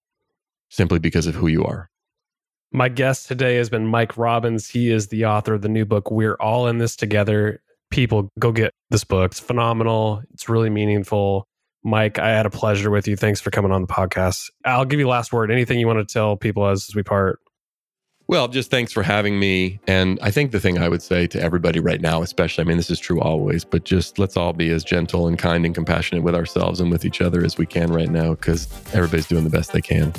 simply 0.70 0.98
because 0.98 1.26
of 1.26 1.34
who 1.34 1.46
you 1.46 1.64
are. 1.64 1.88
My 2.72 2.88
guest 2.88 3.28
today 3.28 3.56
has 3.56 3.70
been 3.70 3.86
Mike 3.86 4.16
Robbins. 4.16 4.68
He 4.68 4.90
is 4.90 5.08
the 5.08 5.26
author 5.26 5.54
of 5.54 5.62
the 5.62 5.68
new 5.68 5.84
book, 5.84 6.10
We're 6.10 6.34
All 6.34 6.66
in 6.66 6.78
This 6.78 6.96
Together. 6.96 7.62
People, 7.90 8.28
go 8.40 8.50
get 8.50 8.72
this 8.90 9.04
book. 9.04 9.30
It's 9.30 9.40
phenomenal. 9.40 10.22
It's 10.32 10.48
really 10.48 10.70
meaningful. 10.70 11.46
Mike, 11.84 12.18
I 12.18 12.30
had 12.30 12.46
a 12.46 12.50
pleasure 12.50 12.90
with 12.90 13.06
you. 13.06 13.14
Thanks 13.14 13.40
for 13.40 13.50
coming 13.50 13.70
on 13.70 13.82
the 13.82 13.86
podcast. 13.86 14.50
I'll 14.64 14.86
give 14.86 14.98
you 14.98 15.06
last 15.06 15.32
word. 15.32 15.50
Anything 15.52 15.78
you 15.78 15.86
want 15.86 16.06
to 16.06 16.12
tell 16.12 16.36
people 16.36 16.66
as 16.66 16.90
we 16.94 17.02
part? 17.02 17.38
Well, 18.26 18.48
just 18.48 18.70
thanks 18.70 18.90
for 18.90 19.02
having 19.02 19.38
me. 19.38 19.80
And 19.86 20.18
I 20.22 20.30
think 20.30 20.50
the 20.50 20.60
thing 20.60 20.78
I 20.78 20.88
would 20.88 21.02
say 21.02 21.26
to 21.26 21.40
everybody 21.40 21.78
right 21.78 22.00
now, 22.00 22.22
especially, 22.22 22.62
I 22.62 22.64
mean, 22.64 22.78
this 22.78 22.88
is 22.88 22.98
true 22.98 23.20
always, 23.20 23.64
but 23.64 23.84
just 23.84 24.18
let's 24.18 24.36
all 24.36 24.54
be 24.54 24.70
as 24.70 24.82
gentle 24.82 25.26
and 25.26 25.38
kind 25.38 25.66
and 25.66 25.74
compassionate 25.74 26.24
with 26.24 26.34
ourselves 26.34 26.80
and 26.80 26.90
with 26.90 27.04
each 27.04 27.20
other 27.20 27.44
as 27.44 27.58
we 27.58 27.66
can 27.66 27.92
right 27.92 28.08
now 28.08 28.30
because 28.30 28.66
everybody's 28.94 29.26
doing 29.26 29.44
the 29.44 29.50
best 29.50 29.72
they 29.72 29.82
can. 29.82 30.12